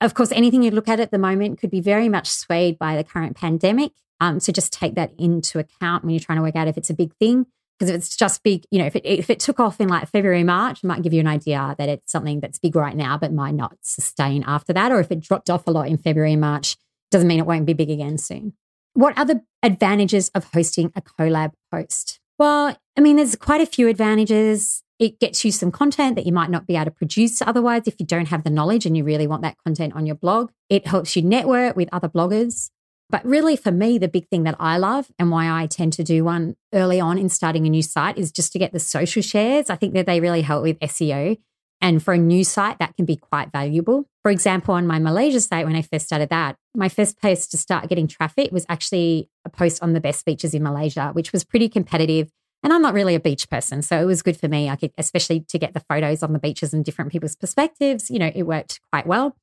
Of 0.02 0.14
course, 0.14 0.32
anything 0.32 0.62
you 0.62 0.72
look 0.72 0.90
at 0.90 1.00
at 1.00 1.12
the 1.12 1.18
moment 1.18 1.60
could 1.60 1.72
be 1.72 1.82
very 1.82 2.10
much 2.10 2.30
swayed 2.30 2.78
by 2.78 2.96
the 2.96 3.04
current 3.04 3.36
pandemic. 3.36 3.92
Um, 4.20 4.40
so 4.40 4.52
just 4.52 4.74
take 4.74 4.96
that 4.96 5.14
into 5.18 5.60
account 5.60 6.04
when 6.04 6.12
you're 6.12 6.20
trying 6.20 6.38
to 6.38 6.42
work 6.42 6.56
out 6.56 6.68
if 6.68 6.78
it's 6.78 6.90
a 6.90 6.94
big 6.94 7.14
thing. 7.16 7.46
Because 7.78 7.90
if 7.90 7.96
it's 7.98 8.16
just 8.16 8.42
big, 8.42 8.64
you 8.72 8.80
know, 8.80 8.86
if 8.86 8.96
it, 8.96 9.06
if 9.06 9.30
it 9.30 9.40
took 9.40 9.60
off 9.60 9.82
in 9.82 9.90
like 9.90 10.08
February, 10.08 10.44
March, 10.44 10.84
it 10.84 10.88
might 10.88 11.02
give 11.02 11.14
you 11.14 11.20
an 11.20 11.28
idea 11.28 11.76
that 11.78 11.90
it's 11.90 12.10
something 12.10 12.40
that's 12.40 12.58
big 12.58 12.76
right 12.76 12.96
now, 12.96 13.18
but 13.18 13.34
might 13.34 13.54
not 13.54 13.78
sustain 13.82 14.44
after 14.48 14.72
that. 14.72 14.94
Or 14.94 15.00
if 15.02 15.12
it 15.12 15.20
dropped 15.20 15.50
off 15.50 15.68
a 15.68 15.72
lot 15.72 15.88
in 15.88 15.98
February 15.98 16.38
March, 16.38 16.78
doesn't 17.12 17.28
mean 17.28 17.40
it 17.40 17.46
won't 17.46 17.66
be 17.66 17.74
big 17.74 17.90
again 17.90 18.18
soon. 18.18 18.54
What 18.94 19.18
are 19.18 19.26
the 19.26 19.44
advantages 19.62 20.30
of 20.30 20.46
hosting 20.54 20.94
a 20.96 21.02
collab 21.02 21.52
post? 21.70 22.22
Well, 22.40 22.78
I 22.98 23.02
mean, 23.02 23.18
there's 23.18 23.36
quite 23.36 23.62
a 23.62 23.66
few 23.66 23.90
advantages 23.90 24.84
it 25.00 25.20
gets 25.20 25.44
you 25.44 25.52
some 25.52 25.72
content 25.72 26.16
that 26.16 26.26
you 26.26 26.32
might 26.32 26.50
not 26.50 26.68
be 26.68 26.76
able 26.76 26.86
to 26.86 26.92
produce 26.92 27.42
otherwise 27.42 27.84
if 27.86 27.96
you 28.00 28.06
don't 28.06 28.28
have 28.28 28.44
the 28.44 28.50
knowledge 28.50 28.86
and 28.86 28.96
you 28.96 29.04
really 29.04 29.28
want 29.28 29.42
that 29.42 29.58
content 29.66 29.94
on 29.96 30.06
your 30.06 30.16
blog. 30.16 30.52
It 30.70 30.88
helps 30.88 31.16
you 31.16 31.22
network 31.22 31.76
with 31.76 31.90
other 31.92 32.08
bloggers. 32.08 32.70
But 33.10 33.24
really, 33.26 33.56
for 33.56 33.72
me, 33.72 33.98
the 33.98 34.08
big 34.08 34.28
thing 34.30 34.44
that 34.44 34.56
I 34.60 34.78
love 34.78 35.12
and 35.20 35.30
why 35.30 35.50
I 35.50 35.68
tend 35.68 35.94
to 35.94 36.04
do 36.04 36.24
one 36.24 36.56
early 36.74 37.00
on 37.00 37.18
in 37.20 37.30
starting 37.30 37.68
a 37.68 37.70
new 37.70 37.84
site 37.84 38.18
is 38.18 38.32
just 38.32 38.52
to 38.54 38.60
get 38.60 38.72
the 38.72 38.80
social 38.80 39.22
shares. 39.22 39.70
I 39.70 39.76
think 39.76 39.94
that 39.94 40.08
they 40.08 40.20
really 40.20 40.42
help 40.42 40.64
with 40.64 40.80
SEO. 40.80 41.38
And 41.82 42.02
for 42.02 42.14
a 42.14 42.18
new 42.18 42.44
site, 42.44 42.80
that 42.80 42.96
can 42.96 43.06
be 43.06 43.16
quite 43.16 43.52
valuable. 43.52 44.06
For 44.24 44.32
example, 44.32 44.74
on 44.74 44.88
my 44.88 44.98
Malaysia 44.98 45.40
site, 45.40 45.68
when 45.68 45.76
I 45.76 45.84
first 45.84 46.08
started 46.08 46.30
that, 46.30 46.56
my 46.76 46.90
first 46.90 47.22
post 47.22 47.52
to 47.52 47.58
start 47.58 47.90
getting 47.90 48.08
traffic 48.08 48.52
was 48.52 48.66
actually 48.70 49.30
a 49.44 49.50
post 49.50 49.84
on 49.84 49.94
the 49.94 50.00
best 50.00 50.26
beaches 50.26 50.56
in 50.56 50.64
Malaysia, 50.64 51.12
which 51.14 51.32
was 51.32 51.44
pretty 51.44 51.70
competitive. 51.70 52.32
And 52.66 52.74
I'm 52.74 52.82
not 52.82 52.96
really 52.96 53.14
a 53.14 53.20
beach 53.20 53.48
person. 53.48 53.84
So 53.84 54.02
it 54.02 54.06
was 54.06 54.24
good 54.24 54.38
for 54.38 54.48
me. 54.48 54.72
I 54.72 54.76
could, 54.76 54.92
especially 54.98 55.42
to 55.50 55.60
get 55.60 55.76
the 55.76 55.86
photos 55.88 56.24
on 56.24 56.34
the 56.34 56.40
beaches 56.40 56.74
and 56.74 56.84
different 56.84 57.12
people's 57.12 57.36
perspectives, 57.36 58.10
you 58.10 58.18
know, 58.18 58.32
it 58.34 58.42
worked 58.42 58.82
quite 58.92 59.06
well. 59.06 59.38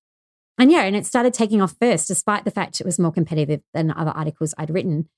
And 0.59 0.73
yeah, 0.73 0.81
and 0.81 0.97
it 0.97 1.07
started 1.07 1.33
taking 1.33 1.63
off 1.63 1.77
first, 1.81 2.09
despite 2.09 2.45
the 2.45 2.51
fact 2.51 2.81
it 2.81 2.85
was 2.85 2.99
more 2.99 3.13
competitive 3.13 3.61
than 3.75 3.93
other 3.93 4.11
articles 4.11 4.55
I'd 4.59 4.71
written. 4.71 5.09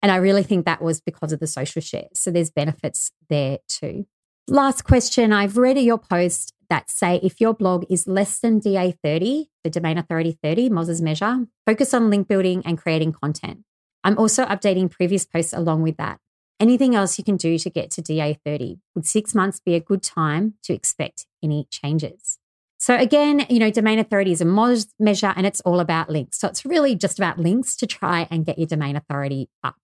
And 0.00 0.10
I 0.10 0.16
really 0.16 0.42
think 0.42 0.64
that 0.64 0.80
was 0.80 1.02
because 1.02 1.34
of 1.34 1.40
the 1.40 1.46
social 1.46 1.82
shares. 1.82 2.08
So 2.14 2.30
there's 2.30 2.48
benefits 2.48 3.12
there 3.28 3.58
too. 3.68 4.06
Last 4.48 4.84
question 4.84 5.30
I've 5.30 5.58
read 5.58 5.76
your 5.76 5.98
post 5.98 6.54
that 6.70 6.90
say 6.90 7.20
if 7.22 7.42
your 7.42 7.52
blog 7.52 7.84
is 7.90 8.06
less 8.06 8.38
than 8.38 8.62
DA30, 8.62 9.48
the 9.64 9.70
Domain 9.70 9.98
Authority 9.98 10.38
30, 10.42 10.70
Moz's 10.70 11.02
measure, 11.02 11.46
focus 11.66 11.92
on 11.92 12.08
link 12.08 12.26
building 12.26 12.62
and 12.64 12.78
creating 12.78 13.12
content. 13.12 13.64
I'm 14.02 14.16
also 14.16 14.46
updating 14.46 14.90
previous 14.90 15.26
posts 15.26 15.52
along 15.52 15.82
with 15.82 15.98
that 15.98 16.20
anything 16.60 16.94
else 16.94 17.18
you 17.18 17.24
can 17.24 17.36
do 17.36 17.58
to 17.58 17.70
get 17.70 17.90
to 17.92 18.02
DA30? 18.02 18.78
Would 18.94 19.06
six 19.06 19.34
months 19.34 19.60
be 19.60 19.74
a 19.74 19.80
good 19.80 20.02
time 20.02 20.54
to 20.64 20.74
expect 20.74 21.26
any 21.42 21.66
changes? 21.70 22.38
So 22.78 22.96
again, 22.96 23.44
you 23.50 23.58
know, 23.58 23.70
domain 23.70 23.98
authority 23.98 24.32
is 24.32 24.40
a 24.40 24.46
Moz 24.46 24.88
measure 24.98 25.34
and 25.36 25.46
it's 25.46 25.60
all 25.62 25.80
about 25.80 26.08
links. 26.08 26.38
So 26.38 26.48
it's 26.48 26.64
really 26.64 26.94
just 26.94 27.18
about 27.18 27.38
links 27.38 27.76
to 27.76 27.86
try 27.86 28.26
and 28.30 28.46
get 28.46 28.58
your 28.58 28.68
domain 28.68 28.96
authority 28.96 29.50
up. 29.62 29.76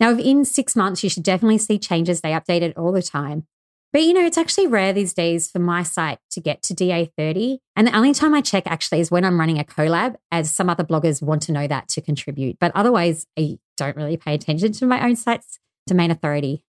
Now, 0.00 0.12
within 0.12 0.44
six 0.44 0.76
months, 0.76 1.02
you 1.02 1.08
should 1.08 1.22
definitely 1.22 1.58
see 1.58 1.78
changes. 1.78 2.20
They 2.20 2.32
update 2.32 2.62
it 2.62 2.76
all 2.76 2.92
the 2.92 3.02
time. 3.02 3.46
But 3.94 4.02
you 4.02 4.12
know, 4.12 4.26
it's 4.26 4.36
actually 4.36 4.66
rare 4.66 4.92
these 4.92 5.14
days 5.14 5.48
for 5.48 5.60
my 5.60 5.84
site 5.84 6.18
to 6.32 6.40
get 6.40 6.62
to 6.64 6.74
DA30. 6.74 7.58
And 7.76 7.86
the 7.86 7.96
only 7.96 8.12
time 8.12 8.34
I 8.34 8.40
check 8.40 8.64
actually 8.66 8.98
is 8.98 9.10
when 9.10 9.24
I'm 9.24 9.38
running 9.38 9.60
a 9.60 9.64
collab, 9.64 10.16
as 10.32 10.50
some 10.50 10.68
other 10.68 10.82
bloggers 10.82 11.22
want 11.22 11.42
to 11.42 11.52
know 11.52 11.68
that 11.68 11.88
to 11.90 12.00
contribute. 12.00 12.58
But 12.58 12.72
otherwise, 12.74 13.24
I 13.38 13.58
don't 13.76 13.96
really 13.96 14.16
pay 14.16 14.34
attention 14.34 14.72
to 14.72 14.86
my 14.86 15.02
own 15.02 15.14
site's 15.14 15.60
domain 15.86 16.10
authority, 16.10 16.64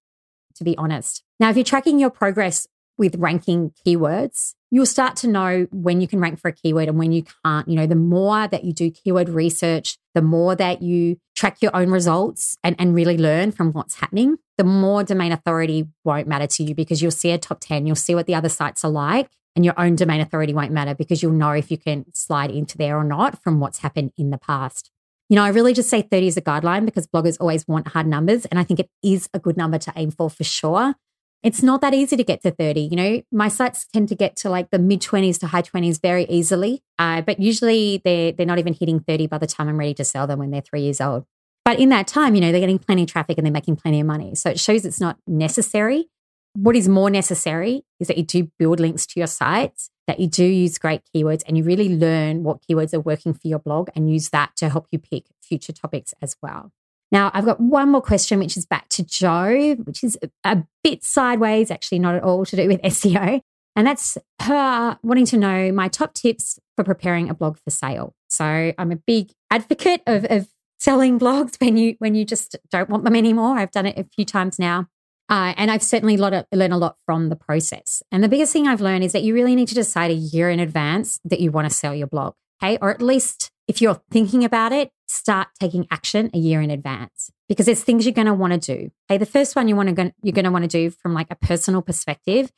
to 0.56 0.64
be 0.64 0.78
honest. 0.78 1.24
Now, 1.40 1.50
if 1.50 1.58
you're 1.58 1.64
tracking 1.64 2.00
your 2.00 2.10
progress 2.10 2.68
with 2.98 3.16
ranking 3.16 3.72
keywords, 3.86 4.54
you'll 4.72 4.86
start 4.86 5.16
to 5.18 5.28
know 5.28 5.68
when 5.72 6.02
you 6.02 6.08
can 6.08 6.20
rank 6.20 6.40
for 6.40 6.50
a 6.50 6.54
keyword 6.54 6.88
and 6.88 6.98
when 6.98 7.12
you 7.12 7.24
can't. 7.44 7.68
You 7.68 7.76
know, 7.76 7.88
the 7.88 7.96
more 7.96 8.48
that 8.48 8.64
you 8.64 8.74
do 8.74 8.90
keyword 8.90 9.30
research, 9.30 9.98
the 10.14 10.22
more 10.22 10.56
that 10.56 10.82
you 10.82 11.18
track 11.36 11.62
your 11.62 11.76
own 11.76 11.90
results 11.90 12.58
and, 12.64 12.76
and 12.80 12.96
really 12.96 13.18
learn 13.18 13.52
from 13.52 13.74
what's 13.74 13.96
happening, 13.96 14.38
the 14.58 14.64
more 14.64 15.04
domain 15.04 15.32
authority 15.32 15.88
won't 16.04 16.28
matter 16.28 16.48
to 16.48 16.64
you 16.64 16.74
because 16.74 17.02
you'll 17.02 17.12
see 17.12 17.32
a 17.32 17.38
top 17.38 17.60
10, 17.60 17.86
you'll 17.86 17.96
see 17.96 18.16
what 18.16 18.26
the 18.26 18.36
other 18.36 18.50
sites 18.50 18.86
are 18.86 18.92
like, 18.92 19.30
and 19.56 19.66
your 19.66 19.78
own 19.80 19.96
domain 19.96 20.22
authority 20.22 20.54
won't 20.54 20.72
matter 20.72 20.96
because 20.96 21.22
you'll 21.22 21.34
know 21.34 21.52
if 21.52 21.72
you 21.72 21.78
can 21.78 22.06
slide 22.14 22.52
into 22.52 22.78
there 22.78 22.98
or 22.98 23.04
not 23.04 23.42
from 23.42 23.60
what's 23.60 23.80
happened 23.80 24.12
in 24.18 24.30
the 24.30 24.38
past. 24.38 24.92
You 25.30 25.36
know, 25.36 25.44
I 25.44 25.50
really 25.50 25.74
just 25.74 25.90
say 25.90 26.04
30 26.04 26.28
is 26.28 26.38
a 26.38 26.42
guideline 26.42 26.86
because 26.86 27.08
bloggers 27.08 27.38
always 27.40 27.68
want 27.68 27.88
hard 27.88 28.06
numbers. 28.06 28.46
And 28.46 28.60
I 28.60 28.64
think 28.64 28.80
it 28.80 28.90
is 29.02 29.28
a 29.34 29.40
good 29.40 29.58
number 29.58 29.78
to 29.80 29.94
aim 29.96 30.12
for 30.12 30.30
for 30.30 30.44
sure. 30.44 30.96
It's 31.42 31.62
not 31.62 31.82
that 31.82 31.94
easy 31.94 32.16
to 32.18 32.24
get 32.24 32.42
to 32.42 32.52
30. 32.52 32.82
You 32.82 32.96
know, 32.96 33.22
my 33.32 33.50
sites 33.50 33.86
tend 33.94 34.10
to 34.10 34.16
get 34.16 34.36
to 34.38 34.50
like 34.50 34.72
the 34.72 34.80
mid 34.80 35.02
20s 35.02 35.40
to 35.40 35.48
high 35.48 35.62
20s 35.62 36.02
very 36.02 36.26
easily. 36.26 36.82
Uh, 36.98 37.22
but 37.22 37.40
usually 37.40 38.02
they're, 38.04 38.32
they're 38.32 38.46
not 38.46 38.60
even 38.60 38.74
hitting 38.74 39.00
30 39.00 39.28
by 39.28 39.38
the 39.38 39.48
time 39.48 39.68
I'm 39.68 39.78
ready 39.78 39.94
to 39.96 40.04
sell 40.04 40.26
them 40.26 40.40
when 40.40 40.52
they're 40.52 40.62
three 40.62 40.82
years 40.82 41.00
old. 41.02 41.26
But 41.64 41.80
in 41.80 41.90
that 41.90 42.08
time, 42.08 42.36
you 42.36 42.42
know, 42.42 42.52
they're 42.52 42.62
getting 42.62 42.80
plenty 42.80 43.04
of 43.04 43.10
traffic 43.10 43.38
and 43.38 43.46
they're 43.46 43.52
making 43.52 43.76
plenty 43.76 44.00
of 44.00 44.08
money. 44.08 44.36
So 44.36 44.52
it 44.52 44.60
shows 44.60 44.86
it's 44.86 45.02
not 45.02 45.18
necessary. 45.28 46.08
What 46.56 46.76
is 46.76 46.88
more 46.88 47.10
necessary 47.10 47.84
is 48.00 48.08
that 48.08 48.18
you 48.18 48.24
do 48.24 48.50
build 48.58 48.80
links 48.80 49.06
to 49.08 49.20
your 49.20 49.28
sites 49.28 49.90
that 50.08 50.20
you 50.20 50.28
do 50.28 50.46
use 50.46 50.78
great 50.78 51.02
keywords 51.14 51.44
and 51.48 51.58
you 51.58 51.64
really 51.64 51.90
learn 51.90 52.44
what 52.44 52.62
keywords 52.62 52.94
are 52.94 53.00
working 53.00 53.34
for 53.34 53.48
your 53.48 53.60
blog 53.60 53.90
and 53.96 54.12
use 54.12 54.30
that 54.30 54.56
to 54.58 54.70
help 54.70 54.88
you 54.92 55.00
pick 55.00 55.26
future 55.42 55.74
topics 55.74 56.14
as 56.22 56.36
well. 56.42 56.72
Now, 57.12 57.32
I've 57.34 57.46
got 57.46 57.60
one 57.60 57.90
more 57.90 58.02
question, 58.02 58.40
which 58.40 58.58
is 58.58 58.66
back 58.66 58.90
to 58.90 59.04
Joe, 59.04 59.76
which 59.84 60.04
is 60.04 60.18
a 60.44 60.64
bit 60.84 61.04
sideways, 61.04 61.72
actually, 61.72 62.00
not 62.00 62.16
at 62.16 62.24
all 62.24 62.46
to 62.46 62.56
do 62.56 62.68
with 62.68 62.82
SEO. 62.84 63.42
And 63.76 63.88
that's 63.88 64.18
her 64.42 64.98
wanting 65.04 65.26
to 65.28 65.38
know 65.38 65.72
my 65.72 65.88
top 65.88 66.14
tips 66.14 66.60
for 66.76 66.84
preparing 66.84 67.30
a 67.30 67.34
blog 67.34 67.58
for 67.58 67.70
sale. 67.70 68.14
So 68.30 68.74
I'm 68.78 68.92
a 68.92 68.96
big 68.96 69.32
advocate 69.52 70.02
of, 70.08 70.26
of 70.26 70.48
selling 70.80 71.20
blogs 71.20 71.60
when 71.60 71.78
you 71.78 71.96
when 72.00 72.16
you 72.16 72.26
just 72.26 72.56
don't 72.70 72.90
want 72.90 73.04
them 73.04 73.16
anymore. 73.16 73.58
I've 73.58 73.72
done 73.72 73.86
it 73.86 73.98
a 73.98 74.04
few 74.04 74.24
times 74.24 74.60
now. 74.60 74.88
Uh, 75.28 75.54
and 75.58 75.72
I've 75.72 75.84
certainly 75.84 76.18
learned 76.18 76.46
a 76.52 76.78
lot 76.78 76.98
from 77.06 77.30
the 77.30 77.36
process. 77.36 78.04
And 78.12 78.24
the 78.24 78.30
biggest 78.30 78.54
thing 78.54 78.68
I've 78.68 78.82
learned 78.82 79.04
is 79.04 79.12
that 79.14 79.24
you 79.24 79.34
really 79.34 79.56
need 79.56 79.68
to 79.70 79.76
decide 79.76 80.12
a 80.12 80.16
year 80.16 80.50
in 80.50 80.60
advance 80.60 81.20
that 81.26 81.40
you 81.40 81.52
want 81.52 81.68
to 81.68 81.74
sell 81.74 81.96
your 81.96 82.08
blog. 82.08 82.36
Okay. 82.62 82.78
Or 82.82 82.92
at 82.92 83.02
least 83.02 83.52
if 83.68 83.82
you're 83.82 84.02
thinking 84.12 84.44
about 84.44 84.72
it, 84.72 84.92
start 85.08 85.48
taking 85.60 85.88
action 85.90 86.30
a 86.34 86.38
year 86.38 86.62
in 86.62 86.70
advance 86.70 87.32
because 87.50 87.66
there's 87.66 87.84
things 87.84 88.06
you're 88.06 88.14
going 88.14 88.28
to 88.28 88.34
want 88.34 88.54
to 88.54 88.78
do. 88.78 88.92
Okay. 89.10 89.18
The 89.18 89.26
first 89.26 89.56
one 89.56 89.68
you 89.68 89.76
want 89.76 89.96
to, 89.96 90.14
you're 90.22 90.34
going 90.34 90.46
to 90.46 90.52
want 90.52 90.64
to 90.64 90.70
do 90.70 90.92
from 90.92 91.14
like 91.14 91.28
a 91.32 91.36
personal 91.36 91.82
perspective 91.82 92.52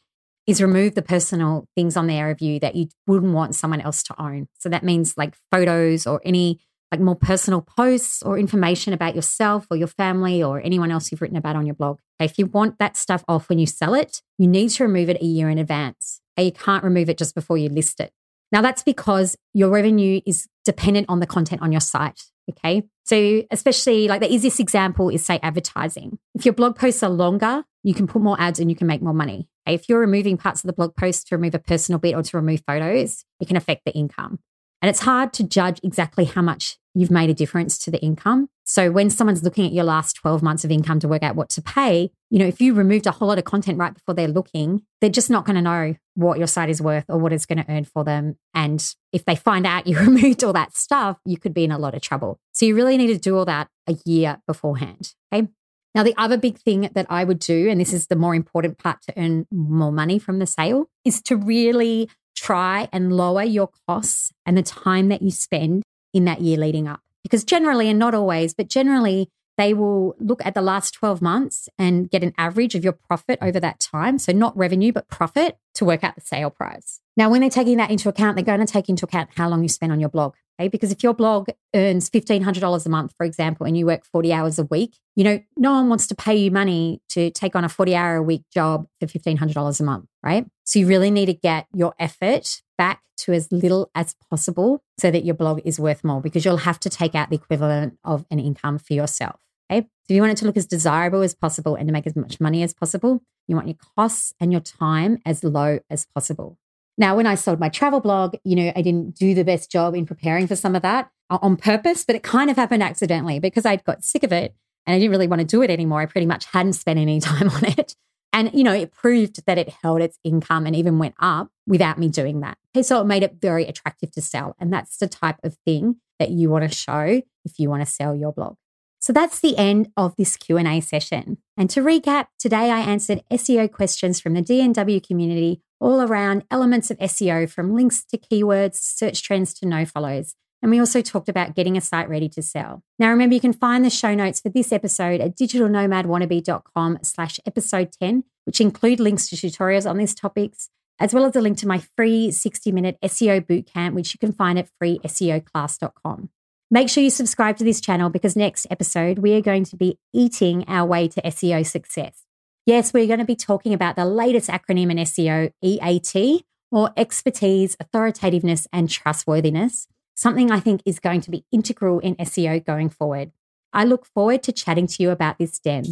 is 0.45 0.61
remove 0.61 0.95
the 0.95 1.01
personal 1.01 1.67
things 1.75 1.97
on 1.97 2.07
there 2.07 2.29
of 2.31 2.41
you 2.41 2.59
that 2.59 2.75
you 2.75 2.87
wouldn't 3.05 3.33
want 3.33 3.53
someone 3.53 3.81
else 3.81 4.01
to 4.03 4.21
own. 4.21 4.47
So 4.59 4.69
that 4.69 4.83
means 4.83 5.17
like 5.17 5.35
photos 5.51 6.07
or 6.07 6.21
any 6.23 6.59
like 6.91 7.01
more 7.01 7.15
personal 7.15 7.61
posts 7.61 8.23
or 8.23 8.37
information 8.37 8.93
about 8.93 9.15
yourself 9.15 9.67
or 9.69 9.77
your 9.77 9.87
family 9.87 10.41
or 10.41 10.61
anyone 10.61 10.91
else 10.91 11.11
you've 11.11 11.21
written 11.21 11.37
about 11.37 11.55
on 11.55 11.65
your 11.65 11.75
blog. 11.75 11.99
If 12.19 12.39
you 12.39 12.45
want 12.45 12.79
that 12.79 12.95
stuff 12.95 13.23
off 13.27 13.49
when 13.49 13.59
you 13.59 13.65
sell 13.65 13.93
it, 13.93 14.21
you 14.37 14.47
need 14.47 14.69
to 14.69 14.83
remove 14.83 15.09
it 15.09 15.21
a 15.21 15.25
year 15.25 15.49
in 15.49 15.57
advance. 15.57 16.21
You 16.37 16.51
can't 16.51 16.83
remove 16.83 17.09
it 17.09 17.17
just 17.17 17.35
before 17.35 17.57
you 17.57 17.69
list 17.69 17.99
it. 17.99 18.11
Now, 18.51 18.61
that's 18.61 18.83
because 18.83 19.35
your 19.53 19.69
revenue 19.69 20.21
is 20.25 20.47
dependent 20.63 21.07
on 21.09 21.19
the 21.19 21.27
content 21.27 21.61
on 21.61 21.71
your 21.71 21.81
site. 21.81 22.23
Okay. 22.49 22.83
So, 23.03 23.43
especially 23.51 24.07
like 24.07 24.21
the 24.21 24.33
easiest 24.33 24.59
example 24.59 25.09
is, 25.09 25.25
say, 25.25 25.39
advertising. 25.43 26.17
If 26.33 26.45
your 26.45 26.53
blog 26.53 26.77
posts 26.77 27.03
are 27.03 27.09
longer, 27.09 27.63
you 27.83 27.93
can 27.93 28.07
put 28.07 28.21
more 28.21 28.39
ads 28.39 28.59
and 28.59 28.69
you 28.69 28.75
can 28.75 28.87
make 28.87 29.01
more 29.01 29.13
money. 29.13 29.49
If 29.65 29.89
you're 29.89 29.99
removing 29.99 30.37
parts 30.37 30.63
of 30.63 30.67
the 30.67 30.73
blog 30.73 30.95
post 30.95 31.27
to 31.27 31.35
remove 31.35 31.55
a 31.55 31.59
personal 31.59 31.99
bit 31.99 32.15
or 32.15 32.23
to 32.23 32.37
remove 32.37 32.61
photos, 32.65 33.25
it 33.41 33.47
can 33.47 33.57
affect 33.57 33.83
the 33.85 33.93
income. 33.93 34.39
And 34.81 34.89
it's 34.89 35.01
hard 35.01 35.33
to 35.33 35.43
judge 35.43 35.79
exactly 35.83 36.25
how 36.25 36.41
much 36.41 36.77
you've 36.93 37.11
made 37.11 37.29
a 37.29 37.33
difference 37.33 37.77
to 37.77 37.91
the 37.91 37.99
income. 37.99 38.49
So 38.65 38.91
when 38.91 39.09
someone's 39.09 39.43
looking 39.43 39.65
at 39.65 39.71
your 39.71 39.83
last 39.83 40.15
12 40.15 40.41
months 40.41 40.65
of 40.65 40.71
income 40.71 40.99
to 40.99 41.07
work 41.07 41.23
out 41.23 41.35
what 41.35 41.49
to 41.49 41.61
pay, 41.61 42.11
you 42.29 42.39
know, 42.39 42.45
if 42.45 42.59
you 42.59 42.73
removed 42.73 43.07
a 43.07 43.11
whole 43.11 43.27
lot 43.27 43.37
of 43.37 43.45
content 43.45 43.77
right 43.77 43.93
before 43.93 44.13
they're 44.13 44.27
looking, 44.27 44.81
they're 44.99 45.09
just 45.09 45.29
not 45.29 45.45
going 45.45 45.55
to 45.55 45.61
know 45.61 45.95
what 46.15 46.37
your 46.37 46.47
site 46.47 46.69
is 46.69 46.81
worth 46.81 47.05
or 47.07 47.17
what 47.17 47.31
it's 47.31 47.45
going 47.45 47.63
to 47.63 47.71
earn 47.71 47.85
for 47.85 48.03
them. 48.03 48.37
And 48.53 48.93
if 49.13 49.25
they 49.25 49.35
find 49.35 49.65
out 49.65 49.87
you 49.87 49.97
removed 49.99 50.43
all 50.43 50.53
that 50.53 50.75
stuff, 50.75 51.17
you 51.25 51.37
could 51.37 51.53
be 51.53 51.63
in 51.63 51.71
a 51.71 51.77
lot 51.77 51.95
of 51.95 52.01
trouble. 52.01 52.39
So 52.51 52.65
you 52.65 52.75
really 52.75 52.97
need 52.97 53.07
to 53.07 53.17
do 53.17 53.37
all 53.37 53.45
that 53.45 53.69
a 53.87 53.95
year 54.05 54.41
beforehand. 54.47 55.13
Okay. 55.33 55.47
Now, 55.95 56.03
the 56.03 56.15
other 56.17 56.37
big 56.37 56.59
thing 56.59 56.89
that 56.93 57.07
I 57.09 57.23
would 57.23 57.39
do, 57.39 57.69
and 57.69 57.81
this 57.81 57.91
is 57.91 58.07
the 58.07 58.15
more 58.15 58.35
important 58.35 58.77
part 58.77 59.01
to 59.03 59.13
earn 59.17 59.47
more 59.51 59.91
money 59.91 60.19
from 60.19 60.37
the 60.37 60.45
sale, 60.45 60.89
is 61.03 61.21
to 61.23 61.35
really 61.35 62.09
try 62.37 62.87
and 62.93 63.11
lower 63.11 63.43
your 63.43 63.69
costs 63.87 64.31
and 64.45 64.57
the 64.57 64.63
time 64.63 65.09
that 65.09 65.21
you 65.21 65.31
spend 65.31 65.83
in 66.13 66.25
that 66.25 66.41
year 66.41 66.57
leading 66.57 66.87
up. 66.87 67.01
Because 67.23 67.43
generally, 67.43 67.89
and 67.89 67.99
not 67.99 68.13
always, 68.13 68.53
but 68.53 68.69
generally, 68.69 69.29
they 69.57 69.73
will 69.73 70.15
look 70.19 70.45
at 70.45 70.53
the 70.53 70.61
last 70.61 70.91
12 70.91 71.21
months 71.21 71.67
and 71.79 72.09
get 72.09 72.23
an 72.23 72.33
average 72.37 72.75
of 72.75 72.83
your 72.83 72.93
profit 72.93 73.39
over 73.41 73.59
that 73.59 73.79
time. 73.79 74.19
So, 74.19 74.31
not 74.31 74.55
revenue, 74.55 74.93
but 74.93 75.09
profit 75.09 75.57
to 75.73 75.85
work 75.85 76.03
out 76.03 76.15
the 76.15 76.21
sale 76.21 76.51
price. 76.51 77.01
Now, 77.17 77.29
when 77.29 77.41
they're 77.41 77.49
taking 77.49 77.77
that 77.77 77.89
into 77.89 78.07
account, 78.07 78.35
they're 78.35 78.45
going 78.45 78.59
to 78.59 78.71
take 78.71 78.87
into 78.87 79.05
account 79.05 79.31
how 79.35 79.49
long 79.49 79.63
you 79.63 79.69
spend 79.69 79.91
on 79.91 79.99
your 79.99 80.09
blog. 80.09 80.35
Okay? 80.59 80.67
Because 80.67 80.91
if 80.91 81.03
your 81.03 81.13
blog 81.13 81.49
earns 81.75 82.09
$1,500 82.09 82.85
a 82.85 82.89
month, 82.89 83.13
for 83.17 83.25
example, 83.25 83.65
and 83.65 83.75
you 83.77 83.87
work 83.87 84.05
40 84.05 84.31
hours 84.31 84.59
a 84.59 84.63
week, 84.65 84.95
you 85.15 85.23
know, 85.23 85.39
no 85.57 85.71
one 85.71 85.89
wants 85.89 86.07
to 86.07 86.15
pay 86.15 86.35
you 86.35 86.51
money 86.51 87.01
to 87.09 87.31
take 87.31 87.55
on 87.55 87.63
a 87.63 87.69
40 87.69 87.95
hour 87.95 88.15
a 88.17 88.23
week 88.23 88.43
job 88.53 88.87
for 88.99 89.07
$1,500 89.07 89.79
a 89.79 89.83
month, 89.83 90.05
right? 90.27 90.45
So, 90.63 90.79
you 90.79 90.87
really 90.87 91.11
need 91.11 91.27
to 91.27 91.33
get 91.33 91.67
your 91.73 91.93
effort 91.97 92.61
back 92.77 93.01
to 93.17 93.33
as 93.33 93.51
little 93.51 93.89
as 93.95 94.15
possible 94.29 94.83
so 94.99 95.09
that 95.09 95.25
your 95.25 95.35
blog 95.35 95.61
is 95.65 95.79
worth 95.79 96.03
more 96.03 96.21
because 96.21 96.45
you'll 96.45 96.57
have 96.57 96.79
to 96.81 96.89
take 96.89 97.15
out 97.15 97.29
the 97.29 97.35
equivalent 97.35 97.97
of 98.03 98.25
an 98.29 98.39
income 98.39 98.77
for 98.77 98.93
yourself. 98.93 99.39
Okay. 99.71 99.81
So 99.81 100.13
if 100.13 100.15
you 100.15 100.21
want 100.21 100.33
it 100.33 100.37
to 100.37 100.45
look 100.45 100.57
as 100.57 100.65
desirable 100.65 101.21
as 101.21 101.33
possible 101.33 101.75
and 101.75 101.87
to 101.87 101.93
make 101.93 102.07
as 102.07 102.15
much 102.15 102.39
money 102.39 102.63
as 102.63 102.73
possible, 102.73 103.21
you 103.47 103.55
want 103.55 103.67
your 103.67 103.77
costs 103.97 104.33
and 104.39 104.51
your 104.51 104.61
time 104.61 105.17
as 105.25 105.43
low 105.43 105.79
as 105.89 106.05
possible. 106.05 106.57
Now, 106.97 107.15
when 107.15 107.27
I 107.27 107.35
sold 107.35 107.59
my 107.59 107.69
travel 107.69 107.99
blog, 107.99 108.35
you 108.43 108.55
know, 108.55 108.71
I 108.75 108.81
didn't 108.81 109.15
do 109.15 109.33
the 109.33 109.43
best 109.43 109.71
job 109.71 109.95
in 109.95 110.05
preparing 110.05 110.47
for 110.47 110.55
some 110.55 110.75
of 110.75 110.81
that 110.81 111.11
on 111.29 111.57
purpose, 111.57 112.05
but 112.05 112.15
it 112.15 112.23
kind 112.23 112.49
of 112.49 112.55
happened 112.55 112.81
accidentally 112.81 113.39
because 113.39 113.65
I'd 113.65 113.83
got 113.83 114.03
sick 114.03 114.23
of 114.23 114.31
it 114.31 114.55
and 114.85 114.95
I 114.95 114.99
didn't 114.99 115.11
really 115.11 115.27
want 115.27 115.41
to 115.41 115.45
do 115.45 115.61
it 115.61 115.69
anymore. 115.69 116.01
I 116.01 116.05
pretty 116.05 116.25
much 116.25 116.45
hadn't 116.45 116.73
spent 116.73 116.99
any 116.99 117.19
time 117.21 117.49
on 117.49 117.65
it. 117.65 117.95
And, 118.37 118.51
you 118.53 118.63
know, 118.63 118.73
it 118.73 118.91
proved 118.91 119.43
that 119.47 119.57
it 119.57 119.69
held 119.81 119.99
its 119.99 120.19
income 120.23 120.67
and 120.67 120.75
even 120.75 120.99
went 120.99 121.15
up 121.19 121.49
without 121.65 121.97
me 121.97 122.07
doing 122.07 122.41
that. 122.41 122.59
Okay, 122.69 122.83
so 122.83 123.01
it 123.01 123.05
made 123.05 123.23
it 123.23 123.37
very 123.41 123.65
attractive 123.65 124.11
to 124.11 124.21
sell. 124.21 124.55
And 124.59 124.71
that's 124.71 124.97
the 124.97 125.07
type 125.07 125.37
of 125.43 125.57
thing 125.65 125.95
that 126.19 126.29
you 126.29 126.51
want 126.51 126.69
to 126.69 126.77
show 126.77 127.23
if 127.45 127.57
you 127.57 127.67
want 127.67 127.81
to 127.81 127.91
sell 127.91 128.15
your 128.15 128.31
blog. 128.31 128.55
So 128.99 129.11
that's 129.11 129.39
the 129.39 129.57
end 129.57 129.91
of 129.97 130.15
this 130.17 130.37
Q&A 130.37 130.81
session. 130.81 131.39
And 131.57 131.67
to 131.71 131.81
recap, 131.81 132.27
today 132.37 132.69
I 132.69 132.81
answered 132.81 133.23
SEO 133.31 133.71
questions 133.71 134.19
from 134.19 134.35
the 134.35 134.43
DNW 134.43 135.01
community 135.01 135.63
all 135.79 136.01
around 136.01 136.43
elements 136.51 136.91
of 136.91 136.99
SEO 136.99 137.49
from 137.49 137.73
links 137.73 138.05
to 138.05 138.19
keywords, 138.19 138.75
search 138.75 139.23
trends 139.23 139.51
to 139.55 139.65
no 139.65 139.83
follows. 139.83 140.35
And 140.61 140.71
we 140.71 140.79
also 140.79 141.01
talked 141.01 141.29
about 141.29 141.55
getting 141.55 141.77
a 141.77 141.81
site 141.81 142.09
ready 142.09 142.29
to 142.29 142.41
sell. 142.41 142.83
Now, 142.97 143.09
remember, 143.09 143.35
you 143.35 143.41
can 143.41 143.53
find 143.53 143.85
the 143.85 143.89
show 143.89 144.15
notes 144.15 144.39
for 144.39 144.49
this 144.49 144.71
episode 144.71 145.21
at 145.21 145.37
digitalnomadwannabe.com 145.37 146.99
slash 147.03 147.39
episode 147.45 147.91
10, 148.01 148.23
which 148.45 148.59
include 148.59 148.99
links 148.99 149.29
to 149.29 149.35
tutorials 149.35 149.89
on 149.89 149.97
these 149.97 150.15
topics, 150.15 150.69
as 150.99 151.13
well 151.13 151.25
as 151.25 151.35
a 151.35 151.41
link 151.41 151.57
to 151.59 151.67
my 151.67 151.79
free 151.95 152.31
60 152.31 152.71
minute 152.71 152.97
SEO 153.03 153.45
bootcamp, 153.45 153.93
which 153.93 154.13
you 154.13 154.19
can 154.19 154.31
find 154.33 154.57
at 154.57 154.69
freeseoclass.com. 154.81 156.29
Make 156.69 156.89
sure 156.89 157.03
you 157.03 157.11
subscribe 157.11 157.57
to 157.57 157.63
this 157.63 157.79
channel 157.79 158.09
because 158.09 158.35
next 158.35 158.67
episode, 158.69 159.19
we 159.19 159.35
are 159.35 159.41
going 159.41 159.63
to 159.65 159.77
be 159.77 159.99
eating 160.11 160.65
our 160.67 160.85
way 160.85 161.07
to 161.07 161.21
SEO 161.21 161.65
success. 161.65 162.23
Yes, 162.65 162.93
we're 162.93 163.07
going 163.07 163.19
to 163.19 163.25
be 163.25 163.37
talking 163.37 163.73
about 163.73 163.95
the 163.95 164.03
latest 164.03 164.49
acronym 164.49 164.91
in 164.91 164.97
SEO, 164.97 165.53
EAT, 165.61 166.45
or 166.69 166.91
expertise, 166.97 167.77
authoritativeness, 167.79 168.67
and 168.73 168.89
trustworthiness 168.89 169.87
something 170.17 170.51
I 170.51 170.59
think 170.59 170.81
is 170.85 170.99
going 170.99 171.21
to 171.21 171.31
be 171.31 171.45
integral 171.51 171.99
in 171.99 172.15
SEO 172.15 172.65
going 172.65 172.89
forward. 172.89 173.31
I 173.71 173.85
look 173.85 174.05
forward 174.05 174.43
to 174.43 174.51
chatting 174.51 174.87
to 174.87 175.03
you 175.03 175.11
about 175.11 175.37
this 175.37 175.59
Den. 175.59 175.85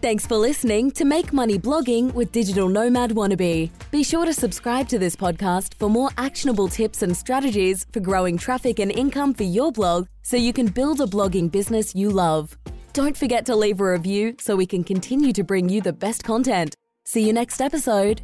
Thanks 0.00 0.26
for 0.26 0.36
listening 0.36 0.92
to 0.92 1.04
Make 1.04 1.32
Money 1.32 1.58
Blogging 1.58 2.14
with 2.14 2.30
Digital 2.32 2.68
Nomad 2.68 3.10
Wannabe. 3.10 3.70
Be 3.90 4.02
sure 4.04 4.24
to 4.24 4.32
subscribe 4.32 4.88
to 4.88 4.98
this 4.98 5.16
podcast 5.16 5.74
for 5.74 5.90
more 5.90 6.10
actionable 6.16 6.68
tips 6.68 7.02
and 7.02 7.16
strategies 7.16 7.84
for 7.92 8.00
growing 8.00 8.38
traffic 8.38 8.78
and 8.78 8.92
income 8.92 9.34
for 9.34 9.42
your 9.42 9.72
blog 9.72 10.06
so 10.22 10.36
you 10.36 10.52
can 10.52 10.66
build 10.66 11.00
a 11.00 11.06
blogging 11.06 11.50
business 11.50 11.96
you 11.96 12.10
love. 12.10 12.56
Don't 12.92 13.16
forget 13.16 13.44
to 13.46 13.56
leave 13.56 13.80
a 13.80 13.92
review 13.92 14.36
so 14.38 14.56
we 14.56 14.66
can 14.66 14.84
continue 14.84 15.32
to 15.32 15.42
bring 15.42 15.68
you 15.68 15.82
the 15.82 15.92
best 15.92 16.22
content. 16.22 16.74
See 17.04 17.26
you 17.26 17.32
next 17.32 17.60
episode. 17.60 18.22